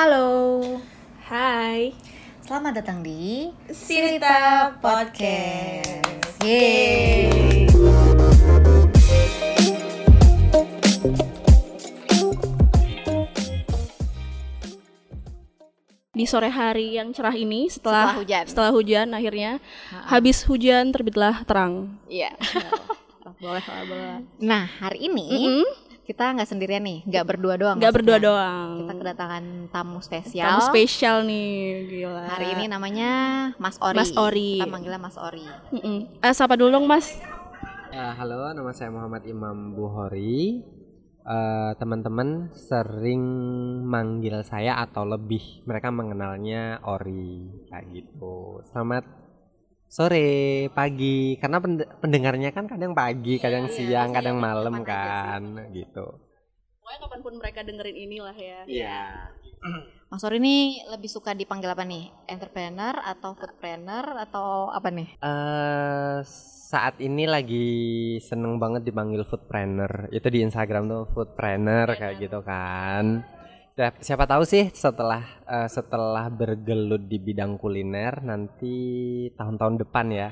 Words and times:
Halo, 0.00 0.64
Hai, 1.28 1.92
selamat 2.40 2.72
datang 2.80 3.04
di 3.04 3.52
Sirita 3.68 4.72
Podcast. 4.80 6.40
Yeay. 6.40 7.68
Di 16.16 16.24
sore 16.24 16.48
hari 16.48 16.96
yang 16.96 17.12
cerah 17.12 17.36
ini 17.36 17.68
setelah 17.68 18.16
Setelah 18.16 18.16
hujan. 18.24 18.44
setelah 18.48 18.72
hujan 18.72 19.08
akhirnya 19.12 19.50
habis 20.08 20.48
hujan 20.48 20.96
terbitlah 20.96 21.44
terang. 21.44 22.00
Iya. 22.08 22.32
Boleh 23.44 23.60
boleh. 23.60 24.24
Nah, 24.40 24.64
hari 24.80 25.12
ini 25.12 25.28
Mm-mm. 25.28 25.64
Kita 26.10 26.34
nggak 26.34 26.50
sendirian 26.50 26.82
nih, 26.82 27.06
nggak 27.06 27.22
berdua 27.22 27.54
doang. 27.54 27.78
Nggak 27.78 27.94
berdua 28.02 28.18
doang. 28.18 28.82
Kita 28.82 28.94
kedatangan 28.98 29.44
tamu 29.70 30.02
spesial. 30.02 30.58
Tamu 30.58 30.62
spesial 30.66 31.16
nih, 31.22 31.54
gila. 31.86 32.26
Hari 32.26 32.46
ini 32.58 32.64
namanya 32.66 33.10
Mas 33.62 33.78
Ori. 33.78 33.94
Mas 33.94 34.10
Ori. 34.18 34.58
Kita 34.58 34.66
manggilnya 34.66 34.98
Mas 34.98 35.14
Ori. 35.14 35.46
Mm-mm. 35.70 36.18
Eh, 36.18 36.34
sapa 36.34 36.58
dulu 36.58 36.74
dong, 36.74 36.90
Mas. 36.90 37.14
Ya, 37.94 38.10
halo, 38.18 38.50
nama 38.50 38.74
saya 38.74 38.90
Muhammad 38.90 39.22
Imam 39.22 39.78
Buhori. 39.78 40.66
Eh, 41.22 41.72
teman-teman 41.78 42.50
sering 42.58 43.22
manggil 43.86 44.42
saya 44.42 44.82
atau 44.82 45.06
lebih 45.06 45.62
mereka 45.62 45.94
mengenalnya 45.94 46.82
Ori 46.90 47.54
kayak 47.70 47.86
gitu. 47.94 48.66
Selamat 48.66 49.06
sore, 49.90 50.70
pagi, 50.70 51.34
karena 51.42 51.58
pend- 51.58 51.90
pendengarnya 51.98 52.54
kan 52.54 52.70
kadang 52.70 52.94
pagi, 52.94 53.42
kadang 53.42 53.66
iya, 53.66 53.74
siang, 53.74 54.08
iya, 54.14 54.16
kadang 54.22 54.36
iya, 54.38 54.44
malam 54.46 54.74
kan, 54.86 55.42
gitu. 55.74 56.06
Pokoknya 56.78 56.98
kapan 57.02 57.20
pun 57.26 57.34
mereka 57.42 57.60
dengerin 57.66 57.98
inilah 57.98 58.36
ya. 58.38 58.60
Iya. 58.70 59.02
Mas 60.10 60.22
Ori 60.26 60.38
ini 60.42 60.82
lebih 60.90 61.10
suka 61.10 61.34
dipanggil 61.34 61.70
apa 61.70 61.82
nih? 61.86 62.10
Entrepreneur 62.26 62.94
atau 63.02 63.34
foodpreneur 63.34 64.06
atau 64.26 64.70
apa 64.70 64.88
nih? 64.90 65.08
Eh, 65.20 66.18
saat 66.70 66.98
ini 67.02 67.26
lagi 67.26 67.68
seneng 68.22 68.58
banget 68.62 68.86
dipanggil 68.86 69.26
foodpreneur. 69.26 70.10
Itu 70.14 70.30
di 70.30 70.42
Instagram 70.46 70.86
tuh 70.86 71.02
foodpreneur 71.14 71.98
kayak 71.98 72.18
gitu 72.18 72.40
kan. 72.46 73.22
Siap- 73.70 74.02
Siapa 74.02 74.24
tahu 74.26 74.42
sih 74.44 74.68
setelah 74.70 75.22
eh, 75.44 75.68
setelah 75.68 76.26
bergelut 76.28 77.06
di 77.06 77.16
bidang 77.16 77.56
kuliner 77.56 78.20
nanti 78.20 78.76
tahun-tahun 79.32 79.80
depan 79.80 80.06
ya 80.10 80.28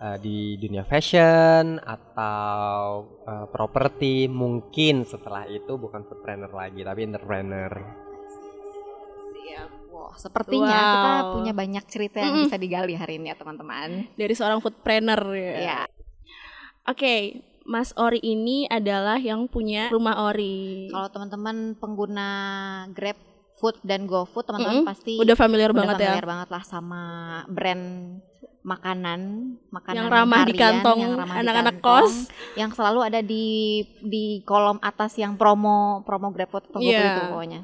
eh, 0.00 0.16
di 0.18 0.36
dunia 0.56 0.82
fashion 0.82 1.78
atau 1.78 2.80
eh, 3.22 3.46
properti 3.48 4.26
mungkin 4.26 5.04
setelah 5.04 5.44
itu 5.46 5.76
bukan 5.76 6.02
foodpreneur 6.02 6.50
lagi 6.50 6.80
tapi 6.80 7.00
entrepreneur. 7.04 7.72
Siap. 9.30 9.70
Wah, 9.92 10.14
sepertinya 10.16 10.78
kita 10.80 11.08
Wow. 11.20 11.32
punya 11.36 11.52
banyak 11.52 11.84
cerita 11.86 12.18
yang 12.18 12.42
bisa 12.42 12.56
digali 12.56 12.96
hari 12.96 13.20
ini 13.20 13.28
ya 13.28 13.36
teman-teman. 13.36 14.08
Dari 14.16 14.34
seorang 14.34 14.58
foodpreneur 14.58 15.22
ya. 15.36 15.54
Iya. 15.60 15.80
Oke, 16.88 17.44
Mas 17.62 17.92
Ori 17.94 18.18
ini 18.18 18.64
adalah 18.66 19.16
yang 19.16 19.46
punya 19.46 19.88
rumah 19.88 20.16
Ori. 20.24 20.88
Kalau 20.88 21.08
teman-teman 21.08 21.56
pengguna 21.74 22.28
Grab 22.90 23.16
Food 23.54 23.76
dan 23.80 24.04
GoFood, 24.04 24.44
teman-teman 24.44 24.80
Mm-mm. 24.80 24.88
pasti 24.88 25.14
Udah 25.16 25.34
familiar 25.34 25.68
udah 25.68 25.78
banget 25.78 25.96
ya. 25.96 26.04
familiar 26.08 26.26
banget 26.26 26.48
lah 26.48 26.62
sama 26.62 27.02
brand 27.46 28.16
makanan, 28.60 29.20
makanan 29.68 29.96
Yang 29.96 30.08
ramah 30.10 30.38
di 30.38 30.52
harian, 30.52 30.60
kantong 30.60 30.98
yang 30.98 31.12
ramah 31.14 31.34
di 31.34 31.40
anak-anak 31.40 31.74
kantong, 31.76 32.04
kos. 32.04 32.14
yang 32.54 32.70
selalu 32.70 33.00
ada 33.02 33.20
di 33.20 33.44
di 34.00 34.24
kolom 34.42 34.76
atas 34.80 35.16
yang 35.16 35.36
promo 35.36 36.00
promo 36.02 36.28
GrabFood 36.28 36.68
atau 36.68 36.76
GoFood 36.76 36.92
Iya. 36.92 37.08
itu 37.10 37.22
pokoknya. 37.26 37.60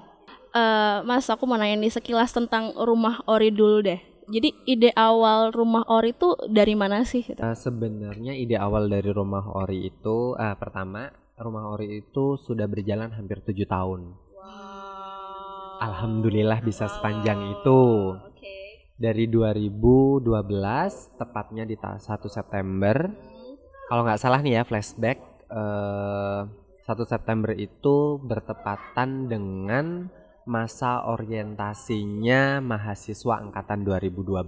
Eh, 0.51 0.97
Mas, 1.03 1.29
aku 1.29 1.45
mau 1.45 1.57
nanya 1.57 1.77
nih 1.77 1.93
sekilas 1.93 2.33
tentang 2.33 2.73
rumah 2.75 3.21
Ori 3.25 3.49
dulu 3.49 3.81
deh. 3.83 4.01
Jadi 4.27 4.51
ide 4.67 4.91
awal 4.91 5.55
rumah 5.55 5.87
Ori 5.87 6.11
itu 6.11 6.35
dari 6.51 6.75
mana 6.75 7.07
sih? 7.07 7.23
Gitu? 7.23 7.39
Eh, 7.39 7.55
sebenarnya 7.55 8.35
ide 8.35 8.59
awal 8.59 8.91
dari 8.91 9.11
rumah 9.15 9.47
Ori 9.55 9.87
itu 9.87 10.35
eh, 10.35 10.57
pertama 10.59 11.07
rumah 11.39 11.71
Ori 11.71 12.03
itu 12.03 12.35
sudah 12.35 12.67
berjalan 12.67 13.15
hampir 13.15 13.39
tujuh 13.47 13.71
tahun. 13.71 14.19
Alhamdulillah 15.77 16.65
bisa 16.65 16.89
sepanjang 16.89 17.55
itu. 17.55 17.81
Dari 18.97 19.29
2012 19.29 20.25
tepatnya 21.21 21.69
di 21.69 21.77
ta- 21.77 22.01
1 22.01 22.33
September. 22.33 22.97
Kalau 23.87 24.03
nggak 24.03 24.19
salah 24.19 24.41
nih 24.41 24.59
ya 24.59 24.63
flashback 24.65 25.19
eh 25.47 26.41
1 26.87 27.03
September 27.07 27.51
itu 27.53 28.17
bertepatan 28.23 29.27
dengan 29.27 30.07
masa 30.47 31.03
orientasinya 31.11 32.63
mahasiswa 32.63 33.43
angkatan 33.43 33.83
2012. 33.83 34.47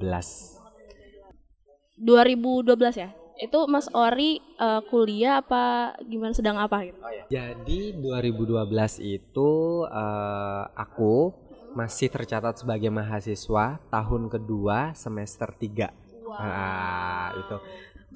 2012 1.99 3.03
ya? 3.03 3.11
Itu 3.39 3.67
Mas 3.67 3.91
Ori 3.91 4.39
eh, 4.39 4.83
kuliah 4.87 5.43
apa 5.43 5.95
gimana 6.07 6.31
sedang 6.35 6.59
apa 6.59 6.87
gitu? 6.87 6.99
Jadi 7.31 7.99
2012 7.99 9.03
itu 9.03 9.51
eh, 9.91 10.65
aku 10.75 11.35
masih 11.75 12.09
tercatat 12.11 12.63
sebagai 12.63 12.89
mahasiswa 12.95 13.83
tahun 13.91 14.31
kedua 14.31 14.95
semester 14.95 15.51
3. 15.51 15.91
Ah, 16.39 17.33
itu. 17.35 17.57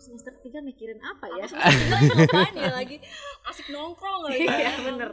Semester 0.01 0.33
3 0.41 0.65
mikirin 0.65 0.99
apa 1.05 1.29
ya? 1.37 1.45
Apaan 1.45 2.55
ya 2.57 2.73
lagi 2.73 2.97
asik 3.45 3.69
nongkrong 3.69 4.25
lagi. 4.25 4.49
Iya, 4.49 4.73
bener. 4.89 5.11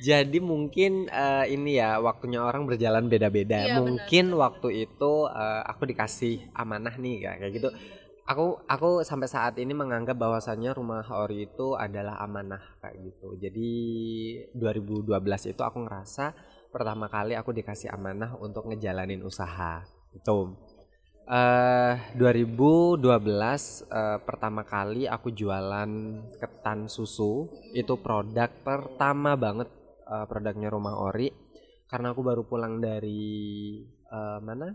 Jadi 0.00 0.38
mungkin 0.40 1.12
eh, 1.12 1.44
ini 1.52 1.76
ya 1.76 2.00
waktunya 2.00 2.40
orang 2.40 2.64
berjalan 2.64 3.12
beda-beda. 3.12 3.68
Iya, 3.68 3.84
mungkin 3.84 4.32
waktu 4.32 4.88
itu 4.88 5.12
eh, 5.28 5.62
aku 5.68 5.82
dikasih 5.84 6.48
amanah 6.56 6.96
nih 6.96 7.16
ya, 7.28 7.32
kayak 7.36 7.52
gitu. 7.60 7.68
Aku 8.22 8.62
aku 8.70 9.02
sampai 9.04 9.28
saat 9.28 9.58
ini 9.58 9.74
menganggap 9.74 10.14
bahwasannya 10.16 10.70
rumah 10.72 11.04
Ori 11.12 11.50
itu 11.50 11.74
adalah 11.76 12.16
amanah 12.22 12.78
kayak 12.80 12.96
gitu. 13.02 13.36
Jadi 13.36 13.70
2012 14.56 15.52
itu 15.52 15.62
aku 15.62 15.78
ngerasa 15.84 16.32
pertama 16.72 17.10
kali 17.12 17.36
aku 17.36 17.52
dikasih 17.52 17.92
amanah 17.92 18.38
untuk 18.40 18.70
ngejalanin 18.70 19.20
usaha. 19.20 19.84
Itu. 20.16 20.56
Eh 21.22 21.94
2012 22.18 22.98
eh, 22.98 24.18
pertama 24.26 24.66
kali 24.66 25.06
aku 25.06 25.30
jualan 25.30 25.90
ketan 26.36 26.90
susu. 26.90 27.46
Itu 27.70 28.02
produk 28.02 28.50
pertama 28.66 29.38
banget 29.38 29.70
eh, 30.06 30.26
produknya 30.26 30.68
Rumah 30.68 30.98
Ori 30.98 31.30
karena 31.86 32.16
aku 32.16 32.20
baru 32.24 32.42
pulang 32.42 32.82
dari 32.82 33.78
eh, 33.86 34.38
mana? 34.42 34.74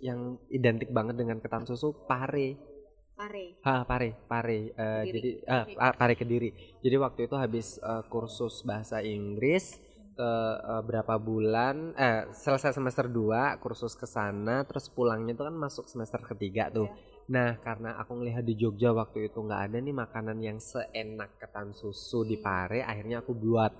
Yang 0.00 0.40
identik 0.52 0.90
banget 0.92 1.20
dengan 1.20 1.38
ketan 1.44 1.68
susu 1.68 1.92
Pare. 2.08 2.74
Pare. 3.14 3.62
Ah, 3.62 3.86
Pare, 3.86 4.10
Pare. 4.26 4.74
Eh, 4.74 5.02
Kediri. 5.06 5.30
jadi 5.46 5.78
ah, 5.78 5.94
Pare 5.94 6.14
Kediri. 6.18 6.50
Jadi 6.82 6.96
waktu 6.98 7.20
itu 7.30 7.36
habis 7.38 7.78
eh, 7.78 8.02
kursus 8.08 8.64
bahasa 8.66 9.04
Inggris 9.04 9.78
ke 10.18 10.30
eh, 10.72 10.82
berapa 10.88 11.14
bulan 11.18 11.76
eh 11.98 12.18
selesai 12.34 12.72
semester 12.78 13.06
2 13.10 13.58
kursus 13.62 13.94
ke 13.98 14.06
sana 14.06 14.62
terus 14.68 14.86
pulangnya 14.90 15.32
itu 15.36 15.42
kan 15.48 15.54
masuk 15.54 15.84
semester 15.92 16.20
ketiga 16.30 16.70
tuh. 16.70 16.88
Nah, 17.34 17.56
karena 17.64 17.96
aku 18.00 18.20
ngelihat 18.20 18.44
di 18.44 18.54
Jogja 18.60 18.92
waktu 18.92 19.32
itu 19.32 19.38
nggak 19.40 19.62
ada 19.72 19.78
nih 19.80 19.96
makanan 19.96 20.38
yang 20.44 20.58
seenak 20.60 21.40
ketan 21.40 21.72
susu 21.72 22.20
di 22.28 22.36
Pare, 22.36 22.84
akhirnya 22.84 23.24
aku 23.24 23.32
buat 23.32 23.72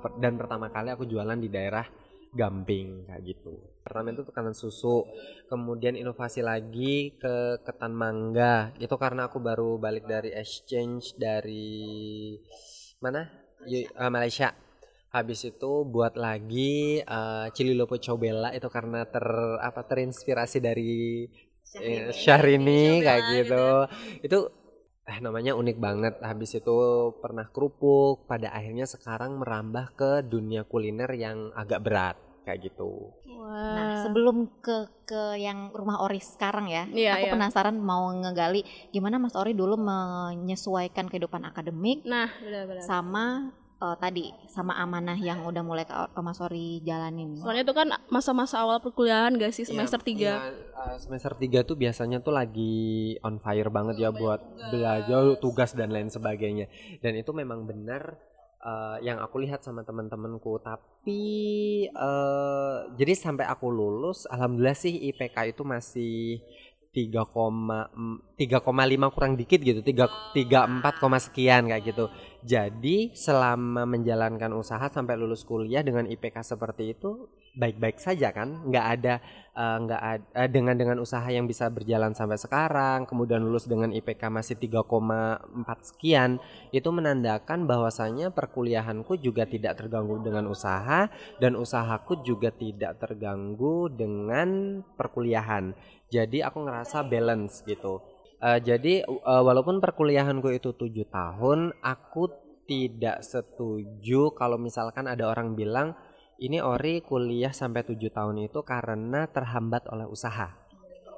per- 0.00 0.16
dan 0.22 0.38
pertama 0.40 0.70
kali 0.72 0.88
aku 0.94 1.04
jualan 1.04 1.36
di 1.36 1.50
daerah 1.50 1.84
Gamping 2.28 3.08
kayak 3.08 3.22
gitu. 3.24 3.56
Pertama 3.80 4.12
itu 4.12 4.20
tekanan 4.20 4.52
susu, 4.52 5.00
kemudian 5.48 5.96
inovasi 5.96 6.44
lagi 6.44 7.16
ke 7.16 7.64
ketan 7.64 7.96
mangga. 7.96 8.68
Itu 8.76 9.00
karena 9.00 9.32
aku 9.32 9.40
baru 9.40 9.80
balik 9.80 10.04
dari 10.04 10.36
exchange 10.36 11.16
dari 11.16 12.36
mana? 13.02 13.22
Yu- 13.66 13.88
eh, 13.90 14.10
Malaysia. 14.12 14.67
Habis 15.08 15.40
itu 15.48 15.88
buat 15.88 16.14
lagi 16.20 17.00
eh, 17.00 17.46
Cili 17.56 17.72
Lopo 17.72 17.96
Cobela 17.96 18.52
itu 18.52 18.68
karena 18.68 19.08
ter 19.08 19.24
apa 19.58 19.80
terinspirasi 19.88 20.58
dari 20.60 21.24
eh, 21.80 22.12
Syahrini 22.12 23.00
kayak 23.00 23.22
gitu. 23.40 23.66
Itu 24.20 24.38
eh 25.08 25.18
namanya 25.24 25.56
unik 25.56 25.76
banget. 25.80 26.14
Habis 26.20 26.60
itu 26.60 26.76
pernah 27.24 27.48
kerupuk, 27.48 28.28
pada 28.28 28.52
akhirnya 28.52 28.84
sekarang 28.84 29.40
merambah 29.40 29.96
ke 29.96 30.10
dunia 30.28 30.68
kuliner 30.68 31.08
yang 31.16 31.48
agak 31.56 31.80
berat 31.80 32.16
kayak 32.44 32.68
gitu. 32.68 33.12
Nah, 33.48 34.04
sebelum 34.04 34.60
ke 34.64 34.88
ke 35.04 35.36
yang 35.40 35.72
rumah 35.72 36.00
Ori 36.04 36.20
sekarang 36.20 36.68
ya, 36.68 36.84
Iya, 36.88 37.16
aku 37.20 37.26
iya. 37.28 37.32
penasaran 37.36 37.76
mau 37.76 38.08
ngegali 38.12 38.64
gimana 38.92 39.16
Mas 39.16 39.36
Ori 39.36 39.52
dulu 39.52 39.76
menyesuaikan 39.76 41.08
kehidupan 41.08 41.44
akademik 41.44 42.04
Nah, 42.04 42.28
benar-benar. 42.40 42.84
sama 42.84 43.24
eh, 43.78 43.96
tadi 43.98 44.24
sama 44.50 44.74
amanah 44.78 45.14
yang 45.18 45.46
udah 45.46 45.62
mulai 45.62 45.86
ke, 45.86 45.94
ke 45.94 46.20
Mas 46.20 46.38
Ori 46.42 46.82
jalanin. 46.82 47.38
Soalnya 47.38 47.62
itu 47.62 47.74
kan 47.74 47.88
masa-masa 48.10 48.62
awal 48.62 48.82
perkuliahan 48.82 49.38
gak 49.38 49.54
sih 49.54 49.64
semester 49.66 50.02
3 50.02 50.14
Iya, 50.18 50.36
eh, 50.54 50.96
semester 50.98 51.32
3 51.38 51.62
tuh 51.62 51.78
biasanya 51.78 52.18
tuh 52.20 52.34
lagi 52.34 53.14
on 53.22 53.38
fire 53.38 53.70
banget 53.70 53.96
ya 54.02 54.10
buat 54.10 54.40
belajar 54.70 55.38
tugas 55.38 55.72
dan 55.74 55.94
lain 55.94 56.10
sebagainya. 56.10 56.66
Dan 57.00 57.18
itu 57.18 57.30
memang 57.30 57.64
benar 57.64 58.18
eh, 58.58 58.96
yang 59.06 59.22
aku 59.22 59.38
lihat 59.42 59.62
sama 59.62 59.86
teman-temanku 59.86 60.58
tapi 60.58 61.22
eh 61.88 62.78
jadi 62.98 63.12
sampai 63.14 63.46
aku 63.46 63.70
lulus 63.70 64.26
alhamdulillah 64.28 64.74
sih 64.76 64.94
IPK 65.14 65.54
itu 65.54 65.62
masih 65.62 66.42
3,5 66.94 69.14
kurang 69.14 69.32
dikit 69.36 69.60
gitu 69.60 69.80
3 69.84 70.32
34, 70.32 71.00
koma 71.00 71.18
sekian 71.20 71.68
kayak 71.68 71.84
gitu. 71.84 72.08
Jadi 72.42 73.12
selama 73.12 73.84
menjalankan 73.84 74.54
usaha 74.56 74.88
sampai 74.88 75.18
lulus 75.18 75.44
kuliah 75.44 75.84
dengan 75.84 76.08
IPK 76.08 76.56
seperti 76.56 76.96
itu 76.96 77.28
baik-baik 77.58 77.98
saja 77.98 78.30
kan? 78.30 78.62
Nggak 78.70 78.86
ada 78.98 79.14
eh, 79.52 79.76
nggak 79.84 80.02
ada 80.02 80.24
eh, 80.38 80.48
dengan 80.48 80.78
dengan 80.78 80.96
usaha 81.02 81.26
yang 81.26 81.50
bisa 81.50 81.66
berjalan 81.68 82.14
sampai 82.14 82.38
sekarang 82.38 83.04
kemudian 83.04 83.42
lulus 83.42 83.66
dengan 83.66 83.90
IPK 83.90 84.30
masih 84.30 84.56
3,4 84.56 85.66
sekian 85.82 86.38
itu 86.70 86.88
menandakan 86.88 87.66
bahwasanya 87.66 88.30
perkuliahanku 88.30 89.18
juga 89.18 89.44
tidak 89.44 89.82
terganggu 89.82 90.22
dengan 90.22 90.46
usaha 90.46 91.10
dan 91.42 91.58
usahaku 91.58 92.22
juga 92.22 92.54
tidak 92.54 93.02
terganggu 93.02 93.90
dengan 93.90 94.80
perkuliahan 94.94 95.74
jadi 96.08 96.48
aku 96.48 96.64
ngerasa 96.64 97.04
balance 97.04 97.62
gitu 97.68 98.00
Eh, 98.38 98.60
jadi 98.62 99.02
eh, 99.02 99.42
walaupun 99.42 99.82
perkuliahanku 99.82 100.54
itu 100.54 100.70
tujuh 100.70 101.10
tahun 101.10 101.74
aku 101.82 102.30
tidak 102.70 103.26
setuju 103.26 104.30
kalau 104.38 104.60
misalkan 104.60 105.10
ada 105.10 105.26
orang 105.26 105.58
bilang 105.58 105.98
ini 106.38 106.62
Ori 106.62 107.02
kuliah 107.02 107.50
sampai 107.50 107.82
tujuh 107.82 108.14
tahun 108.14 108.46
itu 108.46 108.62
karena 108.62 109.26
terhambat 109.26 109.90
oleh 109.90 110.06
usaha. 110.06 110.54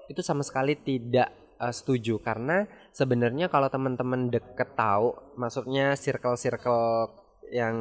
Itu 0.08 0.24
sama 0.24 0.40
sekali 0.40 0.80
tidak 0.80 1.28
eh, 1.60 1.74
setuju 1.76 2.24
karena 2.24 2.64
sebenarnya 2.96 3.52
kalau 3.52 3.68
teman-teman 3.68 4.32
deket 4.32 4.72
tahu, 4.72 5.12
maksudnya 5.36 6.00
circle-circle 6.00 7.12
yang 7.52 7.76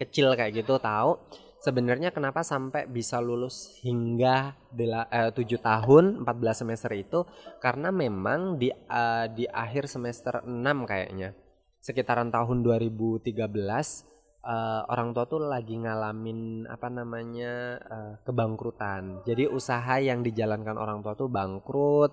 kecil 0.00 0.32
kayak 0.32 0.64
gitu 0.64 0.80
tahu, 0.80 1.20
sebenarnya 1.58 2.14
kenapa 2.14 2.46
sampai 2.46 2.86
bisa 2.86 3.18
lulus 3.18 3.78
hingga 3.82 4.54
bela- 4.70 5.10
eh, 5.10 5.30
7 5.34 5.58
tahun 5.58 6.22
14 6.22 6.62
semester 6.62 6.92
itu 6.94 7.26
karena 7.58 7.90
memang 7.90 8.58
di 8.58 8.70
eh, 8.70 9.26
di 9.34 9.44
akhir 9.46 9.90
semester 9.90 10.46
6 10.46 10.86
kayaknya 10.86 11.34
sekitaran 11.82 12.30
tahun 12.30 12.62
2013 12.62 14.06
eh, 14.44 14.82
orang 14.86 15.10
tua 15.14 15.24
tuh 15.26 15.42
lagi 15.42 15.74
ngalamin 15.78 16.70
apa 16.70 16.88
namanya 16.90 17.78
eh, 17.82 18.14
kebangkrutan. 18.22 19.26
Jadi 19.26 19.50
usaha 19.50 19.98
yang 19.98 20.22
dijalankan 20.22 20.78
orang 20.78 21.02
tua 21.02 21.14
tuh 21.18 21.30
bangkrut, 21.30 22.12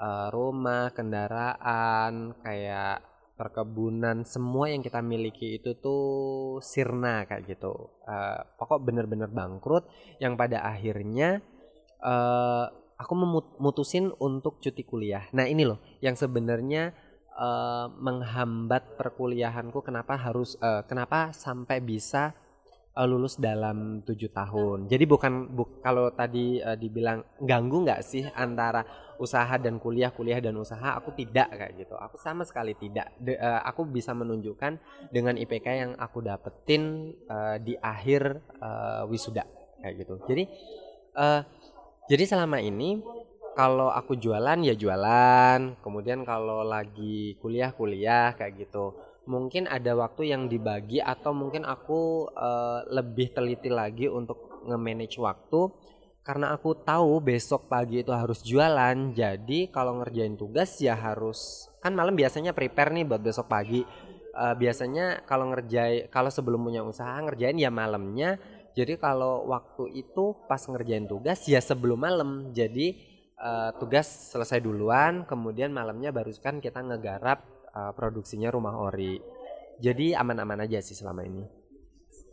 eh, 0.00 0.28
rumah, 0.32 0.92
kendaraan, 0.96 2.36
kayak 2.40 3.15
perkebunan, 3.36 4.24
semua 4.24 4.72
yang 4.72 4.80
kita 4.80 5.04
miliki 5.04 5.60
itu 5.60 5.76
tuh 5.76 6.04
sirna 6.64 7.28
kayak 7.28 7.44
gitu. 7.52 7.92
Eh, 8.08 8.40
pokok 8.56 8.80
bener-bener 8.80 9.28
bangkrut 9.28 9.84
yang 10.18 10.34
pada 10.40 10.64
akhirnya 10.64 11.44
eh 12.00 12.66
aku 12.96 13.12
memutusin 13.12 14.08
untuk 14.24 14.58
cuti 14.64 14.82
kuliah. 14.88 15.28
Nah 15.36 15.44
ini 15.44 15.68
loh 15.68 15.78
yang 16.00 16.16
sebenarnya 16.16 16.96
eh, 17.36 17.86
menghambat 17.92 18.96
perkuliahanku 18.96 19.84
kenapa 19.84 20.16
harus 20.16 20.56
eh, 20.58 20.82
kenapa 20.88 21.36
sampai 21.36 21.84
bisa 21.84 22.32
eh, 22.96 23.06
lulus 23.06 23.36
dalam 23.36 24.00
tujuh 24.00 24.32
tahun. 24.32 24.88
Jadi 24.88 25.04
bukan 25.04 25.32
bu- 25.52 25.84
kalau 25.84 26.08
tadi 26.16 26.56
eh, 26.56 26.76
dibilang 26.80 27.20
ganggu 27.44 27.84
nggak 27.84 28.00
sih 28.00 28.24
antara 28.32 29.05
usaha 29.16 29.56
dan 29.56 29.80
kuliah, 29.80 30.12
kuliah 30.12 30.40
dan 30.44 30.56
usaha, 30.60 30.92
aku 30.96 31.12
tidak 31.16 31.48
kayak 31.52 31.72
gitu. 31.80 31.94
Aku 31.96 32.16
sama 32.20 32.44
sekali 32.44 32.76
tidak. 32.76 33.12
De- 33.16 33.38
eh, 33.38 33.60
aku 33.64 33.88
bisa 33.88 34.12
menunjukkan 34.12 34.78
dengan 35.08 35.34
IPK 35.40 35.66
yang 35.72 35.92
aku 35.96 36.20
dapetin 36.24 37.14
eh, 37.28 37.56
di 37.62 37.74
akhir 37.80 38.22
eh, 38.60 39.02
wisuda 39.08 39.44
kayak 39.80 39.94
gitu. 40.04 40.14
Jadi 40.28 40.44
eh, 41.16 41.40
jadi 42.06 42.24
selama 42.28 42.58
ini 42.62 43.02
kalau 43.56 43.88
aku 43.88 44.20
jualan 44.20 44.58
ya 44.68 44.74
jualan, 44.76 45.80
kemudian 45.80 46.22
kalau 46.28 46.60
lagi 46.62 47.34
kuliah 47.40 47.72
kuliah 47.72 48.36
kayak 48.36 48.68
gitu. 48.68 48.92
Mungkin 49.26 49.66
ada 49.66 49.96
waktu 49.98 50.30
yang 50.30 50.46
dibagi 50.46 51.02
atau 51.02 51.32
mungkin 51.34 51.64
aku 51.66 52.30
eh, 52.36 52.80
lebih 52.92 53.32
teliti 53.34 53.68
lagi 53.72 54.06
untuk 54.12 54.38
nge-manage 54.66 55.16
waktu 55.18 55.60
karena 56.26 56.50
aku 56.50 56.74
tahu 56.82 57.22
besok 57.22 57.70
pagi 57.70 58.02
itu 58.02 58.10
harus 58.10 58.42
jualan. 58.42 59.14
Jadi 59.14 59.70
kalau 59.70 60.02
ngerjain 60.02 60.34
tugas 60.34 60.74
ya 60.82 60.98
harus 60.98 61.70
kan 61.78 61.94
malam 61.94 62.18
biasanya 62.18 62.50
prepare 62.50 62.90
nih 62.90 63.06
buat 63.06 63.22
besok 63.22 63.46
pagi. 63.46 63.86
Eh, 64.34 64.54
biasanya 64.58 65.22
kalau 65.22 65.54
ngerjain 65.54 66.10
kalau 66.10 66.26
sebelum 66.26 66.66
punya 66.66 66.82
usaha 66.82 67.14
ngerjain 67.22 67.54
ya 67.62 67.70
malamnya. 67.70 68.42
Jadi 68.74 68.98
kalau 68.98 69.46
waktu 69.46 70.02
itu 70.02 70.34
pas 70.50 70.58
ngerjain 70.66 71.06
tugas 71.06 71.46
ya 71.46 71.62
sebelum 71.62 72.02
malam. 72.02 72.50
Jadi 72.50 72.98
eh, 73.38 73.70
tugas 73.78 74.34
selesai 74.34 74.58
duluan, 74.58 75.30
kemudian 75.30 75.70
malamnya 75.70 76.10
baru 76.10 76.34
kan 76.42 76.58
kita 76.58 76.82
ngegarap 76.82 77.46
eh, 77.70 77.92
produksinya 77.94 78.50
rumah 78.50 78.74
ori. 78.74 79.22
Jadi 79.78 80.10
aman-aman 80.10 80.66
aja 80.66 80.82
sih 80.82 80.98
selama 80.98 81.22
ini. 81.22 81.65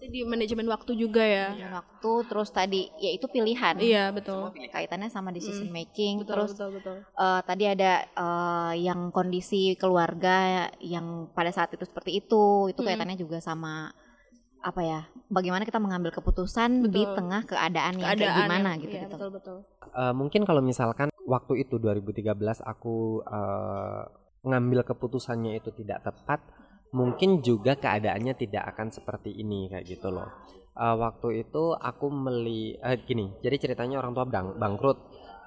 Di 0.05 0.21
manajemen 0.21 0.65
waktu 0.65 0.91
juga 0.93 1.19
ya? 1.19 1.47
Manajemen 1.51 1.75
waktu 1.75 2.11
terus 2.25 2.49
tadi 2.49 2.81
yaitu 2.97 3.25
pilihan. 3.25 3.75
Iya 3.75 4.09
betul. 4.09 4.51
Kaitannya 4.51 5.07
sama 5.07 5.29
decision 5.29 5.67
Mm, 5.67 5.75
making. 5.75 6.13
Betul 6.21 6.29
terus 6.29 6.51
betul 6.53 6.69
betul. 6.73 6.95
eh, 7.05 7.41
tadi 7.43 7.63
ada 7.65 7.91
eh, 8.05 8.73
yang 8.79 9.09
kondisi 9.09 9.75
keluarga 9.75 10.37
yang 10.79 11.29
pada 11.29 11.49
saat 11.49 11.71
itu 11.71 11.83
seperti 11.83 12.19
itu. 12.19 12.43
Itu 12.67 12.81
Mm. 12.81 12.87
kaitannya 12.87 13.17
juga 13.17 13.37
sama 13.37 13.91
apa 14.59 14.79
ya 14.79 14.99
bagaimana 15.27 15.67
kita 15.67 15.75
mengambil 15.75 16.09
keputusan 16.09 16.87
di 16.87 17.03
Betul. 17.03 17.19
tengah 17.19 17.41
keadaan 17.43 17.99
yang 17.99 18.15
kayak 18.15 18.31
keadaan 18.31 18.39
gimana 18.47 18.69
yang- 18.71 18.79
gitu 18.79 18.95
iya, 18.95 19.03
gitu. 19.03 19.15
betul 19.19 19.29
betul. 19.31 19.57
Eh, 19.91 20.13
mungkin 20.13 20.41
kalau 20.43 20.63
misalkan 20.63 21.11
waktu 21.23 21.53
itu 21.59 21.75
2013 21.77 22.63
aku 22.63 23.19
eh, 23.21 24.01
ngambil 24.43 24.83
keputusannya 24.83 25.55
itu 25.55 25.71
tidak 25.73 26.03
tepat, 26.03 26.39
mungkin 26.93 27.41
juga 27.41 27.75
keadaannya 27.75 28.33
tidak 28.37 28.63
akan 28.73 28.93
seperti 28.93 29.33
ini 29.33 29.67
kayak 29.67 29.85
gitu 29.89 30.13
loh. 30.13 30.29
Eh, 30.73 30.95
waktu 30.97 31.45
itu 31.45 31.73
aku 31.77 32.09
meli 32.09 32.77
eh, 32.77 32.97
gini, 33.05 33.29
jadi 33.41 33.57
ceritanya 33.61 34.01
orang 34.01 34.13
tua 34.17 34.25
bang 34.25 34.57
bangkrut, 34.57 34.97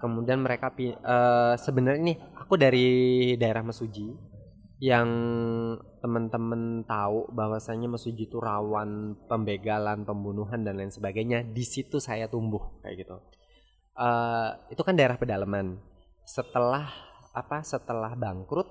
kemudian 0.03 0.43
mereka 0.43 0.71
eh, 0.79 1.55
sebenarnya 1.59 2.03
nih 2.03 2.19
aku 2.39 2.55
dari 2.55 2.87
daerah 3.39 3.63
Mesuji 3.67 4.37
yang 4.77 5.09
teman-teman 6.05 6.85
tahu 6.85 7.33
bahwasanya 7.33 7.89
Mesuji 7.91 8.29
itu 8.31 8.39
rawan 8.39 9.17
pembegalan, 9.27 10.05
pembunuhan 10.05 10.63
dan 10.63 10.79
lain 10.79 10.93
sebagainya. 10.93 11.43
Di 11.43 11.65
situ 11.65 11.99
saya 11.99 12.29
tumbuh 12.31 12.79
kayak 12.85 12.97
gitu 13.07 13.17
eh 13.97 14.51
itu 14.71 14.83
kan 14.85 14.95
daerah 14.95 15.17
pedalaman. 15.17 15.81
Setelah 16.29 16.85
apa? 17.33 17.65
Setelah 17.65 18.13
bangkrut, 18.13 18.69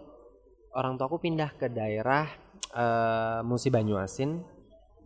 orang 0.77 1.01
tuaku 1.01 1.17
pindah 1.25 1.57
ke 1.57 1.67
daerah 1.71 2.29
eh 2.75 3.39
Musi 3.47 3.71
Banyuasin 3.71 4.43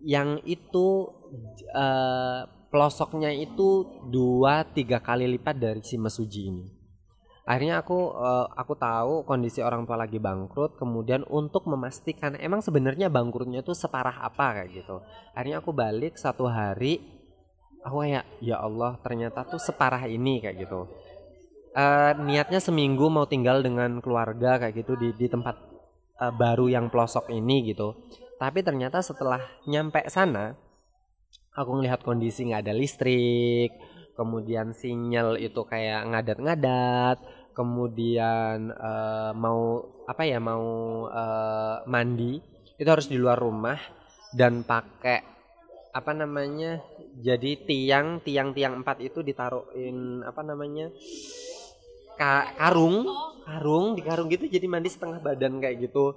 yang 0.01 0.41
itu 0.43 1.07
eh 1.73 2.41
pelosoknya 2.69 3.33
itu 3.33 3.85
dua 4.09 4.61
tiga 4.65 5.01
kali 5.01 5.25
lipat 5.37 5.55
dari 5.57 5.81
si 5.85 5.97
Mesuji 5.97 6.41
ini. 6.49 6.65
Akhirnya 7.49 7.81
aku 7.81 8.13
eh, 8.13 8.47
aku 8.57 8.73
tahu 8.77 9.13
kondisi 9.25 9.61
orang 9.61 9.85
tua 9.85 9.97
lagi 9.97 10.17
bangkrut, 10.21 10.77
kemudian 10.77 11.25
untuk 11.29 11.65
memastikan 11.69 12.37
emang 12.37 12.61
sebenarnya 12.61 13.09
bangkrutnya 13.09 13.61
itu 13.65 13.73
separah 13.73 14.21
apa 14.25 14.61
kayak 14.61 14.69
gitu. 14.73 15.01
Akhirnya 15.33 15.61
aku 15.61 15.71
balik 15.73 16.17
satu 16.17 16.45
hari 16.49 17.19
aku 17.83 18.03
kayak 18.03 18.25
ya 18.43 18.59
Allah 18.59 18.99
ternyata 18.99 19.47
tuh 19.47 19.59
separah 19.59 20.03
ini 20.07 20.43
kayak 20.43 20.67
gitu 20.67 20.83
Eh 21.69 22.11
niatnya 22.25 22.57
seminggu 22.57 23.13
mau 23.13 23.29
tinggal 23.29 23.61
dengan 23.61 24.01
keluarga 24.01 24.57
kayak 24.57 24.73
gitu 24.73 24.97
di 24.97 25.13
di 25.13 25.29
tempat 25.29 25.68
eh, 26.21 26.33
baru 26.35 26.67
yang 26.67 26.91
pelosok 26.91 27.31
ini 27.31 27.71
gitu. 27.71 27.95
Tapi 28.39 28.63
ternyata 28.63 29.03
setelah 29.03 29.39
nyampe 29.67 30.03
sana 30.07 30.55
aku 31.59 31.79
ngelihat 31.79 32.01
kondisi 32.05 32.47
nggak 32.47 32.63
ada 32.67 32.75
listrik 32.75 33.75
kemudian 34.15 34.75
sinyal 34.75 35.39
itu 35.39 35.63
kayak 35.63 36.07
ngadat-ngadat 36.11 37.17
kemudian 37.55 38.71
eh, 38.71 39.31
mau 39.35 39.83
apa 40.07 40.23
ya 40.23 40.39
mau 40.39 40.67
eh, 41.11 41.77
mandi 41.87 42.39
itu 42.79 42.87
harus 42.87 43.11
di 43.11 43.19
luar 43.19 43.39
rumah 43.39 43.79
dan 44.31 44.63
pakai 44.63 45.19
apa 45.89 46.11
namanya 46.13 46.79
jadi 47.17 47.65
tiang 47.65 48.21
tiang 48.21 48.53
tiang 48.53 48.79
empat 48.85 49.01
itu 49.01 49.25
ditaruhin 49.25 50.21
apa 50.21 50.45
namanya 50.45 50.93
ka- 52.19 52.51
karung. 52.59 53.07
Karung 53.47 53.97
di 53.97 54.01
karung 54.05 54.27
gitu 54.29 54.45
jadi 54.45 54.67
mandi 54.67 54.91
setengah 54.91 55.23
badan 55.23 55.63
kayak 55.63 55.89
gitu. 55.89 56.13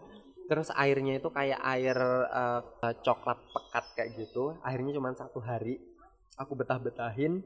Terus 0.50 0.68
airnya 0.74 1.16
itu 1.22 1.28
kayak 1.30 1.60
air 1.62 1.96
eh, 2.28 2.60
coklat 3.06 3.38
pekat 3.54 3.84
kayak 3.96 4.10
gitu. 4.18 4.58
Akhirnya 4.66 4.92
cuma 4.98 5.14
satu 5.14 5.38
hari. 5.38 5.78
Aku 6.36 6.58
betah 6.58 6.82
betahin 6.82 7.40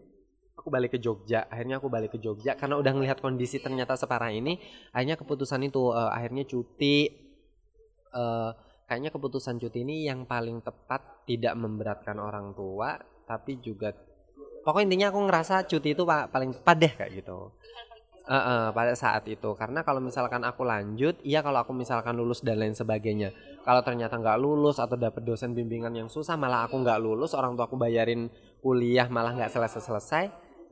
aku 0.56 0.72
balik 0.72 0.96
ke 0.96 0.98
Jogja. 0.98 1.44
Akhirnya 1.52 1.76
aku 1.76 1.92
balik 1.92 2.16
ke 2.16 2.18
Jogja. 2.18 2.56
Karena 2.56 2.80
udah 2.80 2.92
ngelihat 2.96 3.20
kondisi 3.20 3.60
ternyata 3.60 3.92
separah 3.94 4.32
ini 4.32 4.56
akhirnya 4.96 5.20
keputusan 5.20 5.60
itu 5.68 5.92
eh, 5.92 6.10
akhirnya 6.10 6.48
cuti. 6.48 6.98
Eh, 8.16 8.50
kayaknya 8.86 9.10
keputusan 9.12 9.58
cuti 9.60 9.82
ini 9.82 10.06
yang 10.06 10.24
paling 10.24 10.62
tepat 10.62 11.26
tidak 11.26 11.54
memberatkan 11.58 12.16
orang 12.22 12.54
tua 12.54 12.94
tapi 13.26 13.58
juga 13.58 13.90
pokoknya 14.62 14.86
intinya 14.86 15.06
aku 15.10 15.20
ngerasa 15.26 15.54
cuti 15.66 15.88
itu 15.98 16.02
pa- 16.06 16.30
paling 16.30 16.54
tepat 16.54 16.76
deh 16.78 16.92
kayak 16.94 17.12
gitu 17.18 17.50
Eh, 18.26 18.34
eh, 18.34 18.68
pada 18.74 18.90
saat 18.98 19.22
itu 19.30 19.54
karena 19.54 19.86
kalau 19.86 20.02
misalkan 20.02 20.42
aku 20.42 20.66
lanjut 20.66 21.14
iya 21.22 21.46
kalau 21.46 21.62
aku 21.62 21.70
misalkan 21.70 22.18
lulus 22.18 22.42
dan 22.42 22.58
lain 22.58 22.74
sebagainya 22.74 23.30
kalau 23.62 23.86
ternyata 23.86 24.18
nggak 24.18 24.42
lulus 24.42 24.82
atau 24.82 24.98
dapet 24.98 25.22
dosen 25.22 25.54
bimbingan 25.54 25.94
yang 25.94 26.10
susah 26.10 26.34
malah 26.34 26.66
aku 26.66 26.74
nggak 26.82 26.98
lulus 26.98 27.38
orang 27.38 27.54
tua 27.54 27.70
aku 27.70 27.78
bayarin 27.78 28.26
kuliah 28.58 29.06
malah 29.06 29.30
nggak 29.30 29.54
selesai 29.54 29.78
selesai 29.78 30.24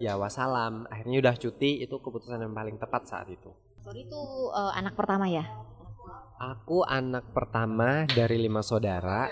ya 0.03 0.19
wassalam 0.19 0.91
akhirnya 0.91 1.31
udah 1.31 1.35
cuti 1.39 1.79
itu 1.79 1.95
keputusan 1.95 2.43
yang 2.43 2.51
paling 2.51 2.75
tepat 2.75 3.07
saat 3.07 3.31
itu 3.31 3.55
Sorry 3.85 4.09
itu 4.09 4.23
eh, 4.57 4.73
anak 4.81 4.97
pertama 4.97 5.29
ya. 5.29 5.45
Aku 6.41 6.89
anak 6.89 7.37
pertama 7.37 8.09
dari 8.09 8.41
lima 8.41 8.65
saudara. 8.65 9.29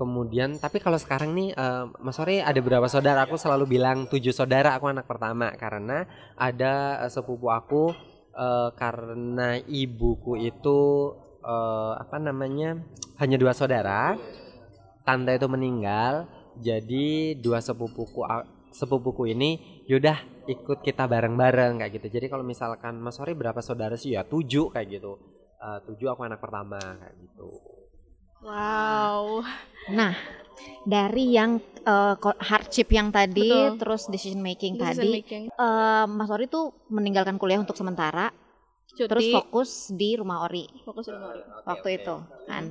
Kemudian, 0.00 0.56
tapi 0.56 0.80
kalau 0.80 0.96
sekarang 0.96 1.36
nih, 1.36 1.52
eh, 1.52 1.84
Mas 2.00 2.16
Sore 2.16 2.40
ada 2.40 2.56
berapa 2.56 2.88
saudara? 2.88 3.28
Aku 3.28 3.36
selalu 3.36 3.76
bilang 3.76 4.08
tujuh 4.08 4.32
saudara. 4.32 4.72
Aku 4.80 4.88
anak 4.88 5.04
pertama 5.04 5.52
karena 5.60 6.08
ada 6.40 7.04
eh, 7.04 7.12
sepupu 7.12 7.52
aku 7.52 7.92
eh, 8.32 8.70
karena 8.80 9.60
ibuku 9.60 10.40
itu 10.40 10.80
eh, 11.44 11.92
apa 12.00 12.16
namanya 12.16 12.80
hanya 13.20 13.36
dua 13.36 13.52
saudara. 13.52 14.16
Tante 15.04 15.36
itu 15.36 15.48
meninggal, 15.52 16.24
jadi 16.56 17.36
dua 17.36 17.60
sepupuku 17.60 18.24
sepupuku 18.72 19.36
ini 19.36 19.84
yaudah 19.84 20.16
ikut 20.48 20.80
kita 20.80 21.04
bareng-bareng 21.04 21.84
kayak 21.84 21.92
gitu. 22.00 22.08
Jadi 22.08 22.32
kalau 22.32 22.40
misalkan 22.40 22.96
Mas 22.96 23.20
Sore 23.20 23.36
berapa 23.36 23.60
saudara 23.60 24.00
sih 24.00 24.16
ya 24.16 24.24
tujuh 24.24 24.72
kayak 24.72 24.96
gitu. 24.96 25.20
Eh, 25.60 25.78
tujuh 25.92 26.08
aku 26.08 26.24
anak 26.24 26.40
pertama 26.40 26.80
kayak 26.80 27.20
gitu. 27.20 27.79
Wow. 28.40 29.44
Nah, 29.90 30.14
dari 30.82 31.34
yang 31.34 31.60
ko- 32.16 32.36
hardship 32.38 32.88
yang 32.88 33.08
tadi, 33.10 33.48
Betul. 33.48 33.78
terus 33.78 34.02
decision 34.08 34.40
making 34.40 34.76
Decision 34.76 34.96
tadi, 34.96 35.10
making. 35.18 35.42
eh, 35.48 36.04
Mas 36.06 36.30
Ori 36.30 36.46
tuh 36.46 36.72
meninggalkan 36.88 37.36
kuliah 37.36 37.58
untuk 37.58 37.74
sementara, 37.74 38.32
Cuti, 38.86 39.06
terus 39.06 39.26
fokus 39.30 39.70
di 39.90 40.18
rumah 40.18 40.44
Ori 40.44 40.66
fokus 40.82 41.06
di 41.06 41.14
rumah. 41.14 41.30
waktu 41.64 41.88
itu 41.96 42.14
kan. 42.44 42.64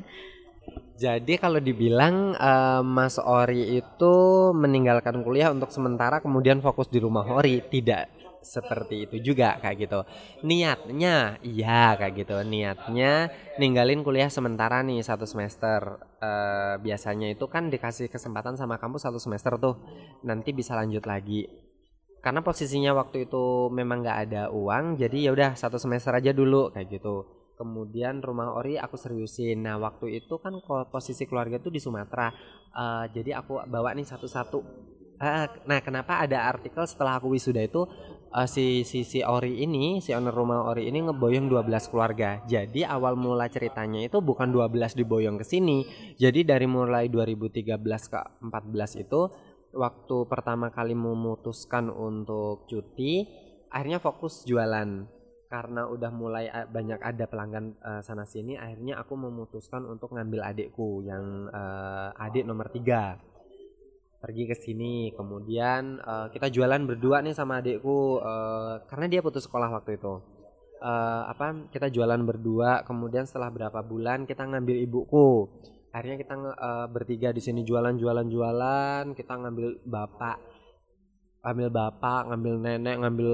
Jadi 0.99 1.39
kalau 1.39 1.57
dibilang 1.57 2.35
eh, 2.35 2.81
Mas 2.83 3.15
Ori 3.17 3.79
itu 3.79 4.13
meninggalkan 4.51 5.23
kuliah 5.23 5.49
untuk 5.49 5.71
sementara 5.71 6.19
kemudian 6.19 6.59
fokus 6.59 6.87
di 6.87 6.99
rumah 6.99 7.23
Ori 7.25 7.63
tidak 7.65 8.09
seperti 8.41 9.07
itu 9.07 9.33
juga 9.33 9.59
kayak 9.61 9.77
gitu. 9.83 9.99
Niatnya 10.47 11.39
iya 11.45 11.95
kayak 11.99 12.13
gitu. 12.25 12.35
Niatnya 12.43 13.29
ninggalin 13.59 14.01
kuliah 14.01 14.31
sementara 14.31 14.81
nih 14.83 15.03
satu 15.03 15.27
semester. 15.27 15.99
Eh, 16.19 16.75
biasanya 16.81 17.31
itu 17.31 17.45
kan 17.47 17.71
dikasih 17.71 18.07
kesempatan 18.11 18.55
sama 18.59 18.79
kampus 18.81 19.07
satu 19.07 19.19
semester 19.21 19.55
tuh. 19.59 19.75
Nanti 20.23 20.51
bisa 20.55 20.75
lanjut 20.75 21.03
lagi. 21.07 21.47
Karena 22.19 22.43
posisinya 22.43 22.91
waktu 22.99 23.31
itu 23.31 23.71
memang 23.71 24.03
nggak 24.03 24.19
ada 24.27 24.43
uang, 24.51 24.99
jadi 24.99 25.29
ya 25.29 25.31
udah 25.31 25.51
satu 25.55 25.79
semester 25.79 26.11
aja 26.11 26.35
dulu 26.35 26.67
kayak 26.75 26.99
gitu 26.99 27.39
kemudian 27.59 28.23
rumah 28.23 28.55
ori 28.55 28.79
aku 28.79 28.95
seriusin 28.95 29.67
nah 29.67 29.75
waktu 29.75 30.23
itu 30.23 30.39
kan 30.39 30.63
posisi 30.87 31.27
keluarga 31.27 31.59
tuh 31.59 31.75
di 31.75 31.83
Sumatera 31.83 32.31
Eh, 32.69 33.05
jadi 33.17 33.41
aku 33.41 33.65
bawa 33.65 33.97
nih 33.97 34.05
satu-satu 34.05 34.61
nah 35.67 35.79
kenapa 35.83 36.23
ada 36.23 36.47
artikel 36.47 36.87
setelah 36.87 37.19
aku 37.19 37.35
wisuda 37.35 37.59
itu 37.59 37.83
eh, 38.31 38.47
si 38.47 38.87
si 38.87 39.03
si 39.03 39.19
ori 39.25 39.59
ini 39.59 39.99
si 39.99 40.15
owner 40.15 40.31
rumah 40.31 40.69
ori 40.69 40.87
ini 40.87 41.03
ngeboyong 41.09 41.51
12 41.51 41.91
keluarga. 41.91 42.39
Jadi 42.47 42.87
awal 42.87 43.19
mula 43.19 43.51
ceritanya 43.51 43.99
itu 43.99 44.23
bukan 44.23 44.53
12 44.53 44.95
diboyong 44.95 45.37
ke 45.41 45.45
sini. 45.45 45.83
Jadi 46.15 46.47
dari 46.47 46.67
mulai 46.69 47.11
2013 47.11 47.75
ke 47.83 48.19
14 48.47 49.03
itu 49.03 49.21
waktu 49.75 50.17
pertama 50.25 50.73
kali 50.73 50.97
memutuskan 50.97 51.93
untuk 51.93 52.65
cuti 52.69 53.27
akhirnya 53.69 53.99
fokus 53.99 54.47
jualan. 54.47 55.19
Karena 55.49 55.89
udah 55.89 56.11
mulai 56.13 56.45
a- 56.45 56.69
banyak 56.69 57.01
ada 57.01 57.25
pelanggan 57.25 57.73
eh, 57.81 58.01
sana 58.05 58.23
sini 58.23 58.53
akhirnya 58.55 59.01
aku 59.01 59.17
memutuskan 59.17 59.83
untuk 59.89 60.13
ngambil 60.13 60.45
adikku 60.45 61.01
yang 61.03 61.49
eh, 61.49 62.23
adik 62.23 62.45
nomor 62.45 62.69
tiga 62.69 63.17
pergi 64.19 64.43
ke 64.45 64.55
sini. 64.55 65.11
Kemudian 65.15 65.99
eh, 65.99 66.27
kita 66.35 66.51
jualan 66.51 66.81
berdua 66.85 67.23
nih 67.23 67.33
sama 67.35 67.63
adikku 67.63 68.19
eh, 68.19 68.73
karena 68.87 69.05
dia 69.07 69.23
putus 69.23 69.47
sekolah 69.47 69.71
waktu 69.71 69.97
itu. 69.97 70.13
Eh, 70.79 71.23
apa 71.27 71.67
kita 71.71 71.91
jualan 71.91 72.23
berdua 72.23 72.87
kemudian 72.87 73.27
setelah 73.27 73.51
berapa 73.51 73.79
bulan 73.83 74.23
kita 74.27 74.47
ngambil 74.47 74.77
ibuku. 74.83 75.47
Akhirnya 75.89 76.21
kita 76.21 76.35
eh, 76.37 76.87
bertiga 76.91 77.31
di 77.31 77.41
sini 77.41 77.63
jualan 77.63 77.95
jualan 77.95 78.27
jualan. 78.27 79.03
Kita 79.15 79.33
ngambil 79.39 79.83
bapak 79.87 80.37
ngambil 81.39 81.67
bapak 81.71 82.21
ngambil 82.27 82.53
nenek 82.59 82.95
ngambil 82.99 83.33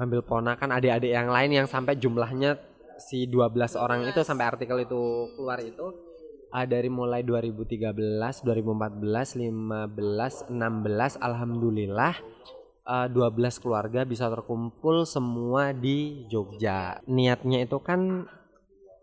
ngambil 0.00 0.20
ponakan 0.24 0.80
adik-adik 0.80 1.12
yang 1.12 1.28
lain 1.28 1.52
yang 1.52 1.68
sampai 1.68 2.00
jumlahnya 2.00 2.56
si 2.96 3.28
12 3.28 3.76
orang 3.76 4.08
itu 4.08 4.24
sampai 4.24 4.48
artikel 4.48 4.80
itu 4.80 5.28
keluar 5.36 5.60
itu 5.60 6.07
ah, 6.52 6.66
dari 6.66 6.88
mulai 6.88 7.24
2013, 7.24 7.92
2014, 8.44 9.40
15, 9.40 10.52
16 10.52 11.18
alhamdulillah 11.20 12.14
ah, 12.88 13.06
12 13.06 13.62
keluarga 13.62 14.04
bisa 14.08 14.28
terkumpul 14.32 15.04
semua 15.04 15.76
di 15.76 16.24
Jogja. 16.32 17.00
Niatnya 17.04 17.64
itu 17.64 17.78
kan 17.84 18.24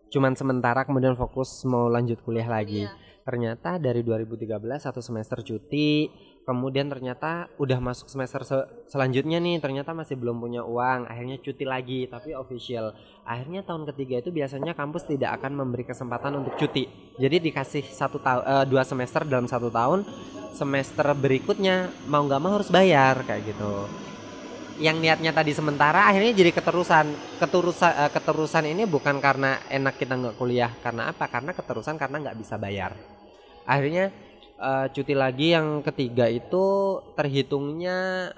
cuman 0.06 0.32
sementara 0.38 0.86
kemudian 0.86 1.18
fokus 1.18 1.62
mau 1.66 1.86
lanjut 1.86 2.18
kuliah 2.22 2.46
lagi. 2.46 2.86
Ternyata 3.26 3.82
dari 3.82 4.06
2013 4.06 4.86
satu 4.86 5.02
semester 5.02 5.42
cuti, 5.42 6.06
kemudian 6.46 6.86
ternyata 6.86 7.50
udah 7.58 7.82
masuk 7.82 8.06
semester 8.06 8.46
se- 8.46 8.68
selanjutnya 8.86 9.42
nih, 9.42 9.58
ternyata 9.58 9.90
masih 9.90 10.14
belum 10.14 10.38
punya 10.38 10.62
uang, 10.62 11.10
akhirnya 11.10 11.42
cuti 11.42 11.66
lagi 11.66 12.06
tapi 12.06 12.38
official. 12.38 12.94
Akhirnya 13.26 13.66
tahun 13.66 13.90
ketiga 13.90 14.22
itu 14.22 14.30
biasanya 14.30 14.78
kampus 14.78 15.10
tidak 15.10 15.42
akan 15.42 15.58
memberi 15.58 15.82
kesempatan 15.82 16.38
untuk 16.38 16.54
cuti. 16.54 16.86
Jadi 17.18 17.50
dikasih 17.50 17.82
satu 17.90 18.22
tahun 18.22 18.70
dua 18.70 18.86
semester 18.86 19.26
dalam 19.26 19.50
satu 19.50 19.74
tahun, 19.74 20.06
semester 20.54 21.10
berikutnya 21.18 21.90
mau 22.06 22.22
nggak 22.22 22.40
mau 22.40 22.62
harus 22.62 22.70
bayar 22.70 23.26
kayak 23.26 23.50
gitu. 23.50 23.90
Yang 24.78 24.96
niatnya 25.02 25.32
tadi 25.34 25.50
sementara 25.50 26.06
akhirnya 26.06 26.30
jadi 26.30 26.54
keterusan. 26.54 27.10
Keterusan 27.42 27.92
eh, 28.06 28.10
keterusan 28.14 28.64
ini 28.70 28.86
bukan 28.86 29.18
karena 29.18 29.58
enak 29.66 29.98
kita 29.98 30.14
nggak 30.14 30.36
kuliah, 30.38 30.70
karena 30.78 31.10
apa? 31.10 31.26
Karena 31.26 31.50
keterusan 31.50 31.98
karena 31.98 32.22
nggak 32.22 32.38
bisa 32.38 32.54
bayar. 32.54 32.94
Akhirnya 33.66 34.14
eh, 34.60 34.86
cuti 34.92 35.14
lagi 35.16 35.52
yang 35.52 35.80
ketiga 35.84 36.26
itu 36.28 36.64
terhitungnya 37.16 38.30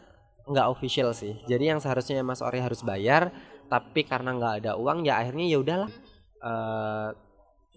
nggak 0.48 0.68
official 0.72 1.12
sih. 1.12 1.36
Jadi 1.44 1.70
yang 1.70 1.80
seharusnya 1.80 2.24
Mas 2.24 2.40
Ori 2.40 2.58
harus 2.58 2.80
bayar, 2.80 3.30
tapi 3.68 4.02
karena 4.02 4.32
nggak 4.34 4.54
ada 4.64 4.72
uang 4.80 5.04
ya 5.04 5.20
akhirnya 5.20 5.44
ya 5.46 5.58
udahlah. 5.60 5.90
Eh, 6.38 7.10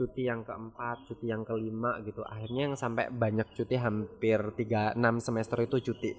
cuti 0.01 0.25
yang 0.25 0.41
keempat, 0.41 1.05
cuti 1.05 1.29
yang 1.29 1.45
kelima 1.45 2.01
gitu. 2.01 2.25
Akhirnya 2.25 2.71
yang 2.71 2.75
sampai 2.79 3.13
banyak 3.13 3.53
cuti 3.53 3.75
hampir 3.77 4.39
3 4.57 4.97
6 4.97 5.21
semester 5.21 5.61
itu 5.61 5.91
cuti. 5.91 6.11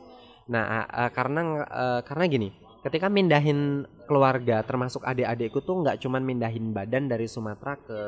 Nah, 0.52 0.86
eh, 0.86 1.10
karena 1.10 1.40
eh, 1.66 2.00
karena 2.06 2.24
gini, 2.30 2.48
ketika 2.84 3.08
mindahin 3.08 3.86
keluarga 4.06 4.62
termasuk 4.62 5.02
adik-adikku 5.02 5.64
tuh 5.64 5.82
nggak 5.82 5.98
cuman 6.02 6.22
mindahin 6.22 6.70
badan 6.70 7.08
dari 7.10 7.26
Sumatera 7.26 7.74
ke 7.80 8.00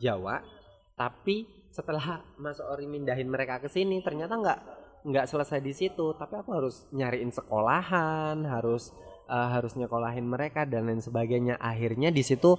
Jawa, 0.00 0.42
tapi 0.96 1.59
setelah 1.70 2.26
Mas 2.36 2.58
Ori 2.58 2.90
mindahin 2.90 3.30
mereka 3.30 3.62
ke 3.62 3.70
sini 3.70 4.02
ternyata 4.02 4.34
nggak 4.34 4.60
nggak 5.00 5.26
selesai 5.26 5.64
di 5.64 5.72
situ, 5.72 6.12
tapi 6.18 6.36
aku 6.36 6.50
harus 6.52 6.84
nyariin 6.92 7.32
sekolahan, 7.32 8.36
harus 8.44 8.92
eh, 9.30 9.48
harus 9.54 9.72
nyekolahin 9.78 10.26
mereka 10.28 10.68
dan 10.68 10.90
lain 10.90 11.00
sebagainya. 11.00 11.56
Akhirnya 11.56 12.12
di 12.12 12.20
situ 12.20 12.58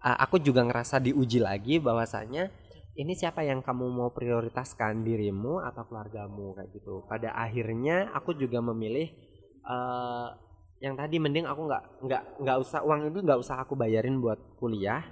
eh, 0.00 0.16
aku 0.16 0.40
juga 0.40 0.64
ngerasa 0.64 1.02
diuji 1.02 1.42
lagi 1.42 1.82
bahwasanya 1.82 2.48
ini 2.92 3.16
siapa 3.16 3.40
yang 3.44 3.64
kamu 3.64 3.88
mau 3.88 4.12
prioritaskan 4.12 5.00
dirimu 5.04 5.60
atau 5.64 5.84
keluargamu 5.88 6.56
kayak 6.56 6.70
gitu. 6.76 7.04
Pada 7.08 7.36
akhirnya 7.36 8.08
aku 8.16 8.38
juga 8.38 8.64
memilih 8.64 9.12
eh, 9.66 10.28
yang 10.82 10.98
tadi 10.98 11.20
mending 11.20 11.46
aku 11.46 11.68
nggak 11.68 11.84
nggak 12.08 12.22
nggak 12.42 12.56
usah 12.58 12.80
uang 12.82 13.12
itu 13.12 13.20
nggak 13.22 13.38
usah 13.38 13.62
aku 13.62 13.76
bayarin 13.76 14.18
buat 14.18 14.40
kuliah, 14.58 15.04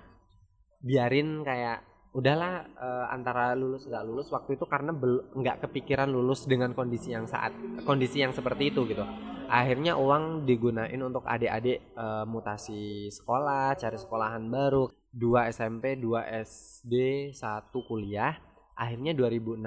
biarin 0.82 1.44
kayak 1.44 1.89
udahlah 2.10 2.66
eh, 2.74 3.06
antara 3.14 3.54
lulus 3.54 3.86
nggak 3.86 4.02
lulus 4.02 4.28
waktu 4.34 4.58
itu 4.58 4.66
karena 4.66 4.90
nggak 5.30 5.62
kepikiran 5.66 6.10
lulus 6.10 6.42
dengan 6.42 6.74
kondisi 6.74 7.14
yang 7.14 7.30
saat 7.30 7.54
kondisi 7.86 8.22
yang 8.22 8.34
seperti 8.34 8.74
itu 8.74 8.82
gitu. 8.90 9.06
Akhirnya 9.50 9.98
uang 9.98 10.46
digunain 10.46 10.98
untuk 11.02 11.22
adik-adik 11.26 11.78
eh, 11.94 12.24
mutasi 12.26 13.10
sekolah 13.10 13.78
cari 13.78 13.98
sekolahan 13.98 14.42
baru. 14.50 14.90
Dua 15.10 15.50
SMP 15.50 15.98
dua 15.98 16.26
SD 16.26 17.30
satu 17.34 17.82
kuliah. 17.86 18.34
Akhirnya 18.78 19.12
2016 19.12 19.60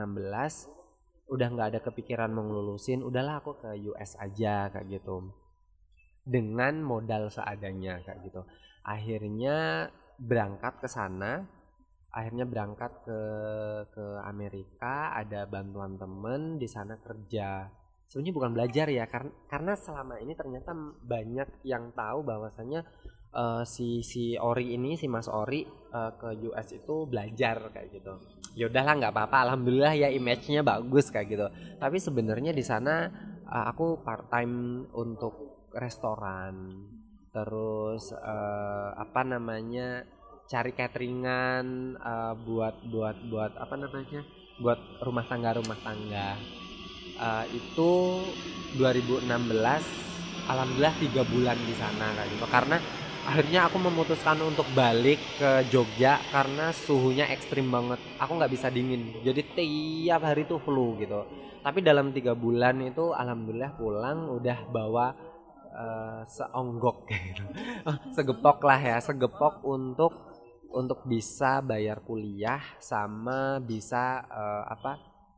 udah 1.30 1.48
nggak 1.54 1.68
ada 1.70 1.80
kepikiran 1.86 2.34
mau 2.34 2.50
udahlah 3.06 3.44
aku 3.44 3.62
ke 3.62 3.70
US 3.94 4.18
aja 4.20 4.72
kayak 4.72 5.00
gitu. 5.00 5.32
Dengan 6.24 6.80
modal 6.82 7.28
seadanya 7.28 8.00
kayak 8.04 8.20
gitu. 8.26 8.42
Akhirnya 8.84 9.88
berangkat 10.18 10.80
ke 10.82 10.88
sana 10.88 11.44
akhirnya 12.14 12.46
berangkat 12.46 12.94
ke 13.10 13.22
ke 13.90 14.06
Amerika 14.22 15.18
ada 15.18 15.50
bantuan 15.50 15.98
temen 15.98 16.62
di 16.62 16.70
sana 16.70 17.02
kerja. 17.02 17.66
Sebenarnya 18.06 18.34
bukan 18.38 18.52
belajar 18.54 18.88
ya 18.94 19.10
karena 19.10 19.34
karena 19.50 19.74
selama 19.74 20.22
ini 20.22 20.38
ternyata 20.38 20.78
banyak 21.02 21.66
yang 21.66 21.90
tahu 21.98 22.22
bahwasanya 22.22 22.86
uh, 23.34 23.66
si 23.66 24.06
si 24.06 24.38
Ori 24.38 24.78
ini 24.78 24.94
si 24.94 25.10
Mas 25.10 25.26
Ori 25.26 25.66
uh, 25.66 26.14
ke 26.14 26.38
US 26.54 26.70
itu 26.78 27.10
belajar 27.10 27.74
kayak 27.74 27.90
gitu. 27.90 28.14
Ya 28.54 28.70
udahlah 28.70 28.94
nggak 29.02 29.14
apa-apa 29.18 29.38
alhamdulillah 29.50 29.98
ya 29.98 30.14
image-nya 30.14 30.62
bagus 30.62 31.10
kayak 31.10 31.28
gitu. 31.34 31.48
Tapi 31.82 31.98
sebenarnya 31.98 32.54
di 32.54 32.62
sana 32.62 33.10
uh, 33.50 33.66
aku 33.74 34.06
part 34.06 34.30
time 34.30 34.86
untuk 34.94 35.68
restoran. 35.74 36.86
Terus 37.34 38.14
uh, 38.14 38.94
apa 38.94 39.26
namanya 39.26 40.06
cari 40.54 40.70
cateringan 40.78 41.98
uh, 41.98 42.38
buat 42.38 42.78
buat 42.86 43.18
buat 43.26 43.58
apa 43.58 43.74
namanya 43.74 44.22
buat 44.62 44.78
rumah 45.02 45.26
tangga 45.26 45.58
rumah 45.58 45.80
tangga. 45.82 46.38
Uh, 47.18 47.46
itu 47.50 47.92
2016 48.78 49.26
alhamdulillah 50.46 50.96
tiga 51.02 51.26
bulan 51.26 51.58
di 51.58 51.74
sana 51.74 52.14
kayak 52.14 52.30
gitu. 52.38 52.46
Karena 52.46 52.78
akhirnya 53.26 53.60
aku 53.66 53.82
memutuskan 53.82 54.38
untuk 54.46 54.70
balik 54.78 55.18
ke 55.42 55.66
Jogja 55.74 56.22
karena 56.30 56.70
suhunya 56.70 57.34
ekstrim 57.34 57.74
banget. 57.74 57.98
Aku 58.22 58.38
nggak 58.38 58.54
bisa 58.54 58.70
dingin. 58.70 59.26
Jadi 59.26 59.42
tiap 59.58 60.22
hari 60.22 60.46
tuh 60.46 60.62
flu 60.62 61.02
gitu. 61.02 61.26
Tapi 61.66 61.82
dalam 61.82 62.14
tiga 62.14 62.38
bulan 62.38 62.78
itu 62.86 63.10
alhamdulillah 63.10 63.74
pulang 63.74 64.30
udah 64.30 64.70
bawa 64.70 65.18
uh, 65.74 66.22
seonggok 66.30 67.10
gitu. 67.10 67.42
Segepok 68.14 68.62
lah 68.62 68.78
ya 68.78 68.98
segepok 69.02 69.66
untuk 69.66 70.33
untuk 70.74 71.06
bisa 71.06 71.62
bayar 71.62 72.02
kuliah 72.02 72.60
sama 72.82 73.62
bisa 73.62 74.26
uh, 74.28 74.66
apa 74.68 74.98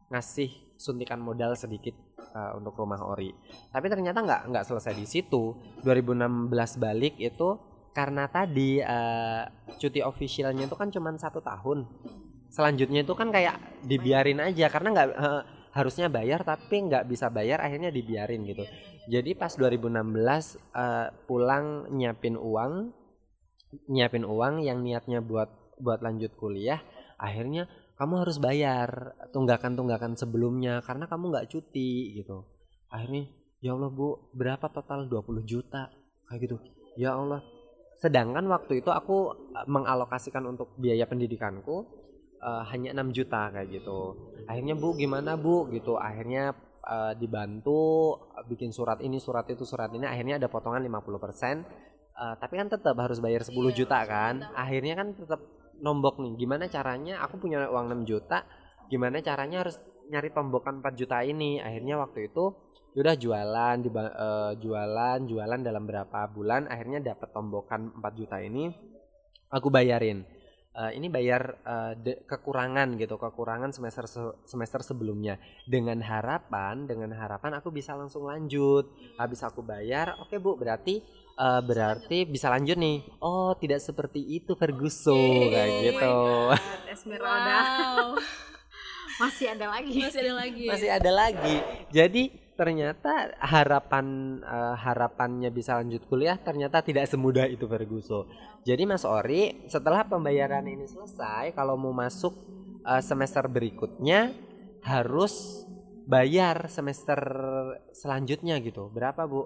ngasih 0.10 0.76
suntikan 0.80 1.20
modal 1.20 1.56
sedikit 1.60 1.96
uh, 2.36 2.56
untuk 2.56 2.76
rumah 2.80 3.00
ori. 3.04 3.32
Tapi 3.72 3.88
ternyata 3.92 4.24
nggak 4.24 4.42
nggak 4.52 4.66
selesai 4.68 4.96
di 4.96 5.08
situ. 5.08 5.56
2016 5.84 6.52
balik 6.80 7.16
itu 7.20 7.60
karena 7.96 8.28
tadi 8.28 8.84
uh, 8.84 9.44
cuti 9.80 10.04
officialnya 10.04 10.68
itu 10.68 10.76
kan 10.76 10.92
cuma 10.92 11.12
satu 11.16 11.40
tahun. 11.40 11.88
Selanjutnya 12.52 13.04
itu 13.04 13.14
kan 13.16 13.32
kayak 13.32 13.84
dibiarin 13.84 14.40
aja 14.40 14.72
karena 14.72 14.90
nggak 14.96 15.08
uh, 15.16 15.44
harusnya 15.76 16.08
bayar 16.08 16.48
tapi 16.48 16.88
nggak 16.88 17.04
bisa 17.08 17.28
bayar 17.28 17.60
akhirnya 17.60 17.92
dibiarin 17.92 18.48
gitu. 18.48 18.64
Jadi 19.12 19.36
pas 19.36 19.52
2016 19.52 19.92
uh, 20.72 21.12
pulang 21.28 21.88
nyiapin 21.92 22.40
uang 22.40 23.05
nyiapin 23.90 24.24
uang 24.24 24.64
yang 24.64 24.82
niatnya 24.86 25.20
buat 25.20 25.78
buat 25.82 26.00
lanjut 26.00 26.34
kuliah 26.40 26.80
akhirnya 27.20 27.68
kamu 27.96 28.28
harus 28.28 28.38
bayar 28.44 29.16
tunggakan-tunggakan 29.32 30.20
sebelumnya 30.20 30.84
karena 30.84 31.08
kamu 31.08 31.32
nggak 31.32 31.48
cuti 31.48 32.20
gitu. 32.20 32.44
Akhirnya 32.92 33.32
ya 33.64 33.72
Allah 33.72 33.88
bu 33.88 34.36
berapa 34.36 34.68
total? 34.68 35.08
20 35.08 35.48
juta. 35.48 35.88
Kayak 36.28 36.40
gitu. 36.44 36.56
Ya 37.00 37.16
Allah. 37.16 37.40
Sedangkan 37.96 38.44
waktu 38.52 38.84
itu 38.84 38.92
aku 38.92 39.32
eh, 39.56 39.68
mengalokasikan 39.72 40.44
untuk 40.44 40.76
biaya 40.76 41.08
pendidikanku 41.08 41.88
uh, 42.44 42.64
hanya 42.68 42.92
6 42.92 43.16
juta 43.16 43.48
kayak 43.56 43.72
gitu. 43.72 44.00
Akhirnya 44.44 44.76
bu 44.76 44.92
gimana 45.00 45.40
bu? 45.40 45.72
Gitu. 45.72 45.96
Akhirnya 45.96 46.52
uh, 46.84 47.16
dibantu 47.16 48.20
bikin 48.52 48.76
surat 48.76 49.00
ini 49.00 49.24
surat 49.24 49.48
itu 49.48 49.64
surat 49.64 49.88
ini. 49.96 50.04
Akhirnya 50.04 50.36
ada 50.36 50.52
potongan 50.52 50.84
50% 50.84 51.95
uh, 52.16 52.36
tapi 52.40 52.58
kan 52.58 52.68
tetap 52.72 52.96
harus 52.98 53.20
bayar 53.20 53.44
10 53.44 53.54
iya, 53.54 53.72
juta 53.76 54.00
kan? 54.08 54.48
akhirnya 54.56 54.96
kan 54.98 55.14
tetap 55.14 55.42
nombok 55.84 56.24
nih 56.24 56.40
gimana 56.40 56.72
caranya 56.72 57.20
aku 57.22 57.36
punya 57.38 57.68
uang 57.68 57.92
6 57.92 58.10
juta 58.10 58.48
gimana 58.88 59.20
caranya 59.20 59.68
harus 59.68 59.78
nyari 60.10 60.30
tombokan 60.30 60.82
4 60.82 61.00
juta 61.00 61.22
ini? 61.26 61.58
Akhirnya 61.62 61.98
waktu 61.98 62.30
itu 62.30 62.54
udah 62.96 63.16
jualan 63.20 63.76
di 63.84 63.90
uh, 63.92 64.56
jualan 64.56 65.20
jualan 65.28 65.60
dalam 65.60 65.84
berapa 65.84 66.32
bulan 66.32 66.72
akhirnya 66.72 67.04
dapat 67.04 67.28
tombokan 67.36 67.92
4 67.92 68.00
juta 68.16 68.40
ini 68.40 68.72
aku 69.52 69.68
bayarin 69.68 70.24
uh, 70.76 70.92
ini 70.92 71.08
bayar 71.08 71.56
uh, 71.64 71.94
de, 71.96 72.22
kekurangan 72.28 73.00
gitu 73.00 73.16
kekurangan 73.16 73.72
semester 73.72 74.06
se 74.06 74.22
semester 74.46 74.84
sebelumnya. 74.84 75.40
Dengan 75.64 76.04
harapan 76.04 76.86
dengan 76.86 77.16
harapan 77.16 77.58
aku 77.58 77.72
bisa 77.72 77.96
langsung 77.96 78.28
lanjut. 78.28 78.92
Habis 79.16 79.42
aku 79.42 79.64
bayar 79.64 80.20
oke 80.20 80.36
okay, 80.36 80.38
bu 80.38 80.60
berarti 80.60 81.02
uh, 81.40 81.64
berarti 81.64 82.28
bisa 82.28 82.52
lanjut 82.52 82.76
nih. 82.76 83.02
Oh 83.24 83.56
tidak 83.56 83.80
seperti 83.80 84.20
itu 84.22 84.54
Ferguson. 84.54 85.50
Kayak 85.50 85.70
gitu. 85.96 86.16
Esmeralda. 86.94 87.60
Wow. 87.60 88.10
masih 89.24 89.56
ada 89.56 89.72
lagi. 89.72 90.00
Masih 90.04 90.22
ada 90.22 90.34
lagi. 90.36 90.66
Masih 90.68 90.90
ada 90.92 91.12
lagi. 91.12 91.56
Jadi 91.90 92.45
ternyata 92.56 93.36
harapan 93.44 94.40
uh, 94.42 94.76
harapannya 94.80 95.52
bisa 95.52 95.76
lanjut 95.76 96.08
kuliah 96.08 96.40
ternyata 96.40 96.80
tidak 96.80 97.12
semudah 97.12 97.46
itu 97.52 97.68
Ferguso. 97.68 98.32
Jadi 98.64 98.88
Mas 98.88 99.04
Ori 99.04 99.68
setelah 99.68 100.08
pembayaran 100.08 100.64
ini 100.66 100.88
selesai 100.88 101.52
kalau 101.52 101.76
mau 101.76 101.92
masuk 101.92 102.34
uh, 102.88 103.04
semester 103.04 103.46
berikutnya 103.52 104.32
harus 104.88 105.66
bayar 106.08 106.72
semester 106.72 107.20
selanjutnya 107.92 108.62
gitu. 108.64 108.88
Berapa 108.90 109.28
Bu? 109.28 109.46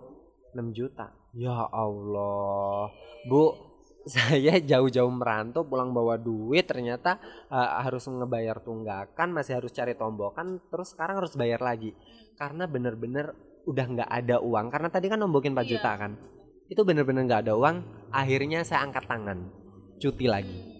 6 0.53 0.77
juta. 0.77 1.13
Ya 1.33 1.65
Allah. 1.69 2.89
Bu, 3.25 3.69
saya 4.13 4.57
jauh-jauh 4.57 5.11
merantau 5.11 5.65
pulang 5.65 5.91
bawa 5.91 6.17
duit 6.17 6.65
ternyata 6.65 7.19
uh, 7.51 7.83
harus 7.83 8.07
ngebayar 8.07 8.57
tunggakan 8.63 9.29
masih 9.35 9.59
harus 9.59 9.71
cari 9.75 9.93
tombokan 9.93 10.57
terus 10.71 10.95
sekarang 10.95 11.19
harus 11.21 11.35
bayar 11.35 11.61
lagi 11.61 11.93
karena 12.39 12.63
bener-bener 12.71 13.35
udah 13.67 13.85
nggak 13.85 14.09
ada 14.09 14.39
uang. 14.39 14.71
Karena 14.71 14.87
tadi 14.87 15.11
kan 15.11 15.19
nombokin 15.19 15.51
4 15.51 15.59
iya. 15.59 15.69
juta 15.75 15.91
kan? 15.99 16.15
Itu 16.71 16.87
bener-bener 16.87 17.27
nggak 17.27 17.43
ada 17.45 17.53
uang 17.59 17.75
akhirnya 18.15 18.63
saya 18.63 18.87
angkat 18.87 19.03
tangan. 19.11 19.51
Cuti 19.99 20.25
lagi. 20.31 20.79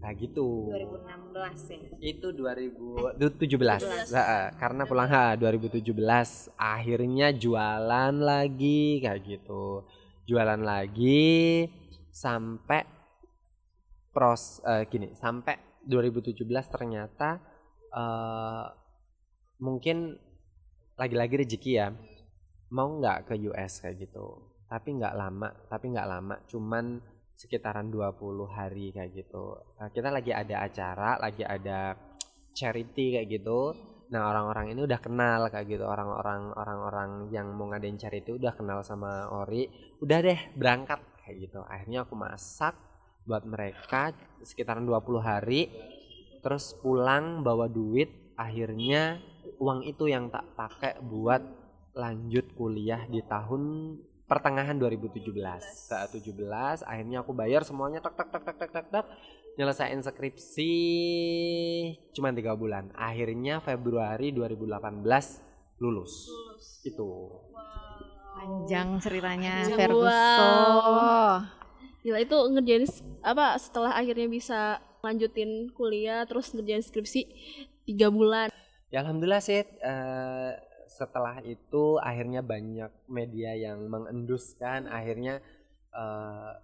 Nah 0.00 0.12
gitu. 0.16 0.72
2016 0.72 1.36
ya? 1.68 1.78
Itu 2.00 2.32
2017 2.32 3.20
eh. 4.16 4.48
karena 4.56 4.82
pulang 4.88 5.08
ha 5.12 5.36
2017 5.36 5.84
akhirnya 6.56 7.28
jualan 7.36 8.14
lagi 8.16 9.04
kayak 9.04 9.20
gitu. 9.28 9.84
Jualan 10.24 10.64
lagi 10.64 11.68
sampai 12.08 12.80
pros 14.14 14.62
uh, 14.62 14.86
gini 14.86 15.10
sampai 15.18 15.58
2017 15.84 16.46
ternyata 16.70 17.42
uh, 17.90 18.83
mungkin 19.64 20.20
lagi-lagi 21.00 21.40
rezeki 21.40 21.72
ya. 21.72 21.88
Mau 22.76 23.00
nggak 23.00 23.32
ke 23.32 23.34
US 23.48 23.80
kayak 23.80 24.04
gitu? 24.04 24.52
Tapi 24.68 25.00
nggak 25.00 25.14
lama 25.16 25.48
tapi 25.72 25.88
nggak 25.88 26.08
lama 26.08 26.36
cuman 26.44 27.00
sekitaran 27.34 27.88
20 27.88 28.44
hari 28.46 28.92
kayak 28.92 29.10
gitu. 29.16 29.56
Nah, 29.80 29.90
kita 29.90 30.12
lagi 30.12 30.30
ada 30.30 30.62
acara 30.62 31.18
lagi 31.18 31.42
ada 31.42 31.96
charity 32.54 33.18
kayak 33.18 33.28
gitu. 33.40 33.74
Nah 34.14 34.30
orang-orang 34.30 34.76
ini 34.76 34.80
udah 34.86 35.00
kenal 35.00 35.50
kayak 35.50 35.66
gitu. 35.66 35.84
Orang-orang 35.88 36.54
orang-orang 36.54 37.10
yang 37.34 37.50
mau 37.56 37.72
ngadain 37.72 37.98
charity 37.98 38.36
udah 38.36 38.52
kenal 38.54 38.84
sama 38.86 39.26
Ori. 39.32 39.66
Udah 39.98 40.22
deh 40.22 40.38
berangkat 40.54 41.00
kayak 41.24 41.50
gitu. 41.50 41.60
Akhirnya 41.66 42.06
aku 42.06 42.14
masak 42.14 42.76
buat 43.26 43.42
mereka 43.48 44.14
sekitaran 44.44 44.86
20 44.86 45.18
hari. 45.18 45.72
Terus 46.44 46.76
pulang 46.78 47.42
bawa 47.42 47.66
duit. 47.66 48.36
Akhirnya 48.38 49.18
uang 49.60 49.86
itu 49.86 50.10
yang 50.10 50.30
tak 50.30 50.44
pakai 50.54 50.98
buat 51.02 51.42
lanjut 51.94 52.54
kuliah 52.58 53.06
di 53.06 53.22
tahun 53.22 53.94
pertengahan 54.24 54.74
2017 54.80 55.30
saat 55.62 56.10
17 56.10 56.32
akhirnya 56.82 57.22
aku 57.22 57.36
bayar 57.36 57.62
semuanya 57.62 58.00
tak 58.02 58.18
tak 58.18 58.28
tak 58.34 58.42
tak 58.42 58.56
tak 58.56 58.70
tak 58.72 58.86
tak 58.90 59.06
nyelesain 59.54 60.02
skripsi 60.02 60.74
cuma 62.14 62.34
tiga 62.34 62.58
bulan. 62.58 62.90
Akhirnya 62.94 63.62
Februari 63.62 64.34
2018 64.34 65.02
lulus, 65.78 66.26
lulus. 66.30 66.66
itu. 66.82 67.10
Panjang 68.34 68.98
ceritanya 68.98 69.62
Ferguson. 69.70 70.74
Wow. 70.82 71.34
Gila 72.04 72.18
itu 72.20 72.36
ngerjain 72.36 72.84
apa 73.24 73.56
setelah 73.56 73.96
akhirnya 73.96 74.28
bisa 74.28 74.82
lanjutin 75.00 75.72
kuliah 75.72 76.28
terus 76.28 76.52
ngerjain 76.52 76.84
skripsi 76.84 77.24
tiga 77.88 78.12
bulan 78.12 78.52
ya 78.94 79.02
alhamdulillah 79.02 79.42
sih 79.42 79.66
uh, 79.82 80.54
setelah 80.86 81.42
itu 81.42 81.98
akhirnya 81.98 82.46
banyak 82.46 82.94
media 83.10 83.58
yang 83.58 83.90
mengenduskan 83.90 84.86
akhirnya 84.86 85.42
uh, 85.90 86.54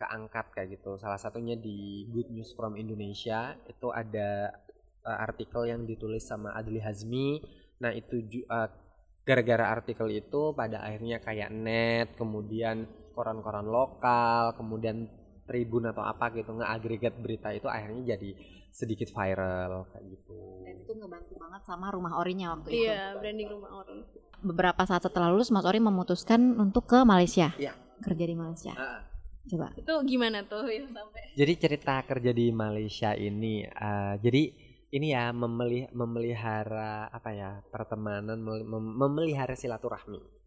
keangkat 0.00 0.48
kayak 0.56 0.80
gitu. 0.80 0.96
Salah 0.96 1.20
satunya 1.20 1.60
di 1.60 2.08
Good 2.08 2.32
News 2.32 2.56
from 2.56 2.80
Indonesia 2.80 3.52
itu 3.68 3.92
ada 3.92 4.56
uh, 5.04 5.18
artikel 5.20 5.68
yang 5.68 5.84
ditulis 5.84 6.24
sama 6.24 6.56
Adli 6.56 6.80
Hazmi. 6.80 7.44
Nah 7.84 7.92
itu 7.92 8.24
uh, 8.48 8.72
gara-gara 9.28 9.76
artikel 9.76 10.08
itu 10.08 10.56
pada 10.56 10.80
akhirnya 10.80 11.20
kayak 11.20 11.52
net 11.52 12.16
kemudian 12.16 12.88
koran-koran 13.12 13.68
lokal 13.68 14.56
kemudian 14.56 15.04
tribun 15.50 15.90
atau 15.90 16.06
apa 16.06 16.30
gitu 16.30 16.54
nge-agregat 16.54 17.18
berita 17.18 17.50
itu 17.50 17.66
akhirnya 17.66 18.14
jadi 18.14 18.30
sedikit 18.70 19.10
viral 19.10 19.90
kayak 19.90 20.04
gitu. 20.14 20.62
Dan 20.62 20.76
itu 20.78 20.92
ngebantu 20.94 21.34
banget 21.34 21.62
sama 21.66 21.90
rumah 21.90 22.22
orinya 22.22 22.54
waktu 22.54 22.70
itu. 22.70 22.86
Iya, 22.86 23.18
branding 23.18 23.48
rumah 23.50 23.82
ori. 23.82 23.98
Beberapa 24.40 24.82
saat 24.86 25.02
setelah 25.02 25.28
lulus 25.34 25.50
Mas 25.50 25.66
Ori 25.66 25.82
memutuskan 25.82 26.54
untuk 26.54 26.86
ke 26.86 27.02
Malaysia. 27.02 27.50
Iya. 27.58 27.74
Kerja 27.98 28.24
di 28.24 28.36
Malaysia. 28.38 28.72
Ah. 28.78 29.02
Coba. 29.44 29.74
Itu 29.74 29.90
gimana 30.06 30.46
tuh 30.46 30.70
ya 30.70 30.86
sampai? 30.86 31.34
Jadi 31.34 31.52
cerita 31.58 31.98
kerja 32.06 32.30
di 32.30 32.54
Malaysia 32.54 33.10
ini, 33.12 33.66
eh, 33.66 34.14
jadi 34.22 34.42
ini 34.90 35.06
ya 35.10 35.34
memeli- 35.34 35.90
memelihara 35.90 37.10
apa 37.10 37.30
ya 37.34 37.50
pertemanan, 37.68 38.38
mem- 38.38 38.64
mem- 38.64 38.94
memelihara 38.96 39.52
silaturahmi. 39.52 40.39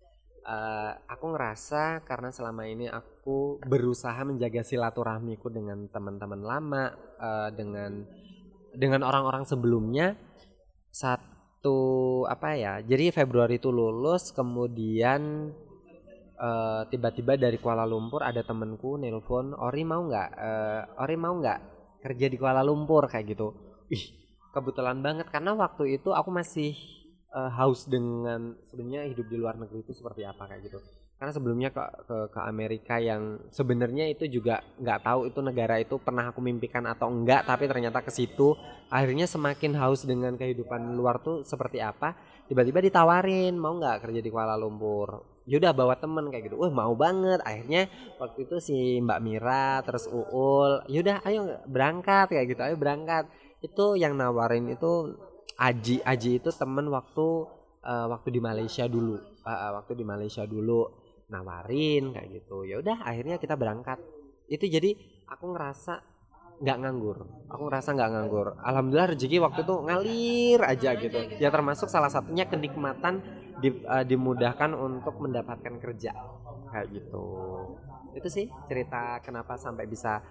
Eh, 0.43 0.91
aku 1.07 1.25
ngerasa 1.31 2.03
karena 2.03 2.27
selama 2.27 2.67
ini 2.67 2.91
aku 2.91 3.63
berusaha 3.63 4.19
menjaga 4.27 4.59
silaturahmiku 4.59 5.47
dengan 5.47 5.87
teman-teman 5.87 6.41
lama, 6.43 6.83
eh, 7.15 7.49
dengan 7.55 8.03
dengan 8.75 9.07
orang-orang 9.07 9.47
sebelumnya. 9.47 10.19
Satu 10.91 11.79
apa 12.27 12.59
ya? 12.59 12.73
Jadi 12.83 13.15
Februari 13.15 13.55
itu 13.55 13.71
lulus, 13.71 14.35
kemudian 14.35 15.47
eh, 16.35 16.81
tiba-tiba 16.91 17.39
dari 17.39 17.55
Kuala 17.55 17.87
Lumpur 17.87 18.19
ada 18.27 18.43
temenku 18.43 18.99
nelpon 18.99 19.55
Ori 19.55 19.83
mau 19.87 20.03
nggak 20.03 20.29
Eh, 20.35 20.81
Ori 20.99 21.15
mau 21.15 21.39
nggak 21.39 21.59
kerja 22.03 22.27
di 22.27 22.35
Kuala 22.35 22.59
Lumpur 22.67 23.07
kayak 23.07 23.25
gitu 23.31 23.47
ih 23.87 24.03
kebetulan 24.51 24.99
banget 24.99 25.31
karena 25.31 25.55
waktu 25.55 25.97
itu 25.97 26.11
aku 26.11 26.29
masih 26.29 26.75
eh, 27.33 27.51
haus 27.57 27.89
dengan 27.89 28.53
sebenarnya 28.69 29.09
hidup 29.09 29.27
di 29.27 29.37
luar 29.41 29.57
negeri 29.57 29.81
itu 29.81 29.93
seperti 29.97 30.21
apa 30.23 30.45
kayak 30.45 30.69
gitu. 30.69 30.79
Karena 31.17 31.39
sebelumnya 31.39 31.69
ke 31.71 31.83
ke, 32.03 32.17
ke 32.35 32.39
Amerika 32.43 32.99
yang 32.99 33.39
sebenarnya 33.47 34.11
itu 34.11 34.27
juga 34.27 34.59
nggak 34.75 34.99
tahu 35.07 35.19
itu 35.31 35.39
negara 35.39 35.79
itu 35.79 35.95
pernah 35.95 36.27
aku 36.29 36.43
mimpikan 36.43 36.83
atau 36.83 37.07
enggak 37.07 37.47
tapi 37.47 37.63
ternyata 37.63 38.03
ke 38.03 38.11
situ 38.11 38.59
akhirnya 38.91 39.23
semakin 39.23 39.71
haus 39.79 40.03
dengan 40.03 40.35
kehidupan 40.35 40.99
luar 40.99 41.23
tuh 41.23 41.47
seperti 41.47 41.79
apa 41.79 42.11
tiba-tiba 42.51 42.83
ditawarin 42.83 43.55
mau 43.55 43.71
nggak 43.79 44.03
kerja 44.03 44.19
di 44.19 44.27
Kuala 44.27 44.59
Lumpur? 44.59 45.23
Yaudah 45.47 45.71
bawa 45.71 45.95
temen 45.95 46.27
kayak 46.27 46.51
gitu. 46.51 46.59
Wah 46.59 46.71
mau 46.71 46.91
banget. 46.95 47.39
Akhirnya 47.43 47.87
waktu 48.19 48.47
itu 48.47 48.59
si 48.59 48.99
Mbak 48.99 49.19
Mira 49.23 49.79
terus 49.83 50.07
Uul 50.11 50.83
yaudah 50.91 51.23
ayo 51.23 51.59
berangkat 51.67 52.35
kayak 52.35 52.51
gitu 52.51 52.61
ayo 52.67 52.75
berangkat. 52.75 53.31
Itu 53.63 53.95
yang 53.95 54.19
nawarin 54.19 54.67
itu 54.71 55.15
Aji 55.57 56.01
Aji 56.03 56.41
itu 56.41 56.49
temen 56.51 56.85
waktu 56.89 57.27
eh, 57.85 58.07
waktu 58.09 58.29
di 58.35 58.41
Malaysia 58.41 58.85
dulu. 58.89 59.15
Eh, 59.43 59.71
waktu 59.77 59.93
di 59.99 60.05
Malaysia 60.05 60.43
dulu. 60.47 60.81
Nawarin 61.31 62.13
kayak 62.13 62.29
gitu. 62.43 62.67
Ya 62.67 62.77
udah 62.83 63.01
akhirnya 63.05 63.37
kita 63.41 63.55
berangkat. 63.57 63.97
Itu 64.45 64.65
jadi 64.69 64.93
aku 65.29 65.55
ngerasa 65.55 65.93
nggak 66.61 66.77
nganggur. 66.83 67.17
Aku 67.49 67.61
ngerasa 67.67 67.89
nggak 67.97 68.09
nganggur. 68.13 68.47
Alhamdulillah 68.61 69.09
rezeki 69.17 69.37
waktu 69.41 69.59
itu 69.65 69.73
ngalir 69.87 70.59
aja 70.61 70.89
gitu. 70.99 71.19
Ya 71.41 71.49
termasuk 71.49 71.87
salah 71.89 72.11
satunya 72.11 72.45
kenikmatan 72.45 73.23
di- 73.57 73.81
eh, 73.83 74.05
dimudahkan 74.05 74.71
untuk 74.77 75.15
mendapatkan 75.21 75.75
kerja. 75.81 76.11
Kayak 76.69 76.87
gitu. 77.01 77.25
Itu 78.13 78.27
sih 78.29 78.45
cerita 78.69 79.17
kenapa 79.25 79.57
sampai 79.57 79.85
bisa 79.89 80.21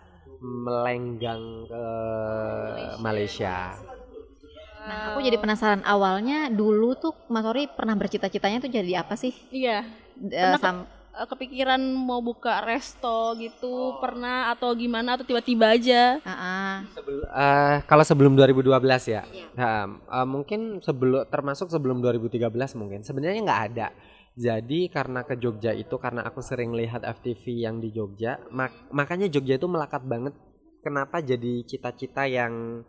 melenggang 0.42 1.66
ke 1.70 1.84
Malaysia 2.98 3.78
Nah, 4.82 5.14
aku 5.14 5.22
jadi 5.22 5.38
penasaran 5.38 5.82
awalnya 5.86 6.50
dulu 6.50 6.98
tuh 6.98 7.14
Mas 7.30 7.46
Ori 7.46 7.70
pernah 7.70 7.94
bercita-citanya 7.94 8.58
tuh 8.58 8.70
jadi 8.70 9.06
apa 9.06 9.14
sih? 9.14 9.30
Iya, 9.54 9.86
Pernah 10.18 10.58
ke- 10.58 10.64
sam- 10.66 10.86
eh, 11.14 11.26
kepikiran 11.30 11.80
mau 11.94 12.18
buka 12.18 12.66
resto 12.66 13.38
gitu, 13.38 13.94
pernah 14.02 14.50
atau 14.50 14.74
gimana 14.74 15.14
atau 15.14 15.22
tiba-tiba 15.22 15.70
aja? 15.78 16.18
Ah, 16.26 16.34
ah. 16.34 16.72
Sebelum 16.98 17.22
eh, 17.30 17.76
kalau 17.86 18.04
sebelum 18.04 18.32
2012 18.34 19.06
ya, 19.06 19.22
Iya. 19.22 19.46
Nah, 19.54 19.86
eh, 20.18 20.26
mungkin 20.26 20.82
sebelum 20.82 21.30
termasuk 21.30 21.70
sebelum 21.70 22.02
2013 22.02 22.74
mungkin 22.74 23.06
sebenarnya 23.06 23.38
nggak 23.44 23.62
ada. 23.70 23.88
Jadi 24.32 24.88
karena 24.88 25.22
ke 25.28 25.36
Jogja 25.36 25.76
itu 25.76 25.94
karena 26.00 26.24
aku 26.24 26.40
sering 26.40 26.72
lihat 26.72 27.04
FTV 27.04 27.44
yang 27.68 27.78
di 27.78 27.92
Jogja, 27.92 28.40
mak- 28.50 28.88
makanya 28.90 29.28
Jogja 29.28 29.60
itu 29.60 29.68
melekat 29.68 30.02
banget. 30.08 30.34
Kenapa 30.82 31.22
jadi 31.22 31.62
cita-cita 31.62 32.26
yang 32.26 32.82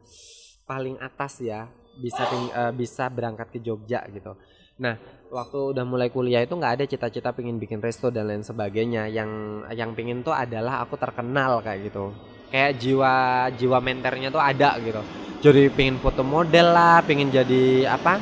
paling 0.64 0.96
atas 0.98 1.44
ya 1.44 1.68
bisa 1.98 2.24
ting- 2.28 2.54
eh, 2.54 2.74
bisa 2.74 3.08
berangkat 3.12 3.48
ke 3.54 3.60
Jogja 3.64 4.04
gitu. 4.10 4.34
Nah 4.82 4.98
waktu 5.34 5.58
udah 5.74 5.86
mulai 5.86 6.10
kuliah 6.14 6.42
itu 6.46 6.54
nggak 6.54 6.74
ada 6.82 6.86
cita-cita 6.86 7.34
pengen 7.34 7.58
bikin 7.58 7.82
resto 7.82 8.10
dan 8.14 8.30
lain 8.30 8.44
sebagainya. 8.46 9.10
Yang 9.10 9.30
yang 9.74 9.92
pingin 9.98 10.22
tuh 10.26 10.34
adalah 10.34 10.82
aku 10.86 10.96
terkenal 10.98 11.62
kayak 11.66 11.90
gitu. 11.90 12.14
Kayak 12.54 12.78
jiwa 12.78 13.14
jiwa 13.58 13.78
menternya 13.82 14.30
tuh 14.30 14.44
ada 14.44 14.78
gitu 14.78 15.02
jadi 15.44 15.68
pengen 15.76 16.00
foto 16.00 16.24
model 16.24 16.72
lah, 16.72 17.04
pengen 17.04 17.28
jadi 17.28 17.84
apa? 17.92 18.16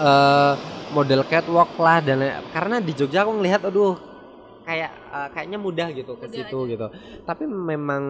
eh 0.00 0.54
model 0.90 1.22
catwalk 1.28 1.70
lah 1.78 2.02
dan 2.02 2.18
karena 2.50 2.82
di 2.82 2.90
Jogja 2.98 3.22
aku 3.22 3.38
ngelihat 3.38 3.62
aduh 3.68 3.94
kayak 4.70 4.90
eh, 5.10 5.28
kayaknya 5.34 5.58
mudah 5.58 5.88
gitu 5.90 6.14
ke 6.14 6.26
situ 6.30 6.58
gitu. 6.70 6.86
Tapi 7.26 7.44
memang 7.50 8.02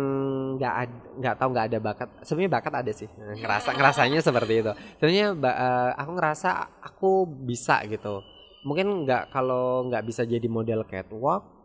nggak 0.60 0.74
nggak 1.16 1.34
tahu 1.40 1.48
nggak 1.56 1.66
ada 1.72 1.78
bakat. 1.80 2.08
Sebenarnya 2.20 2.52
bakat 2.52 2.72
ada 2.76 2.92
sih. 2.92 3.08
Ngerasa 3.16 3.72
ngerasanya 3.72 4.20
seperti 4.20 4.52
itu. 4.60 4.72
Sebenarnya 5.00 5.26
eh, 5.32 5.90
aku 5.96 6.10
ngerasa 6.20 6.50
aku 6.84 7.10
bisa 7.48 7.80
gitu. 7.88 8.20
Mungkin 8.68 9.08
nggak 9.08 9.32
kalau 9.32 9.88
nggak 9.88 10.04
bisa 10.04 10.28
jadi 10.28 10.44
model 10.44 10.84
catwalk 10.84 11.60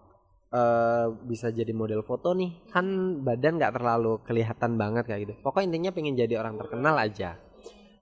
eh 0.56 1.08
bisa 1.28 1.52
jadi 1.52 1.74
model 1.76 2.00
foto 2.00 2.32
nih 2.32 2.72
kan 2.72 2.86
badan 3.20 3.60
nggak 3.60 3.76
terlalu 3.76 4.24
kelihatan 4.24 4.80
banget 4.80 5.04
kayak 5.04 5.22
gitu 5.28 5.34
pokoknya 5.44 5.68
intinya 5.68 5.92
pengen 5.92 6.16
jadi 6.16 6.40
orang 6.40 6.56
terkenal 6.56 6.96
aja 6.96 7.36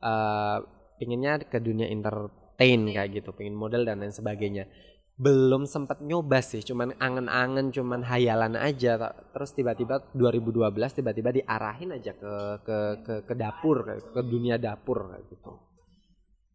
eh 0.04 0.58
pengennya 1.02 1.42
ke 1.50 1.58
dunia 1.58 1.90
entertain 1.90 2.82
kayak 2.94 3.10
gitu 3.10 3.34
pengen 3.34 3.58
model 3.58 3.88
dan 3.88 4.06
lain 4.06 4.14
sebagainya 4.14 4.70
belum 5.14 5.70
sempat 5.70 6.02
nyoba 6.02 6.42
sih 6.42 6.66
cuman 6.66 6.98
angen-angen 6.98 7.70
cuman 7.70 8.02
hayalan 8.02 8.58
aja. 8.58 8.98
Terus 9.30 9.54
tiba-tiba 9.54 10.02
2012 10.18 10.74
tiba-tiba 10.90 11.30
diarahin 11.30 11.94
aja 11.94 12.18
ke 12.18 12.34
ke 12.66 12.78
ke, 13.06 13.14
ke 13.30 13.34
dapur 13.38 13.86
ke 13.86 14.22
dunia 14.26 14.58
dapur 14.58 15.14
gitu. 15.30 15.52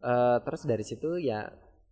Eh 0.02 0.38
terus 0.42 0.66
dari 0.66 0.82
situ 0.82 1.22
ya 1.22 1.46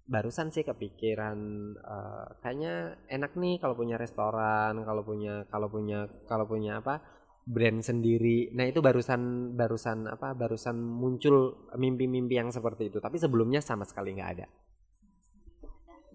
barusan 0.07 0.51
sih 0.51 0.67
kepikiran 0.67 1.39
eh, 1.79 2.27
kayaknya 2.43 2.99
enak 3.11 3.39
nih 3.39 3.59
kalau 3.63 3.75
punya 3.79 3.95
restoran 3.99 4.83
kalau 4.83 5.03
punya 5.07 5.47
kalau 5.51 5.71
punya 5.71 6.11
kalau 6.27 6.47
punya 6.51 6.83
apa 6.83 6.99
brand 7.47 7.79
sendiri. 7.79 8.51
Nah 8.59 8.67
itu 8.67 8.83
barusan 8.83 9.55
barusan 9.55 10.11
apa 10.11 10.35
barusan 10.35 10.75
muncul 10.83 11.71
mimpi-mimpi 11.79 12.35
yang 12.43 12.51
seperti 12.51 12.91
itu. 12.91 12.99
Tapi 12.99 13.23
sebelumnya 13.23 13.63
sama 13.63 13.87
sekali 13.87 14.19
nggak 14.19 14.33
ada 14.35 14.47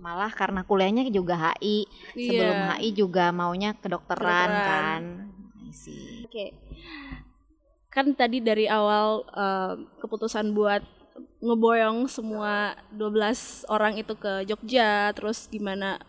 malah 0.02 0.34
karena 0.34 0.66
kuliahnya 0.66 1.08
juga 1.14 1.38
HI. 1.38 1.86
Sebelum 2.18 2.58
Iya. 2.58 2.70
HI 2.82 2.90
juga 2.92 3.30
maunya 3.30 3.78
kedokteran, 3.78 4.50
Kedokteran. 4.50 4.62
kan. 4.66 5.02
Oke. 6.26 6.46
Kan 7.92 8.16
tadi 8.16 8.42
dari 8.42 8.66
awal 8.66 9.22
eh, 9.30 9.74
keputusan 10.02 10.52
buat 10.52 10.82
ngeboyong 11.44 12.08
semua 12.08 12.74
12 12.92 13.68
orang 13.70 14.00
itu 14.00 14.16
ke 14.16 14.48
Jogja, 14.48 15.12
terus 15.14 15.46
gimana 15.48 16.02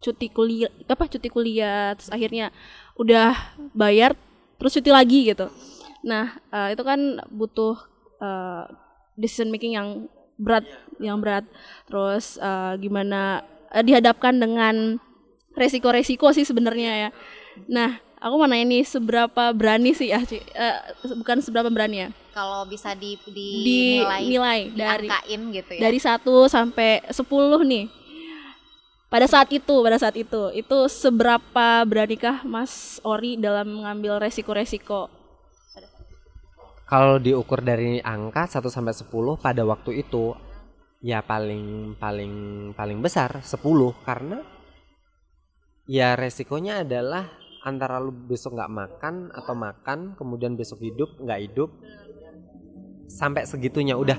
cuti 0.00 0.32
kuliah 0.32 0.70
apa 0.86 1.04
cuti 1.10 1.28
kuliah, 1.28 1.92
terus 1.98 2.08
akhirnya 2.08 2.48
udah 2.96 3.34
bayar 3.74 4.16
terus 4.56 4.76
cuti 4.76 4.92
lagi 4.92 5.32
gitu. 5.32 5.48
Nah, 6.04 6.38
eh, 6.52 6.76
itu 6.76 6.82
kan 6.84 7.24
butuh 7.32 7.76
eh, 8.20 8.64
decision 9.16 9.48
making 9.48 9.74
yang 9.76 9.88
berat, 10.40 10.64
yang 10.96 11.20
berat. 11.20 11.44
Terus 11.84 12.40
eh, 12.40 12.72
gimana 12.80 13.44
eh, 13.68 13.84
dihadapkan 13.84 14.32
dengan 14.32 14.96
resiko-resiko 15.52 16.32
sih 16.32 16.48
sebenarnya 16.48 16.92
ya. 16.96 17.10
Nah, 17.68 18.00
aku 18.16 18.34
mau 18.40 18.48
nanya 18.48 18.64
nih 18.64 18.84
seberapa 18.88 19.52
berani 19.52 19.92
sih 19.92 20.08
ya? 20.12 20.24
Eh, 20.24 20.76
bukan 21.20 21.44
seberapa 21.44 21.68
berani 21.68 22.06
ya, 22.06 22.08
Kalau 22.32 22.64
bisa 22.64 22.96
di, 22.96 23.20
dinilai, 23.28 24.20
dinilai 24.24 24.60
dari 24.72 25.08
diangkain 25.08 25.40
gitu 25.52 25.72
ya. 25.76 25.80
dari 25.84 25.98
1 25.98 26.24
sampai 26.48 26.90
10 27.12 27.20
nih. 27.68 27.86
Pada 29.10 29.26
saat 29.26 29.50
itu, 29.50 29.74
pada 29.82 29.98
saat 29.98 30.14
itu, 30.14 30.54
itu 30.54 30.78
seberapa 30.86 31.82
beranikah 31.82 32.46
Mas 32.46 33.02
Ori 33.02 33.34
dalam 33.34 33.82
mengambil 33.82 34.22
resiko-resiko? 34.22 35.10
Kalau 36.90 37.22
diukur 37.22 37.62
dari 37.62 38.02
angka 38.02 38.50
1 38.50 38.66
sampai 38.66 38.90
10 38.90 39.38
pada 39.38 39.62
waktu 39.62 40.02
itu 40.02 40.34
ya 40.98 41.22
paling 41.22 41.94
paling 41.94 42.34
paling 42.74 42.98
besar 42.98 43.38
10 43.46 43.62
karena 44.02 44.42
ya 45.86 46.18
resikonya 46.18 46.82
adalah 46.82 47.30
antara 47.62 48.02
lu 48.02 48.10
besok 48.10 48.58
nggak 48.58 48.72
makan 48.74 49.14
atau 49.30 49.54
makan 49.54 50.18
kemudian 50.18 50.58
besok 50.58 50.82
hidup 50.82 51.14
nggak 51.22 51.40
hidup 51.46 51.70
sampai 53.06 53.46
segitunya. 53.46 53.94
Udah 53.94 54.16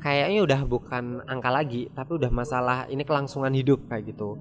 kayaknya 0.00 0.40
udah 0.44 0.60
bukan 0.64 1.24
angka 1.26 1.50
lagi 1.50 1.92
tapi 1.92 2.16
udah 2.16 2.30
masalah 2.30 2.78
ini 2.88 3.02
kelangsungan 3.04 3.52
hidup 3.52 3.90
kayak 3.92 4.12
gitu. 4.14 4.40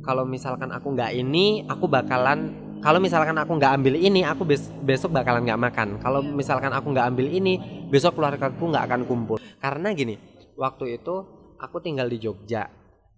Kalau 0.00 0.22
misalkan 0.24 0.70
aku 0.70 0.94
nggak 0.94 1.12
ini 1.12 1.66
aku 1.66 1.90
bakalan 1.90 2.65
kalau 2.84 2.98
misalkan 3.02 3.36
aku 3.36 3.52
nggak 3.56 3.72
ambil 3.80 3.94
ini 3.96 4.20
aku 4.22 4.42
bes- 4.46 4.72
besok 4.84 5.14
bakalan 5.16 5.42
nggak 5.46 5.60
makan. 5.60 5.88
Kalau 6.00 6.20
misalkan 6.22 6.70
aku 6.70 6.92
nggak 6.92 7.06
ambil 7.08 7.26
ini 7.28 7.58
besok 7.88 8.18
keluargaku 8.20 8.70
nggak 8.70 8.84
akan 8.86 9.00
kumpul. 9.08 9.38
Karena 9.58 9.90
gini 9.96 10.14
waktu 10.56 11.00
itu 11.00 11.14
aku 11.58 11.80
tinggal 11.80 12.06
di 12.06 12.18
Jogja. 12.20 12.68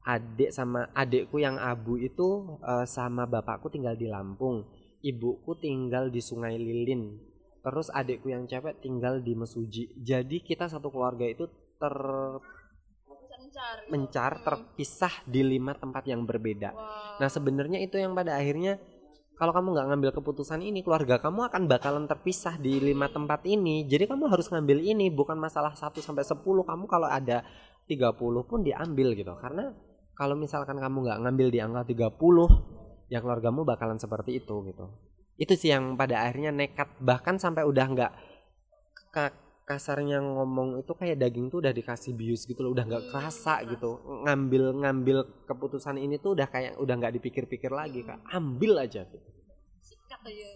Adik 0.09 0.57
sama 0.57 0.89
adikku 0.97 1.37
yang 1.37 1.61
abu 1.61 2.01
itu 2.01 2.59
eh, 2.65 2.87
sama 2.89 3.29
bapakku 3.29 3.69
tinggal 3.69 3.93
di 3.99 4.09
Lampung. 4.09 4.65
Ibuku 5.05 5.61
tinggal 5.61 6.09
di 6.09 6.19
Sungai 6.25 6.57
Lilin. 6.57 7.19
Terus 7.61 7.93
adikku 7.93 8.33
yang 8.33 8.49
cewek 8.49 8.81
tinggal 8.81 9.21
di 9.21 9.37
Mesuji. 9.37 9.93
Jadi 10.01 10.41
kita 10.41 10.67
satu 10.67 10.89
keluarga 10.89 11.29
itu 11.29 11.45
ter 11.77 11.95
mencar. 13.91 14.41
terpisah 14.45 15.13
di 15.27 15.43
lima 15.43 15.75
tempat 15.75 16.07
yang 16.07 16.25
berbeda. 16.25 16.71
Nah 17.19 17.29
sebenarnya 17.29 17.83
itu 17.83 17.99
yang 17.99 18.15
pada 18.15 18.39
akhirnya 18.39 18.79
kalau 19.39 19.55
kamu 19.55 19.69
nggak 19.71 19.87
ngambil 19.95 20.11
keputusan 20.19 20.67
ini 20.67 20.83
keluarga 20.83 21.23
kamu 21.23 21.47
akan 21.47 21.71
bakalan 21.71 22.11
terpisah 22.11 22.59
di 22.59 22.83
lima 22.83 23.07
tempat 23.07 23.47
ini. 23.47 23.87
Jadi 23.87 24.11
kamu 24.11 24.27
harus 24.27 24.51
ngambil 24.51 24.83
ini 24.83 25.15
bukan 25.15 25.39
masalah 25.39 25.79
1 25.79 25.95
sampai 26.03 26.27
10 26.27 26.43
kamu 26.43 26.85
kalau 26.91 27.07
ada 27.07 27.47
30 27.87 28.19
pun 28.19 28.61
diambil 28.67 29.15
gitu. 29.15 29.31
Karena 29.39 29.71
kalau 30.19 30.35
misalkan 30.35 30.83
kamu 30.83 31.07
nggak 31.07 31.19
ngambil 31.23 31.49
di 31.55 31.59
angka 31.63 31.87
30 31.87 33.15
ya 33.15 33.23
keluargamu 33.23 33.63
bakalan 33.63 34.03
seperti 34.03 34.43
itu 34.43 34.55
gitu. 34.67 34.91
Itu 35.39 35.55
sih 35.55 35.71
yang 35.71 35.95
pada 35.95 36.27
akhirnya 36.27 36.51
nekat 36.51 36.99
bahkan 36.99 37.39
sampai 37.39 37.63
udah 37.63 37.87
nggak 37.95 38.13
kasarnya 39.69 40.25
ngomong 40.25 40.81
itu 40.81 40.93
kayak 40.97 41.21
daging 41.21 41.53
tuh 41.53 41.61
udah 41.61 41.77
dikasih 41.77 42.17
bius 42.17 42.49
gitu 42.49 42.65
loh 42.65 42.73
udah 42.73 42.89
nggak 42.89 43.05
kerasa 43.13 43.61
gitu. 43.69 44.01
ngambil 44.25 44.73
ngambil 44.81 45.19
keputusan 45.45 46.01
ini 46.01 46.17
tuh 46.17 46.33
udah 46.33 46.49
kayak 46.49 46.81
udah 46.81 46.95
nggak 46.97 47.13
dipikir-pikir 47.21 47.69
lagi 47.69 48.01
kak. 48.09 48.25
Ambil 48.33 48.81
aja 48.81 49.05
gitu 49.05 49.29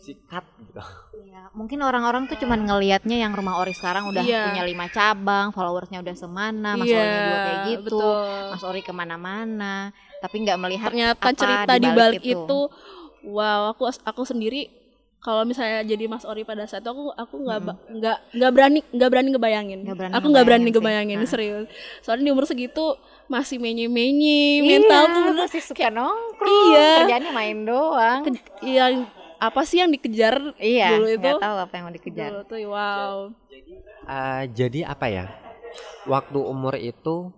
sikat 0.02 0.44
gitu. 0.58 0.82
Iya, 1.22 1.48
mungkin 1.54 1.78
orang-orang 1.86 2.26
tuh 2.26 2.36
cuman 2.42 2.66
ngelihatnya 2.66 3.22
yang 3.22 3.32
rumah 3.32 3.62
ori 3.62 3.70
sekarang 3.72 4.10
udah 4.10 4.22
Iya. 4.26 4.50
punya 4.50 4.64
lima 4.66 4.86
cabang, 4.90 5.54
followersnya 5.54 6.02
udah 6.02 6.16
semana, 6.18 6.74
Mas 6.74 6.90
Iya, 6.90 6.98
Orinya 6.98 7.20
juga 7.22 7.38
kayak 7.38 7.60
gitu, 7.70 7.98
betul. 8.02 8.50
Mas 8.52 8.64
Ori 8.66 8.80
ke 8.82 8.92
mana-mana, 8.92 9.74
tapi 10.18 10.36
nggak 10.42 10.58
melihat 10.58 10.90
ternyata 10.90 11.22
apa 11.22 11.30
cerita 11.32 11.72
di 11.78 11.88
balik 11.88 11.98
balik 12.18 12.22
itu. 12.26 12.60
wow 13.22 13.70
aku 13.70 13.86
aku 14.02 14.22
sendiri 14.26 14.66
kalau 15.22 15.42
misalnya 15.42 15.86
jadi 15.86 16.04
Mas 16.04 16.22
Ori 16.22 16.42
pada 16.42 16.66
saat 16.66 16.82
itu 16.82 16.90
aku 16.90 17.14
aku 17.14 17.34
nggak 17.40 17.60
ba- 17.62 17.78
nggak 17.88 18.16
nggak 18.32 18.50
berani 18.52 18.80
nggak 18.84 19.08
berani 19.08 19.28
ngebayangin 19.30 19.78
Nggak 19.80 19.96
berani 19.96 20.12
aku 20.12 20.26
nggak 20.28 20.44
berani 20.44 20.62
ngebayangin 20.64 20.68
sih. 20.68 20.74
ngebayangin 20.74 21.18
serius 21.24 21.66
soalnya 22.00 22.24
di 22.24 22.32
umur 22.32 22.44
segitu 22.44 22.84
masih 23.26 23.56
menye 23.56 23.86
menye 23.86 24.60
mental 24.60 25.02
tuh 25.08 25.20
bener 25.24 25.40
masih 25.40 25.62
suka 25.62 25.88
nongkrong, 25.88 26.50
Iya. 26.68 26.90
kerjanya 27.00 27.30
main 27.30 27.58
doang. 27.62 28.20
ke- 28.24 28.42
yang 28.62 29.06
apa 29.38 29.60
sih 29.62 29.78
yang 29.78 29.90
dikejar 29.90 30.54
iya, 30.56 30.90
dulu 30.92 31.06
itu 31.08 31.18
nggak 31.18 31.38
tahu 31.40 31.56
apa 31.60 31.72
yang 31.72 31.84
mau 31.84 31.94
dikejar. 31.94 32.28
dulu 32.28 32.40
tuh 32.44 32.58
wow 32.64 33.16
Eh, 34.02 34.42
jadi 34.50 34.80
apa 34.84 35.06
ya 35.06 35.24
waktu 36.04 36.34
umur 36.36 36.74
itu 36.74 37.30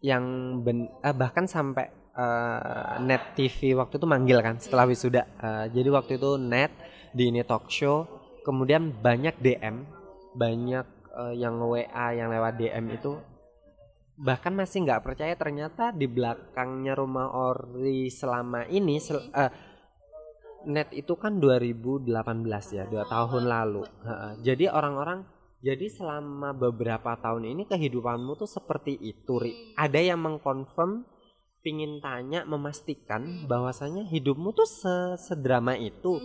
yang 0.00 0.24
ben, 0.58 0.90
eh, 0.98 1.12
bahkan 1.12 1.46
sampai 1.46 1.94
eh, 2.14 2.92
net 3.02 3.34
TV 3.38 3.74
waktu 3.78 3.98
itu 3.98 4.06
manggil 4.06 4.38
kan 4.42 4.56
setelah 4.58 4.86
wisuda 4.88 5.22
Eh, 5.40 5.66
jadi 5.74 5.88
waktu 5.90 6.16
itu 6.18 6.36
net 6.36 6.72
di 7.10 7.30
ini 7.30 7.42
talk 7.42 7.66
show 7.70 8.06
kemudian 8.46 8.94
banyak 8.94 9.36
DM 9.38 9.82
banyak 10.34 10.86
eh, 11.16 11.34
yang 11.38 11.58
WA 11.58 12.06
yang 12.14 12.30
lewat 12.30 12.54
DM 12.58 12.86
itu 12.94 13.18
bahkan 14.20 14.52
masih 14.52 14.84
nggak 14.84 15.00
percaya 15.00 15.32
ternyata 15.32 15.96
di 15.96 16.04
belakangnya 16.04 16.92
rumah 16.92 17.32
Ori 17.32 18.12
selama 18.12 18.68
ini 18.68 19.00
sel- 19.00 19.32
eh, 19.32 19.50
net 20.68 20.92
itu 20.92 21.16
kan 21.16 21.40
2018 21.40 22.04
ya 22.76 22.84
dua 22.84 23.08
tahun 23.08 23.48
lalu 23.48 23.80
Heeh. 24.04 24.32
jadi 24.44 24.68
orang-orang 24.68 25.24
jadi 25.60 25.88
selama 25.88 26.52
beberapa 26.56 27.16
tahun 27.16 27.48
ini 27.48 27.64
kehidupanmu 27.68 28.36
tuh 28.36 28.48
seperti 28.48 28.96
itu 28.96 29.40
Ri. 29.40 29.52
ada 29.76 30.00
yang 30.00 30.20
mengkonfirm 30.20 31.04
pingin 31.60 32.00
tanya 32.00 32.44
memastikan 32.44 33.44
bahwasanya 33.44 34.08
hidupmu 34.08 34.52
tuh 34.52 34.68
se- 34.68 35.16
sedrama 35.20 35.76
itu. 35.76 36.20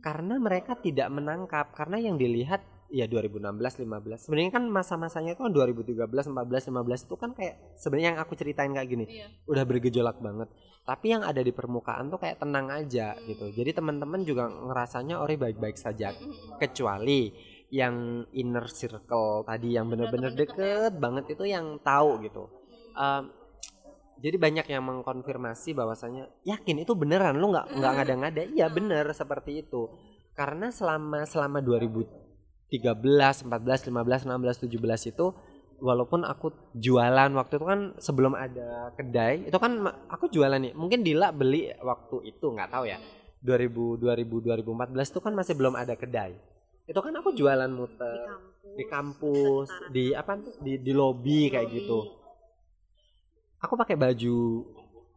Karena 0.00 0.38
mereka 0.38 0.78
tidak 0.78 1.10
menangkap. 1.10 1.74
Karena 1.74 1.98
yang 1.98 2.14
dilihat 2.14 2.62
ya 2.86 3.10
2016 3.10 3.82
15 3.82 4.30
sebenarnya 4.30 4.52
kan 4.54 4.64
masa-masanya 4.70 5.34
itu 5.34 5.42
kan 5.42 5.50
2013 5.50 6.06
14 6.06 6.70
15 6.70 7.02
itu 7.10 7.14
kan 7.18 7.34
kayak 7.34 7.74
sebenarnya 7.74 8.14
yang 8.14 8.20
aku 8.22 8.38
ceritain 8.38 8.70
kayak 8.70 8.86
gini 8.86 9.04
Iya. 9.10 9.26
udah 9.50 9.64
bergejolak 9.66 10.22
banget. 10.22 10.46
Tapi 10.86 11.06
yang 11.10 11.26
ada 11.26 11.42
di 11.42 11.50
permukaan 11.50 12.06
tuh 12.06 12.22
kayak 12.22 12.38
tenang 12.38 12.70
aja 12.70 13.18
gitu. 13.26 13.50
Jadi 13.50 13.74
teman-teman 13.74 14.22
juga 14.22 14.46
ngerasanya 14.46 15.18
ori 15.18 15.34
baik-baik 15.34 15.74
saja. 15.74 16.14
Kecuali 16.62 17.34
yang 17.74 18.22
inner 18.30 18.70
circle 18.70 19.42
tadi 19.42 19.74
yang 19.74 19.90
bener-bener 19.90 20.30
teman 20.30 20.46
deket 20.46 20.54
deket 20.54 20.92
banget 21.02 21.24
itu 21.34 21.44
yang 21.50 21.82
tahu 21.82 22.22
gitu. 22.22 22.46
Em, 22.94 23.26
jadi 24.16 24.36
banyak 24.40 24.66
yang 24.72 24.82
mengkonfirmasi 24.84 25.76
bahwasanya 25.76 26.32
yakin 26.48 26.80
itu 26.80 26.96
beneran? 26.96 27.36
Lu 27.36 27.52
nggak 27.52 27.76
nggak 27.76 27.92
ngada-ngada? 28.00 28.42
Iya 28.48 28.66
bener 28.72 29.12
seperti 29.12 29.60
itu. 29.64 29.92
Karena 30.32 30.72
selama 30.72 31.28
selama 31.28 31.60
2013 31.60 32.72
14 32.72 33.46
15 33.48 33.92
16 33.92 34.64
17 34.68 35.12
itu 35.12 35.26
walaupun 35.76 36.24
aku 36.24 36.72
jualan 36.72 37.30
waktu 37.36 37.60
itu 37.60 37.66
kan 37.68 37.80
sebelum 38.00 38.32
ada 38.32 38.96
kedai 38.96 39.44
itu 39.44 39.58
kan 39.60 39.84
aku 40.08 40.32
jualan 40.32 40.56
nih 40.56 40.72
mungkin 40.72 41.04
Dila 41.04 41.36
beli 41.36 41.68
waktu 41.84 42.32
itu 42.32 42.46
nggak 42.52 42.72
tahu 42.72 42.88
ya. 42.88 42.96
2000 43.44 44.00
2000 44.00 44.64
2014 44.64 45.12
itu 45.12 45.20
kan 45.20 45.32
masih 45.36 45.54
belum 45.54 45.76
ada 45.76 45.92
kedai. 45.92 46.32
Itu 46.88 46.98
kan 47.04 47.12
aku 47.20 47.36
jualan 47.36 47.68
muter 47.68 48.32
di 48.76 48.84
kampus 48.88 49.68
di 49.92 50.12
apa 50.12 50.36
tuh 50.40 50.56
di 50.60 50.80
di 50.80 50.92
lobi 50.92 51.48
kayak 51.48 51.68
gitu 51.72 52.25
aku 53.60 53.74
pakai 53.74 53.96
baju 53.96 54.64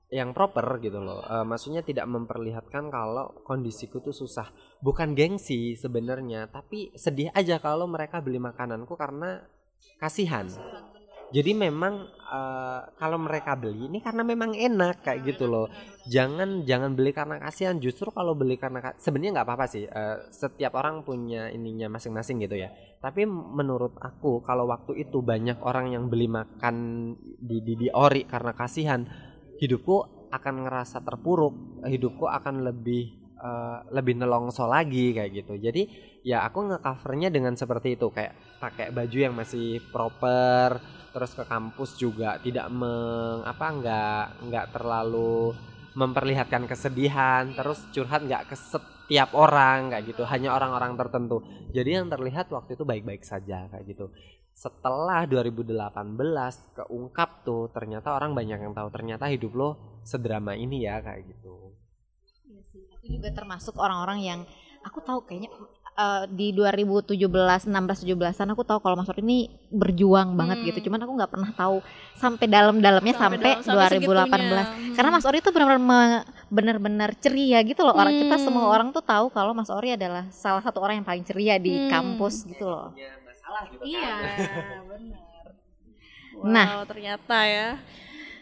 yang 0.10 0.34
proper 0.34 0.66
gitu 0.82 0.98
loh. 0.98 1.22
Eh, 1.22 1.46
maksudnya 1.46 1.86
tidak 1.86 2.10
memperlihatkan 2.10 2.90
kalau 2.90 3.46
kondisiku 3.46 4.02
tuh 4.02 4.14
susah. 4.14 4.50
Bukan 4.82 5.14
gengsi 5.14 5.78
sebenarnya 5.78 6.50
tapi 6.50 6.90
sedih 6.98 7.30
aja 7.38 7.62
kalau 7.62 7.86
mereka 7.86 8.18
beli 8.20 8.42
makananku 8.42 8.98
karena 8.98 9.46
kasihan 10.02 10.50
jadi 11.30 11.52
memang 11.54 11.94
eh, 12.10 12.82
kalau 12.98 13.22
mereka 13.22 13.54
beli 13.54 13.86
ini 13.86 14.02
karena 14.02 14.26
memang 14.26 14.58
enak 14.58 15.06
kayak 15.06 15.22
gitu 15.36 15.46
loh. 15.46 15.68
jangan 16.10 16.66
jangan 16.66 16.98
beli 16.98 17.14
karena 17.14 17.38
kasihan. 17.38 17.78
Justru 17.78 18.10
kalau 18.10 18.34
beli 18.34 18.58
karena 18.58 18.82
ka- 18.82 18.98
sebenarnya 18.98 19.38
nggak 19.38 19.48
apa-apa 19.48 19.66
sih 19.70 19.86
Eh, 19.86 20.18
setiap 20.34 20.74
orang 20.82 21.06
punya 21.06 21.54
ininya 21.54 21.86
masing-masing 21.94 22.42
gitu 22.42 22.58
ya. 22.58 22.74
Tapi 22.98 23.30
menurut 23.30 23.94
aku 24.02 24.42
kalau 24.42 24.66
waktu 24.66 25.06
itu 25.06 25.22
banyak 25.22 25.62
orang 25.62 25.94
yang 25.94 26.10
beli 26.10 26.26
makan 26.26 26.76
di 27.38 27.62
di, 27.62 27.74
di 27.78 27.88
ori 27.94 28.26
karena 28.26 28.52
kasihan 28.58 29.06
hidupku 29.62 29.96
akan 30.34 30.56
ngerasa 30.66 31.02
terpuruk 31.06 31.84
hidupku 31.86 32.26
akan 32.30 32.66
lebih 32.66 33.19
eh, 33.40 33.78
lebih 33.96 34.20
nelongso 34.20 34.68
lagi 34.68 35.16
kayak 35.16 35.32
gitu. 35.32 35.54
Jadi 35.58 35.84
ya 36.24 36.44
aku 36.46 36.70
ngecovernya 36.70 37.30
dengan 37.32 37.56
seperti 37.56 37.96
itu. 37.96 38.12
Kayak 38.12 38.36
pakai 38.60 38.92
baju 38.92 39.18
yang 39.18 39.36
masih 39.36 39.80
proper 39.90 40.80
terus 41.10 41.34
ke 41.34 41.42
kampus 41.48 41.98
juga 41.98 42.38
tidak 42.38 42.70
meng 42.70 43.42
apa 43.42 43.66
nggak 43.66 44.26
nggak 44.46 44.68
terlalu 44.78 45.58
memperlihatkan 45.98 46.70
kesedihan 46.70 47.50
terus 47.58 47.82
curhat 47.90 48.22
nggak 48.22 48.54
ke 48.54 48.56
setiap 48.56 49.34
orang 49.34 49.90
kayak 49.90 50.14
gitu. 50.14 50.24
Hanya 50.28 50.54
orang-orang 50.54 50.94
tertentu. 51.00 51.42
Jadi 51.74 51.90
yang 51.98 52.08
terlihat 52.12 52.52
waktu 52.54 52.78
itu 52.78 52.84
baik-baik 52.86 53.26
saja 53.26 53.66
kayak 53.72 53.86
gitu. 53.90 54.14
Setelah 54.54 55.24
2018 55.24 55.72
keungkap 56.76 57.30
tuh 57.48 57.72
ternyata 57.72 58.12
orang 58.12 58.36
banyak 58.36 58.60
yang 58.60 58.76
tahu 58.76 58.92
ternyata 58.92 59.32
hidup 59.32 59.56
lo 59.56 59.70
sedrama 60.04 60.58
ini 60.58 60.84
ya 60.84 61.00
kayak 61.00 61.32
gitu 61.32 61.69
Aku 63.00 63.08
juga 63.10 63.32
termasuk 63.32 63.76
orang-orang 63.76 64.20
yang 64.22 64.40
aku 64.82 65.00
tahu 65.00 65.24
kayaknya 65.24 65.48
eh, 65.96 66.24
di 66.30 66.52
2017, 66.52 67.12
16, 67.68 67.68
17an 68.00 68.48
aku 68.50 68.64
tahu 68.64 68.80
kalau 68.80 68.96
Mas 68.96 69.08
Ori 69.08 69.20
ini 69.20 69.40
berjuang 69.68 70.32
banget 70.34 70.58
Hmm. 70.58 70.68
gitu. 70.68 70.88
Cuman 70.88 71.04
aku 71.04 71.12
nggak 71.14 71.28
pernah 71.30 71.52
tahu 71.52 71.84
sampai 72.16 72.48
dalam-dalamnya 72.48 73.14
sampai, 73.14 73.36
dalam- 73.38 73.60
sampai 73.60 74.00
2018. 74.00 74.64
segitunya. 74.64 74.96
Karena 74.96 75.10
Mas 75.12 75.26
Ori 75.26 75.38
itu 75.40 75.50
benar-benar 75.50 76.24
benar-benar 76.50 77.10
ceria 77.16 77.60
gitu 77.62 77.84
loh. 77.84 77.92
Orang 77.94 78.16
kita 78.16 78.36
Hmm. 78.36 78.46
semua 78.46 78.66
orang 78.66 78.90
tuh 78.90 79.04
tahu 79.04 79.28
kalau 79.28 79.52
Mas 79.52 79.68
Ori 79.68 79.92
adalah 79.92 80.24
salah 80.30 80.64
satu 80.64 80.80
orang 80.80 81.04
yang 81.04 81.08
paling 81.08 81.24
ceria 81.24 81.56
di 81.56 81.76
Hmm. 81.76 81.90
kampus 81.90 82.44
gitu 82.46 82.64
loh. 82.64 82.96
masalah 82.96 83.66
gitu 83.68 83.82
Iya, 83.84 84.14
benar 84.88 85.46
Nah. 86.40 86.68
wow, 86.72 86.84
ternyata 86.86 87.38
ya 87.44 87.68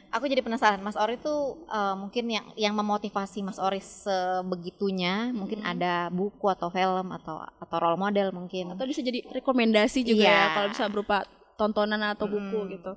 Aku 0.07 0.23
jadi 0.25 0.39
penasaran 0.39 0.79
Mas 0.79 0.95
Ori 0.95 1.19
tuh 1.19 1.67
eh, 1.67 1.95
mungkin 1.99 2.25
yang 2.31 2.45
yang 2.55 2.73
memotivasi 2.73 3.43
Mas 3.43 3.59
Ori 3.59 3.83
sebegitunya, 3.83 5.35
mungkin 5.35 5.59
Hmm. 5.61 5.71
ada 5.75 6.07
buku 6.09 6.47
atau 6.47 6.71
film 6.71 7.11
atau 7.11 7.43
atau 7.43 7.77
role 7.77 7.99
model 7.99 8.31
mungkin. 8.31 8.71
atau 8.71 8.87
bisa 8.87 9.03
jadi 9.03 9.19
rekomendasi 9.29 10.07
juga 10.07 10.23
Iya. 10.23 10.31
ya 10.31 10.45
kalau 10.55 10.67
bisa 10.71 10.85
berupa 10.87 11.17
tontonan 11.59 11.99
atau 12.07 12.25
buku 12.25 12.59
Mm. 12.63 12.71
gitu 12.73 12.93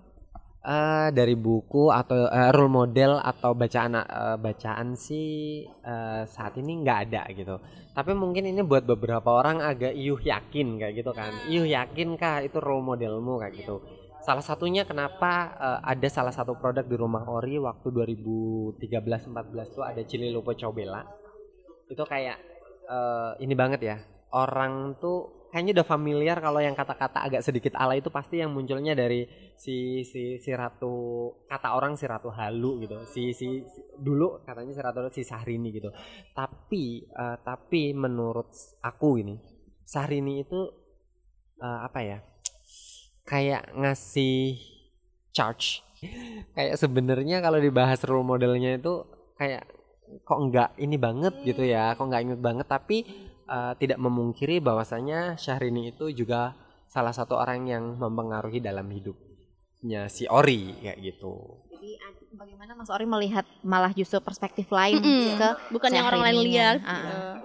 Eh, 0.60 1.08
dari 1.16 1.32
buku 1.40 1.88
atau 1.88 2.28
eh, 2.28 2.52
role 2.52 2.68
model 2.68 3.16
atau 3.16 3.56
bacaan 3.56 3.96
eh, 3.96 4.36
bacaan 4.36 4.92
sih 4.92 5.28
eh, 5.64 6.22
saat 6.28 6.52
ini 6.60 6.84
nggak 6.84 6.98
ada 7.08 7.22
gitu. 7.32 7.56
Tapi 7.90 8.12
mungkin 8.12 8.44
ini 8.44 8.60
buat 8.60 8.84
beberapa 8.84 9.34
orang 9.34 9.64
agak 9.64 9.96
iuh 9.96 10.20
yakin 10.20 10.76
kayak 10.76 10.94
gitu 11.00 11.10
kan. 11.10 11.32
Iuh 11.48 11.64
yakin 11.64 12.14
kah 12.14 12.44
itu 12.44 12.60
role 12.60 12.84
modelmu 12.84 13.40
kayak 13.40 13.56
gitu. 13.56 13.80
Salah 14.20 14.44
satunya 14.44 14.84
kenapa 14.84 15.32
eh, 15.56 15.80
ada 15.96 16.08
salah 16.12 16.34
satu 16.34 16.52
produk 16.60 16.84
di 16.84 16.96
rumah 16.96 17.24
Ori 17.28 17.56
waktu 17.56 17.88
2013-14 17.88 19.76
tuh 19.76 19.84
ada 19.84 20.02
Chili 20.04 20.28
Lupo 20.28 20.52
Cobela. 20.52 21.00
Itu 21.88 22.04
kayak 22.04 22.38
eh, 22.88 23.32
ini 23.44 23.54
banget 23.56 23.80
ya. 23.80 23.96
Orang 24.30 25.00
tuh 25.02 25.48
kayaknya 25.50 25.82
udah 25.82 25.88
familiar 25.88 26.38
kalau 26.38 26.62
yang 26.62 26.78
kata-kata 26.78 27.26
agak 27.26 27.42
sedikit 27.42 27.74
ala 27.74 27.98
itu 27.98 28.06
pasti 28.06 28.38
yang 28.38 28.54
munculnya 28.54 28.94
dari 28.94 29.26
si 29.58 30.06
si 30.06 30.38
si 30.38 30.50
ratu 30.54 31.26
kata 31.50 31.74
orang 31.74 31.98
si 31.98 32.06
ratu 32.06 32.30
halu 32.30 32.86
gitu 32.86 33.02
si 33.10 33.34
si, 33.34 33.66
si- 33.66 33.82
dulu 33.98 34.38
katanya 34.46 34.70
si 34.70 34.78
ratu 34.78 35.10
si 35.10 35.26
Sahrini 35.26 35.74
gitu 35.74 35.90
tapi 36.38 37.02
eh, 37.02 37.36
tapi 37.42 37.90
menurut 37.98 38.46
aku 38.78 39.18
ini 39.18 39.34
Sahrini 39.82 40.46
itu 40.46 40.70
eh, 41.58 41.80
apa 41.82 42.00
ya 42.06 42.18
kayak 43.22 43.70
ngasih 43.72 44.58
charge 45.30 45.84
kayak 46.52 46.74
sebenarnya 46.74 47.38
kalau 47.38 47.60
dibahas 47.60 48.00
role 48.02 48.24
modelnya 48.24 48.74
itu 48.74 49.04
kayak 49.36 49.68
kok 50.24 50.40
enggak 50.40 50.70
ini 50.76 50.96
banget 50.96 51.34
gitu 51.44 51.62
ya 51.62 51.94
kok 51.94 52.08
enggak 52.08 52.24
inget 52.24 52.40
banget 52.40 52.66
tapi 52.66 53.04
eh, 53.46 53.72
tidak 53.78 53.98
memungkiri 53.98 54.58
bahwasanya 54.58 55.36
Syahrini 55.36 55.92
itu 55.92 56.10
juga 56.10 56.56
salah 56.90 57.14
satu 57.14 57.36
orang 57.36 57.68
yang 57.68 57.84
mempengaruhi 57.94 58.58
dalam 58.58 58.88
hidupnya 58.90 60.08
si 60.08 60.26
Ori 60.26 60.74
kayak 60.82 60.98
gitu 60.98 61.62
Jadi 61.70 61.90
ad- 61.96 62.28
bagaimana 62.34 62.74
Mas 62.74 62.90
Ori 62.90 63.06
melihat 63.06 63.46
malah 63.62 63.94
justru 63.94 64.18
perspektif 64.18 64.66
lain 64.68 64.98
Mm-mm. 64.98 65.38
ke 65.38 65.48
bukan 65.70 65.90
yang 65.92 66.04
orang 66.04 66.22
lain 66.26 66.38
lihat 66.42 66.76
gitu. 66.80 66.90
ah. 66.90 67.36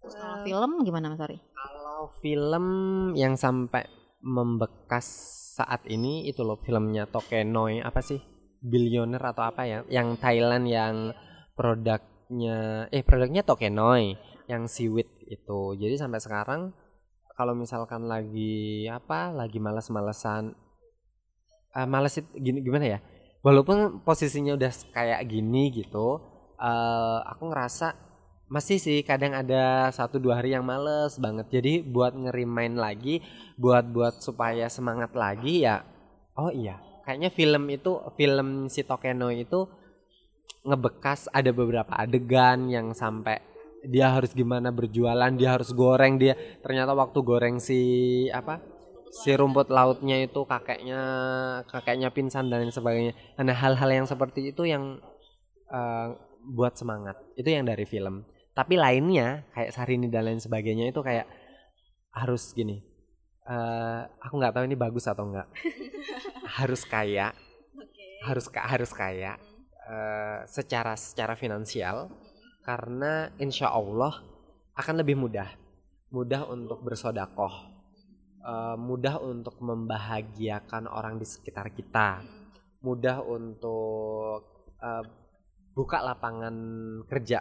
Terus 0.00 0.14
kalau 0.16 0.36
film 0.40 0.70
gimana 0.80 1.06
Mas 1.10 1.20
Ori? 1.20 1.36
Kalau 1.52 2.08
film 2.20 2.66
yang 3.12 3.34
sampai 3.34 3.84
membekas 4.20 5.06
saat 5.56 5.84
ini 5.88 6.28
itu 6.28 6.40
loh 6.44 6.60
filmnya 6.60 7.04
Tokenoi 7.08 7.80
apa 7.84 8.00
sih? 8.00 8.20
Billionaire 8.60 9.32
atau 9.32 9.44
apa 9.44 9.64
ya? 9.64 9.78
Yang 9.88 10.08
Thailand 10.20 10.64
yang 10.68 10.94
produknya 11.56 12.86
eh 12.92 13.02
produknya 13.04 13.42
Tokenoi 13.44 14.16
yang 14.48 14.68
seaweed 14.68 15.08
itu. 15.28 15.60
Jadi 15.76 15.94
sampai 15.96 16.20
sekarang 16.20 16.60
kalau 17.36 17.56
misalkan 17.56 18.04
lagi 18.08 18.84
apa? 18.88 19.32
Lagi 19.32 19.58
males-malesan 19.60 20.52
eh 21.70 21.86
males 21.86 22.18
it- 22.18 22.34
gini 22.34 22.58
gimana 22.60 22.86
ya? 22.86 22.98
Walaupun 23.40 24.04
posisinya 24.04 24.52
udah 24.58 24.72
kayak 24.92 25.24
gini 25.24 25.72
gitu, 25.72 26.20
eh 26.60 27.18
aku 27.24 27.48
ngerasa 27.48 28.09
masih 28.50 28.82
sih 28.82 29.06
kadang 29.06 29.32
ada 29.32 29.88
satu 29.94 30.18
dua 30.18 30.42
hari 30.42 30.52
yang 30.52 30.66
males 30.66 31.16
banget. 31.22 31.46
Jadi 31.54 31.86
buat 31.86 32.12
ngerimain 32.12 32.74
lagi 32.74 33.22
buat 33.54 33.86
buat 33.92 34.24
supaya 34.24 34.66
semangat 34.72 35.12
lagi 35.12 35.68
ya 35.68 35.84
oh 36.40 36.48
iya 36.48 36.80
kayaknya 37.04 37.28
film 37.28 37.68
itu 37.68 38.00
film 38.16 38.48
si 38.72 38.80
Tokeno 38.80 39.28
itu 39.28 39.68
ngebekas 40.64 41.28
ada 41.28 41.52
beberapa 41.52 41.92
adegan 41.92 42.72
yang 42.72 42.96
sampai 42.96 43.40
dia 43.84 44.12
harus 44.12 44.32
gimana 44.32 44.72
berjualan 44.72 45.32
dia 45.36 45.56
harus 45.56 45.72
goreng 45.76 46.16
dia 46.16 46.36
ternyata 46.64 46.96
waktu 46.96 47.18
goreng 47.20 47.56
si 47.60 47.80
apa 48.32 48.60
si 49.12 49.32
rumput 49.36 49.68
lautnya 49.68 50.20
itu 50.24 50.44
kakeknya 50.48 51.00
kakeknya 51.68 52.08
pingsan 52.14 52.46
dan 52.46 52.62
lain 52.62 52.70
sebagainya. 52.70 53.12
Nah 53.42 53.56
hal-hal 53.56 53.90
yang 53.90 54.06
seperti 54.06 54.54
itu 54.54 54.62
yang 54.70 55.02
eh, 55.66 56.08
buat 56.46 56.78
semangat. 56.78 57.18
Itu 57.34 57.50
yang 57.50 57.66
dari 57.66 57.82
film 57.90 58.22
tapi 58.60 58.76
lainnya 58.76 59.48
kayak 59.56 59.72
Sarini 59.72 60.12
dan 60.12 60.28
lain 60.28 60.36
sebagainya 60.36 60.92
itu 60.92 61.00
kayak 61.00 61.24
harus 62.12 62.52
gini 62.52 62.84
eh 63.48 64.02
aku 64.20 64.36
nggak 64.36 64.52
tahu 64.52 64.64
ini 64.68 64.76
bagus 64.76 65.08
atau 65.08 65.24
enggak 65.24 65.48
harus 66.58 66.82
kaya. 66.84 67.30
Harus 68.20 68.52
ka- 68.52 68.68
harus 68.68 68.92
kaya 68.92 69.40
eh, 69.88 70.38
secara 70.44 70.92
secara 70.98 71.34
finansial. 71.38 72.10
Karena 72.60 73.32
insya 73.40 73.72
Allah 73.72 74.20
akan 74.76 74.94
lebih 75.00 75.16
mudah. 75.16 75.48
Mudah 76.12 76.44
untuk 76.50 76.84
bersodakoh. 76.84 77.70
Eh, 78.40 78.76
mudah 78.76 79.16
untuk 79.24 79.56
membahagiakan 79.60 80.84
orang 80.90 81.16
di 81.16 81.24
sekitar 81.24 81.72
kita. 81.72 82.20
Mudah 82.84 83.24
untuk 83.24 84.68
eh, 84.80 85.04
buka 85.72 85.98
lapangan 86.04 86.54
kerja 87.08 87.40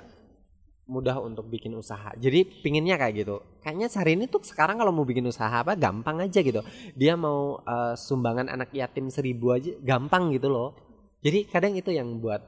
mudah 0.90 1.22
untuk 1.22 1.46
bikin 1.46 1.78
usaha. 1.78 2.10
Jadi 2.18 2.66
pinginnya 2.66 2.98
kayak 2.98 3.14
gitu. 3.22 3.36
Kayaknya 3.62 3.88
sehari 3.88 4.18
ini 4.18 4.26
tuh 4.26 4.42
sekarang 4.42 4.82
kalau 4.82 4.90
mau 4.90 5.06
bikin 5.06 5.24
usaha 5.24 5.54
apa 5.54 5.78
gampang 5.78 6.18
aja 6.20 6.42
gitu. 6.42 6.66
Dia 6.98 7.14
mau 7.14 7.62
eh, 7.62 7.94
sumbangan 7.94 8.50
anak 8.50 8.74
yatim 8.74 9.08
seribu 9.08 9.54
aja 9.54 9.72
gampang 9.80 10.34
gitu 10.34 10.50
loh. 10.50 10.74
Jadi 11.22 11.46
kadang 11.46 11.78
itu 11.78 11.94
yang 11.94 12.18
buat 12.18 12.42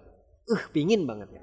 uh 0.49 0.63
pingin 0.73 1.05
banget 1.05 1.29
ya. 1.31 1.41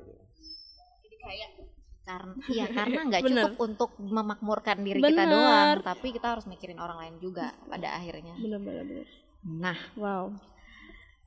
Karena 2.08 2.32
iya 2.48 2.64
karena 2.66 3.00
nggak 3.04 3.22
Bener. 3.28 3.42
cukup 3.44 3.54
untuk 3.62 3.90
memakmurkan 4.00 4.80
diri 4.80 4.96
kita 4.96 5.12
Bener. 5.12 5.28
doang, 5.28 5.76
tapi 5.84 6.08
kita 6.10 6.26
harus 6.32 6.48
mikirin 6.48 6.80
orang 6.80 6.96
lain 6.98 7.14
juga 7.20 7.52
pada 7.68 8.00
akhirnya. 8.00 8.32
bener 8.34 8.58
bener 8.58 8.84
bener 8.84 9.06
Nah, 9.44 9.76
wow 9.94 10.32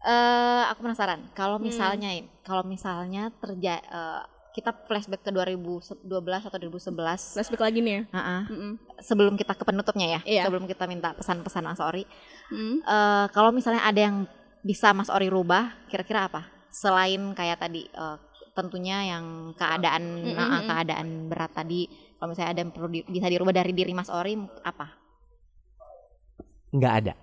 eh 0.02 0.64
aku 0.66 0.82
penasaran 0.82 1.30
kalau 1.32 1.62
Hmm. 1.62 1.70
misalnya 1.70 2.10
kalau 2.42 2.66
misalnya 2.66 3.30
terja 3.38 3.78
eh, 3.78 4.22
kita 4.52 4.76
flashback 4.84 5.22
ke 5.22 5.32
2012 5.32 6.04
atau 6.42 6.58
2011 6.60 6.92
flashback 7.34 7.62
lagi 7.62 7.80
nih 7.80 7.94
ya 7.94 8.04
Ha-ha. 8.12 8.38
Mm-mm. 8.46 8.72
sebelum 9.00 9.34
kita 9.34 9.54
ke 9.54 9.64
penutupnya 9.64 10.08
ya 10.10 10.22
Iya. 10.24 10.44
sebelum 10.44 10.66
kita 10.66 10.84
minta 10.86 11.12
pesan-pesan 11.14 11.64
Mas 11.64 11.80
Ori 11.80 12.04
Mm. 12.48 12.84
Eh, 12.84 13.26
kalau 13.32 13.50
misalnya 13.50 13.80
ada 13.82 13.96
yang 14.02 14.28
bisa 14.62 14.92
Mas 14.92 15.08
Ori 15.08 15.26
rubah 15.26 15.72
kira-kira 15.88 16.28
apa 16.28 16.44
selain 16.68 17.32
kayak 17.32 17.60
tadi 17.60 17.88
eh, 17.88 18.18
tentunya 18.52 19.08
yang 19.10 19.26
keadaan 19.54 20.04
Mm, 20.22 20.36
nah, 20.36 20.48
mm, 20.50 20.56
mm. 20.58 20.68
keadaan 20.68 21.08
berat 21.26 21.52
tadi 21.54 21.88
kalau 22.14 22.30
misalnya 22.30 22.52
ada 22.52 22.60
yang 22.60 22.72
perlu 22.72 22.90
di- 22.90 23.08
bisa 23.08 23.26
dirubah 23.26 23.56
dari 23.56 23.72
diri 23.72 23.92
Mas 23.92 24.12
Ori 24.12 24.36
apa 24.62 25.00
Nggak 26.72 26.94
ada. 26.98 27.14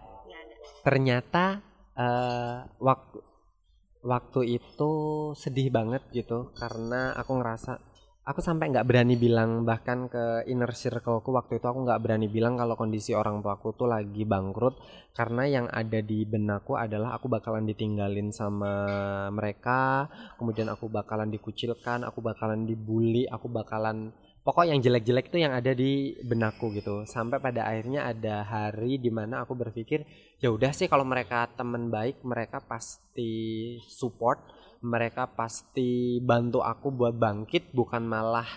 Ternyata 0.81 1.45
eh, 1.93 2.57
waktu 2.79 3.17
waktu 4.03 4.61
itu 4.63 4.93
sedih 5.35 5.75
banget 5.75 6.03
gitu 6.15 6.55
karena 6.55 7.15
aku 7.19 7.33
ngerasa 7.43 7.73
aku 8.29 8.45
sampai 8.45 8.69
nggak 8.69 8.85
berani 8.85 9.17
bilang 9.17 9.65
bahkan 9.65 10.05
ke 10.13 10.45
inner 10.45 10.69
circleku 10.77 11.33
waktu 11.33 11.57
itu 11.57 11.65
aku 11.65 11.81
nggak 11.89 12.03
berani 12.05 12.29
bilang 12.29 12.61
kalau 12.61 12.77
kondisi 12.77 13.17
orang 13.17 13.41
tuaku 13.41 13.73
tuh 13.73 13.89
lagi 13.89 14.29
bangkrut 14.29 14.77
karena 15.17 15.49
yang 15.49 15.67
ada 15.73 16.05
di 16.05 16.29
benakku 16.29 16.77
adalah 16.77 17.17
aku 17.17 17.33
bakalan 17.33 17.65
ditinggalin 17.65 18.29
sama 18.29 18.73
mereka 19.33 20.13
kemudian 20.37 20.69
aku 20.69 20.93
bakalan 20.93 21.33
dikucilkan 21.33 22.05
aku 22.05 22.21
bakalan 22.21 22.69
dibully 22.69 23.25
aku 23.27 23.49
bakalan 23.49 24.13
pokok 24.49 24.65
yang 24.65 24.81
jelek-jelek 24.81 25.29
itu 25.29 25.45
yang 25.45 25.53
ada 25.53 25.77
di 25.77 26.17
benakku 26.25 26.73
gitu. 26.73 27.05
Sampai 27.05 27.37
pada 27.37 27.69
akhirnya 27.69 28.09
ada 28.09 28.41
hari 28.49 28.97
di 28.97 29.13
mana 29.13 29.45
aku 29.45 29.53
berpikir 29.53 30.09
ya 30.41 30.49
udah 30.49 30.73
sih 30.73 30.89
kalau 30.89 31.05
mereka 31.05 31.53
teman 31.53 31.93
baik 31.93 32.25
mereka 32.25 32.65
pasti 32.65 33.77
support 33.85 34.41
mereka 34.81 35.29
pasti 35.29 36.17
bantu 36.25 36.65
aku 36.65 36.89
buat 36.89 37.13
bangkit 37.21 37.77
bukan 37.77 38.09
malah 38.09 38.49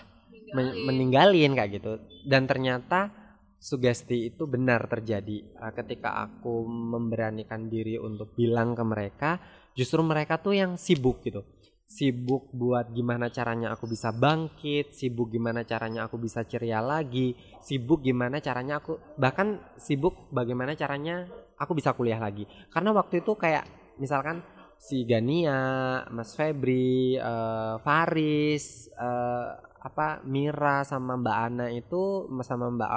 men- 0.56 0.80
meninggalin. 0.88 1.52
kayak 1.52 1.76
gitu. 1.76 2.00
Dan 2.24 2.48
ternyata 2.48 3.12
sugesti 3.60 4.32
itu 4.32 4.48
benar 4.48 4.88
terjadi. 4.88 5.44
Uh, 5.60 5.76
ketika 5.76 6.24
aku 6.24 6.64
memberanikan 6.64 7.68
diri 7.68 8.00
untuk 8.00 8.32
bilang 8.32 8.72
ke 8.72 8.80
mereka 8.80 9.30
justru 9.76 10.00
mereka 10.00 10.40
tuh 10.40 10.56
yang 10.56 10.80
sibuk 10.80 11.20
gitu 11.20 11.44
sibuk 11.92 12.48
buat 12.56 12.88
gimana 12.96 13.28
caranya 13.28 13.76
aku 13.76 13.84
bisa 13.84 14.08
bangkit 14.16 14.96
sibuk 14.96 15.28
gimana 15.28 15.60
caranya 15.68 16.08
aku 16.08 16.16
bisa 16.16 16.40
ceria 16.48 16.80
lagi 16.80 17.36
sibuk 17.60 18.00
gimana 18.00 18.40
caranya 18.40 18.80
aku 18.80 18.96
bahkan 19.20 19.60
sibuk 19.76 20.32
bagaimana 20.32 20.72
caranya 20.72 21.28
aku 21.62 21.78
bisa 21.78 21.94
kuliah 21.94 22.18
lagi. 22.18 22.48
Karena 22.72 22.90
waktu 22.90 23.22
itu 23.22 23.38
kayak 23.38 23.94
misalkan 24.02 24.42
si 24.82 25.06
Gania, 25.06 26.02
Mas 26.10 26.34
Febri, 26.34 27.14
eh, 27.14 27.74
Faris, 27.86 28.90
eh, 28.90 29.50
apa 29.82 30.22
Mira 30.26 30.82
sama 30.82 31.14
Mbak 31.18 31.38
Ana 31.38 31.66
itu 31.70 32.26
sama 32.42 32.70
Mbak 32.70 32.90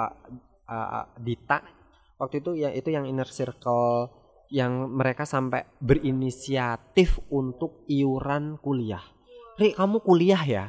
A- 0.66 1.06
Dita 1.22 1.62
waktu 2.18 2.42
itu 2.42 2.58
ya 2.58 2.74
itu 2.74 2.90
yang 2.90 3.06
inner 3.06 3.28
circle 3.28 4.10
yang 4.50 4.92
mereka 4.94 5.26
sampai 5.26 5.66
berinisiatif 5.82 7.18
untuk 7.32 7.82
iuran 7.90 8.58
kuliah. 8.62 9.02
Ri, 9.58 9.72
kamu 9.74 10.04
kuliah 10.04 10.42
ya? 10.46 10.64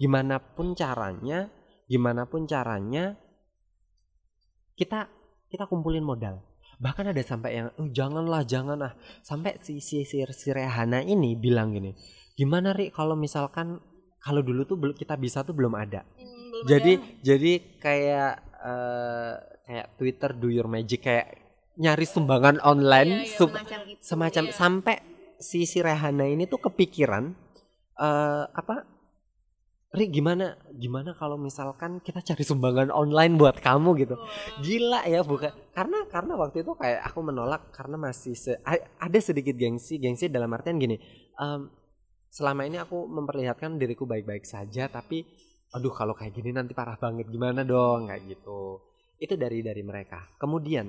Gimana 0.00 0.42
pun 0.42 0.74
caranya, 0.74 1.46
gimana 1.86 2.26
pun 2.26 2.48
caranya 2.48 3.14
kita 4.74 5.06
kita 5.52 5.68
kumpulin 5.68 6.02
modal. 6.02 6.40
bahkan 6.82 7.06
ada 7.06 7.22
sampai 7.22 7.62
yang 7.62 7.68
oh 7.78 7.86
janganlah 7.94 8.42
jangan 8.42 8.90
ah 8.90 8.94
sampai 9.22 9.54
si 9.62 9.78
si 9.78 10.02
si, 10.02 10.18
si 10.18 10.48
Rehana 10.50 10.98
ini 10.98 11.38
bilang 11.38 11.70
gini 11.70 11.94
gimana 12.34 12.74
ri 12.74 12.90
kalau 12.90 13.14
misalkan 13.14 13.78
kalau 14.18 14.42
dulu 14.42 14.66
tuh 14.66 14.74
belum 14.74 14.98
kita 14.98 15.14
bisa 15.14 15.46
tuh 15.46 15.54
belum 15.54 15.78
ada 15.78 16.02
jadi 16.66 16.98
jadi 17.22 17.52
kayak 17.78 18.34
eh, 18.66 19.34
kayak 19.62 19.86
Twitter 19.94 20.30
do 20.34 20.50
your 20.50 20.66
magic 20.66 21.06
kayak 21.06 21.41
nyari 21.74 22.04
sumbangan 22.04 22.60
online 22.62 23.24
Iya, 23.24 23.26
iya, 23.26 23.36
sup- 23.38 23.52
semacam 23.56 23.80
itu 23.88 24.00
semacam 24.04 24.44
ya. 24.44 24.52
sampai 24.52 24.96
si 25.40 25.64
si 25.64 25.78
Rehana 25.80 26.28
ini 26.28 26.44
tuh 26.44 26.60
kepikiran 26.60 27.32
eh 27.96 28.44
apa 28.48 28.88
Ri 29.92 30.08
gimana 30.08 30.56
gimana 30.72 31.12
kalau 31.12 31.36
misalkan 31.36 32.00
kita 32.00 32.24
cari 32.24 32.40
sumbangan 32.40 32.88
online 32.88 33.36
buat 33.36 33.60
kamu? 33.60 33.92
gitu. 34.00 34.16
Gila 34.64 35.04
ya 35.04 35.20
bukan 35.20 35.52
karena 35.76 36.08
karena 36.08 36.32
waktu 36.32 36.64
itu 36.64 36.72
kayak 36.72 37.04
aku 37.12 37.20
menolak 37.20 37.68
karena 37.76 38.00
masih 38.00 38.32
se- 38.32 38.56
ada 38.96 39.18
sedikit 39.20 39.52
gengsi 39.52 40.00
gengsi 40.00 40.32
dalam 40.32 40.48
artian 40.48 40.80
gini 40.80 40.96
em, 41.36 41.68
selama 42.32 42.64
ini 42.64 42.80
aku 42.80 43.04
memperlihatkan 43.04 43.76
diriku 43.76 44.08
baik-baik 44.08 44.48
saja 44.48 44.88
tapi 44.88 45.28
aduh 45.76 45.92
kalau 45.92 46.16
kayak 46.16 46.40
gini 46.40 46.56
nanti 46.56 46.72
parah 46.72 46.96
banget 46.96 47.28
gimana 47.28 47.60
dong? 47.60 48.08
Kayak 48.08 48.32
gitu. 48.32 48.80
Itu 49.20 49.36
dari 49.36 49.60
dari 49.60 49.84
mereka. 49.84 50.24
Kemudian 50.40 50.88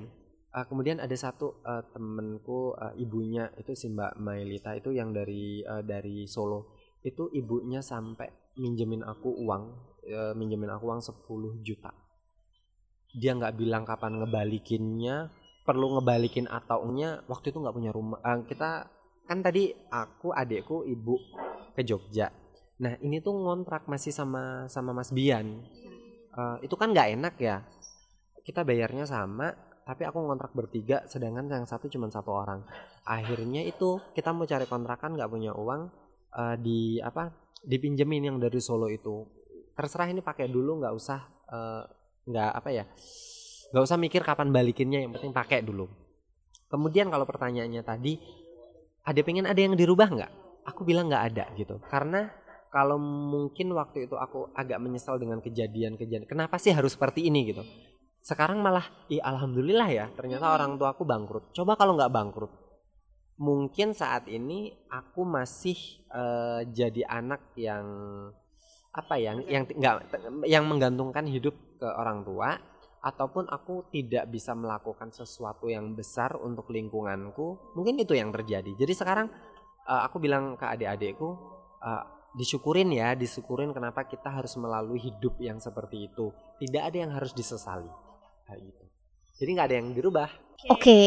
eh, 0.54 0.66
kemudian 0.70 1.02
ada 1.02 1.16
satu 1.18 1.60
eh, 1.66 1.84
temenku 1.90 2.78
eh, 2.78 2.94
ibunya 3.02 3.50
itu 3.58 3.74
si 3.74 3.90
Mbak 3.90 4.22
Mailita 4.22 4.78
itu 4.78 4.94
yang 4.94 5.10
dari 5.12 5.66
eh, 5.66 5.84
dari 5.84 6.30
Solo. 6.30 6.78
Itu 7.04 7.28
ibunya 7.34 7.84
sampai 7.84 8.56
minjemin 8.62 9.02
aku 9.02 9.34
uang 9.34 9.64
eh, 10.06 10.34
minjemin 10.38 10.70
aku 10.70 10.84
uang 10.88 11.02
10 11.02 11.66
juta. 11.66 11.92
Dia 13.14 13.38
nggak 13.38 13.58
bilang 13.58 13.84
kapan 13.86 14.22
ngebalikinnya 14.22 15.30
perlu 15.64 15.96
ngebalikin 15.98 16.46
atau 16.52 16.84
enggak 16.84 17.24
waktu 17.26 17.50
itu 17.50 17.58
nggak 17.58 17.76
punya 17.76 17.92
rumah. 17.92 18.20
Eh, 18.22 18.46
kita 18.46 18.88
kan 19.24 19.40
tadi 19.42 19.74
aku 19.90 20.36
adekku 20.36 20.86
ibu 20.86 21.18
ke 21.74 21.82
Jogja. 21.82 22.30
Nah 22.84 22.94
ini 23.02 23.24
tuh 23.24 23.34
ngontrak 23.34 23.88
masih 23.88 24.12
sama 24.14 24.68
sama 24.70 24.94
Mas 24.94 25.10
Bian. 25.10 25.66
Eh, 26.34 26.58
itu 26.62 26.76
kan 26.78 26.94
nggak 26.94 27.10
enak 27.18 27.36
ya. 27.42 27.66
Kita 28.44 28.68
bayarnya 28.68 29.08
sama 29.08 29.73
tapi 29.84 30.08
aku 30.08 30.20
ngontrak 30.24 30.56
bertiga 30.56 31.04
sedangkan 31.06 31.52
yang 31.52 31.68
satu 31.68 31.92
cuma 31.92 32.08
satu 32.08 32.32
orang. 32.32 32.64
Akhirnya 33.04 33.64
itu 33.68 34.00
kita 34.16 34.32
mau 34.32 34.48
cari 34.48 34.64
kontrakan 34.68 35.20
nggak 35.20 35.30
punya 35.32 35.52
uang 35.52 35.92
eh, 36.34 36.56
di 36.60 36.80
apa 37.04 37.32
dipinjemin 37.64 38.32
yang 38.34 38.38
dari 38.40 38.60
Solo 38.64 38.88
itu. 38.88 39.28
Terserah 39.76 40.08
ini 40.08 40.24
pakai 40.24 40.48
dulu 40.48 40.80
nggak 40.80 40.94
usah 40.96 41.20
eh, 41.52 41.84
nggak 42.24 42.52
apa 42.56 42.70
ya 42.72 42.86
nggak 43.74 43.84
usah 43.84 43.98
mikir 44.00 44.22
kapan 44.24 44.54
balikinnya 44.54 45.04
yang 45.04 45.12
penting 45.12 45.36
pakai 45.36 45.60
dulu. 45.60 45.90
Kemudian 46.72 47.12
kalau 47.12 47.28
pertanyaannya 47.28 47.84
tadi 47.84 48.18
ada 49.04 49.20
pengen 49.20 49.46
ada 49.46 49.60
yang 49.60 49.76
dirubah 49.76 50.08
nggak? 50.10 50.32
Aku 50.64 50.88
bilang 50.88 51.12
nggak 51.12 51.24
ada 51.36 51.46
gitu. 51.60 51.76
Karena 51.92 52.32
kalau 52.74 52.98
mungkin 52.98 53.70
waktu 53.78 54.10
itu 54.10 54.18
aku 54.18 54.50
agak 54.58 54.82
menyesal 54.82 55.22
dengan 55.22 55.38
kejadian-kejadian 55.38 56.26
kenapa 56.26 56.58
sih 56.58 56.74
harus 56.74 56.98
seperti 56.98 57.30
ini 57.30 57.54
gitu 57.54 57.62
sekarang 58.24 58.64
malah 58.64 58.88
ih 59.12 59.20
alhamdulillah 59.20 59.90
ya 59.92 60.06
ternyata 60.16 60.56
orang 60.56 60.80
tua 60.80 60.96
aku 60.96 61.04
bangkrut. 61.04 61.52
Coba 61.52 61.76
kalau 61.76 62.00
nggak 62.00 62.14
bangkrut 62.16 62.64
mungkin 63.42 63.98
saat 63.98 64.30
ini 64.30 64.70
aku 64.88 65.26
masih 65.26 65.78
eh, 66.14 66.62
jadi 66.70 67.04
anak 67.10 67.58
yang 67.58 67.86
apa 68.94 69.18
ya 69.18 69.34
yang 69.50 69.66
nggak 69.66 69.96
yang 70.46 70.70
menggantungkan 70.70 71.26
hidup 71.26 71.58
ke 71.82 71.88
orang 71.90 72.22
tua 72.22 72.62
ataupun 73.04 73.50
aku 73.50 73.90
tidak 73.90 74.30
bisa 74.30 74.54
melakukan 74.54 75.10
sesuatu 75.12 75.68
yang 75.68 75.98
besar 75.98 76.38
untuk 76.38 76.70
lingkunganku 76.70 77.74
mungkin 77.74 77.98
itu 77.98 78.14
yang 78.14 78.30
terjadi. 78.30 78.70
Jadi 78.78 78.94
sekarang 78.94 79.28
eh, 79.90 80.02
aku 80.06 80.22
bilang 80.22 80.54
ke 80.54 80.64
adik-adikku 80.70 81.30
eh, 81.82 82.04
disyukurin 82.38 82.94
ya 82.94 83.18
disyukurin 83.18 83.74
kenapa 83.74 84.06
kita 84.06 84.30
harus 84.30 84.54
melalui 84.62 85.02
hidup 85.02 85.42
yang 85.42 85.58
seperti 85.58 86.08
itu. 86.14 86.30
Tidak 86.62 86.84
ada 86.86 86.98
yang 87.02 87.12
harus 87.18 87.34
disesali 87.34 88.13
kayak 88.54 88.64
gitu 88.70 88.84
jadi 89.42 89.50
nggak 89.58 89.68
ada 89.68 89.76
yang 89.82 89.88
dirubah 89.98 90.30
oke 90.70 91.02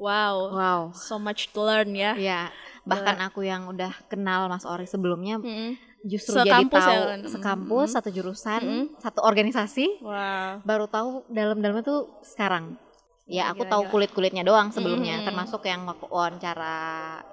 Wow. 0.00 0.36
wow 0.56 0.80
So 0.96 1.20
much 1.20 1.52
to 1.52 1.60
learn 1.60 1.92
ya. 1.92 2.16
ya 2.16 2.48
bahkan 2.88 3.20
aku 3.20 3.44
yang 3.44 3.68
udah 3.68 3.92
kenal 4.08 4.48
Mas 4.48 4.64
Ori 4.64 4.88
sebelumnya 4.88 5.36
Mm-mm. 5.44 5.76
justru 6.08 6.40
jadi 6.40 6.64
Sekampus 6.64 6.80
tahu 6.80 6.96
ya, 6.96 7.04
kan? 7.12 7.20
sekampus 7.28 7.88
Mm-mm. 7.92 7.96
satu 8.00 8.08
jurusan 8.08 8.60
Mm-mm. 8.64 8.84
satu 8.96 9.20
organisasi 9.20 10.00
Wow. 10.00 10.64
baru 10.64 10.88
tahu 10.88 11.28
dalam-dalamnya 11.28 11.84
tuh 11.84 12.00
sekarang 12.24 12.80
ya 13.28 13.52
aku 13.52 13.68
Gila, 13.68 13.72
tahu 13.76 13.82
gila. 13.84 13.92
kulit 13.92 14.10
kulitnya 14.16 14.40
doang 14.42 14.72
sebelumnya 14.72 15.20
Mm-mm. 15.20 15.28
termasuk 15.28 15.60
yang 15.68 15.84
waktu 15.84 16.06
wawancara 16.08 16.74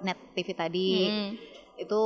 net 0.04 0.20
TV 0.36 0.48
tadi 0.52 0.90
Mm-mm. 1.08 1.30
itu 1.80 2.02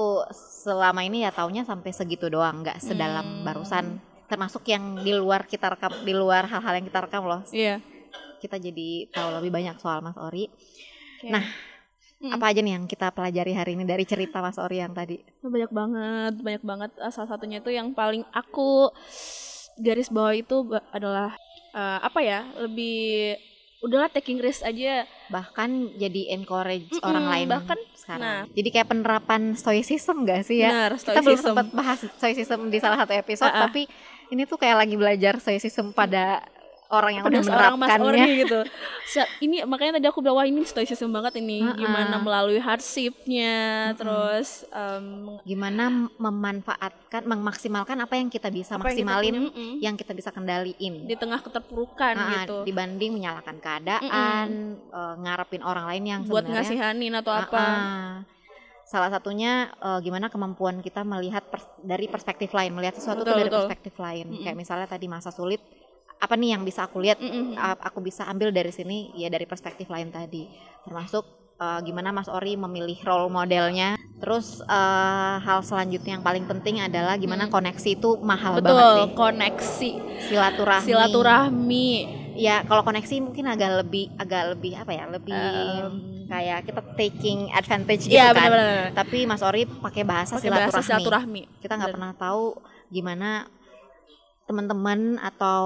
selama 0.62 1.02
ini 1.02 1.26
ya 1.26 1.34
taunya 1.34 1.66
sampai 1.66 1.89
segitu 1.89 2.30
doang 2.30 2.62
nggak 2.62 2.78
sedalam 2.78 3.26
Hmm. 3.26 3.43
barusan 3.43 3.86
termasuk 4.32 4.64
yang 4.66 4.80
di 4.98 5.12
luar 5.12 5.44
kita 5.44 5.68
rekam 5.70 5.92
di 6.00 6.14
luar 6.14 6.48
hal-hal 6.48 6.74
yang 6.74 6.88
kita 6.88 7.00
rekam 7.02 7.24
loh 7.24 7.44
Iya. 7.52 7.84
kita 8.38 8.56
jadi 8.56 8.90
tahu 9.10 9.30
lebih 9.38 9.52
banyak 9.52 9.76
soal 9.78 10.00
Mas 10.00 10.16
Ori 10.16 10.48
Oke. 11.20 11.30
Nah, 11.30 11.44
Mm. 12.18 12.32
apa 12.32 12.46
aja 12.48 12.62
nih 12.62 12.74
yang 12.76 12.86
kita 12.86 13.10
pelajari 13.10 13.50
hari 13.52 13.74
ini 13.74 13.82
dari 13.84 14.02
cerita 14.04 14.40
Mas 14.40 14.54
Ori 14.56 14.78
yang 14.78 14.90
tadi 14.92 15.18
banyak 15.40 15.70
banget, 15.70 16.34
banyak 16.38 16.62
banget. 16.62 16.92
Eh, 16.96 17.10
Salah 17.10 17.26
satunya 17.28 17.58
itu 17.58 17.70
yang 17.70 17.92
paling 17.92 18.22
aku 18.32 18.94
garis 19.76 20.06
bawah 20.08 20.30
itu 20.32 20.62
adalah 20.88 21.34
eh, 21.72 22.00
apa 22.00 22.20
ya? 22.20 22.46
Lebih 22.60 23.38
udahlah 23.82 24.06
taking 24.08 24.38
risk 24.38 24.62
aja. 24.62 25.10
bahkan 25.28 25.70
jadi 25.96 26.30
encourage 26.32 26.92
Mm-mm, 26.92 27.02
orang 27.02 27.26
lain 27.26 27.48
bahkan, 27.50 27.80
sekarang 27.96 28.22
nah. 28.22 28.44
jadi 28.52 28.70
kayak 28.70 28.88
penerapan 28.88 29.42
stoicism 29.56 30.22
gak 30.22 30.44
sih 30.44 30.60
ya 30.60 30.70
Benar, 30.70 30.92
kita 30.94 31.18
belum 31.18 31.34
stoicism. 31.34 31.48
sempat 31.48 31.68
bahas 31.72 32.00
stoicism 32.12 32.62
di 32.68 32.78
salah 32.78 33.00
satu 33.00 33.14
episode 33.16 33.48
Ah, 33.48 33.56
ah. 33.56 33.62
tapi 33.66 33.88
ini 34.32 34.48
tuh 34.48 34.56
kayak 34.56 34.78
lagi 34.82 34.96
belajar 34.96 35.38
stoicism 35.38 35.92
pada 35.92 36.40
orang 36.92 37.16
yang 37.16 37.24
pada 37.24 37.40
udah 37.40 37.44
menerapkannya 37.48 38.04
Ori 38.04 38.32
gitu. 38.44 38.60
Ini 39.40 39.64
makanya 39.64 39.96
tadi 39.96 40.08
aku 40.08 40.20
bilang 40.20 40.36
wah 40.36 40.48
ini 40.48 40.64
stoicism 40.64 41.08
banget 41.08 41.40
ini 41.40 41.64
Ah, 41.64 41.72
ah. 41.72 41.76
gimana 41.76 42.16
melalui 42.20 42.60
hardshipnya, 42.60 43.56
Mm-mm. 43.56 43.96
terus 43.96 44.68
em, 44.68 45.08
gimana 45.44 45.88
memanfaatkan 46.16 47.24
memaksimalkan 47.24 47.96
apa 47.96 48.16
yang 48.16 48.28
kita 48.28 48.52
bisa 48.52 48.76
apa 48.76 48.88
yang 48.88 48.92
kita 48.92 49.08
maksimalin 49.08 49.32
punya, 49.32 49.42
mm-mm, 49.48 49.74
yang 49.80 49.96
kita 49.96 50.12
bisa 50.12 50.30
kendaliin 50.32 51.08
di 51.08 51.16
tengah 51.16 51.40
keterpurukan 51.40 52.14
Ah, 52.14 52.44
gitu. 52.44 52.68
dibanding 52.68 53.12
menyalahkan 53.16 53.56
keadaan 53.60 54.48
eh, 54.92 55.16
ngarepin 55.18 55.64
orang 55.64 55.88
lain 55.88 56.04
yang 56.06 56.22
buat 56.24 56.44
ngasihanin 56.44 57.16
atau 57.16 57.32
apa. 57.32 57.56
ah. 57.56 58.12
Salah 58.92 59.08
satunya 59.08 59.52
eh, 59.80 60.00
gimana 60.04 60.28
kemampuan 60.28 60.84
kita 60.84 61.02
melihat 61.08 61.44
pers- 61.48 61.72
dari 61.82 62.12
perspektif 62.12 62.52
lain 62.52 62.72
melihat 62.76 62.96
sesuatu 63.00 63.24
tuh 63.24 63.32
Betul, 63.32 63.39
dari 63.39 63.48
betul. 63.50 63.60
perspektif 63.64 63.94
lain 63.96 64.26
Mm-mm. 64.28 64.44
kayak 64.44 64.58
misalnya 64.60 64.88
tadi 64.92 65.08
masa 65.08 65.32
sulit 65.32 65.62
apa 66.22 66.34
nih 66.38 66.50
yang 66.54 66.64
bisa 66.68 66.86
aku 66.86 67.00
lihat 67.00 67.18
Mm-mm. 67.18 67.56
a- 67.58 67.80
aku 67.82 68.04
bisa 68.04 68.28
ambil 68.28 68.52
dari 68.52 68.70
sini 68.70 69.10
ya 69.16 69.32
dari 69.32 69.48
perspektif 69.48 69.88
lain 69.88 70.12
tadi 70.12 70.44
termasuk 70.84 71.24
eh, 71.58 71.80
gimana 71.82 72.12
Mas 72.12 72.28
Ori 72.28 72.60
memilih 72.60 73.00
role 73.02 73.32
modelnya 73.32 73.96
terus 74.20 74.60
eh, 74.62 75.36
hal 75.39 75.60
selanjutnya 75.64 76.20
yang 76.20 76.26
paling 76.28 76.46
penting 76.46 76.84
adalah 76.84 77.16
gimana 77.16 77.48
Mm. 77.48 77.54
koneksi 77.56 77.89
itu 77.96 78.10
mahal 78.22 78.60
banget 78.60 78.86
sih 78.92 79.08
Betul, 79.08 79.18
koneksi, 79.18 79.89
silaturahmi 80.28 80.86
silaturahmi. 80.86 81.89
ya 82.38 82.56
kalau 82.64 82.84
koneksi 82.84 83.16
mungkin 83.24 83.46
agak 83.48 83.82
lebih 83.82 84.06
agak 84.16 84.44
lebih 84.54 84.74
apa 84.78 84.92
ya 84.94 85.06
lebih 85.10 85.34
Em, 85.34 85.94
kayak 86.32 86.60
kita 86.64 86.82
taking 86.96 87.52
advantage 87.52 88.04
gitu 88.04 88.16
Iya 88.16 88.32
kan 88.32 88.48
benar-benar. 88.48 88.96
tapi 88.96 89.18
Mas 89.26 89.44
Ori 89.44 89.68
pakai 89.68 90.04
bahasa 90.04 90.34
Pakai 90.34 90.48
bahasa 90.48 90.80
silaturahmi 90.80 91.44
silaturahmi. 91.44 91.44
kita 91.60 91.74
nggak 91.76 91.86
Dan- 91.86 91.96
pernah 91.98 92.12
tahu 92.16 92.44
gimana 92.88 93.30
teman-teman 94.42 95.00
atau 95.18 95.64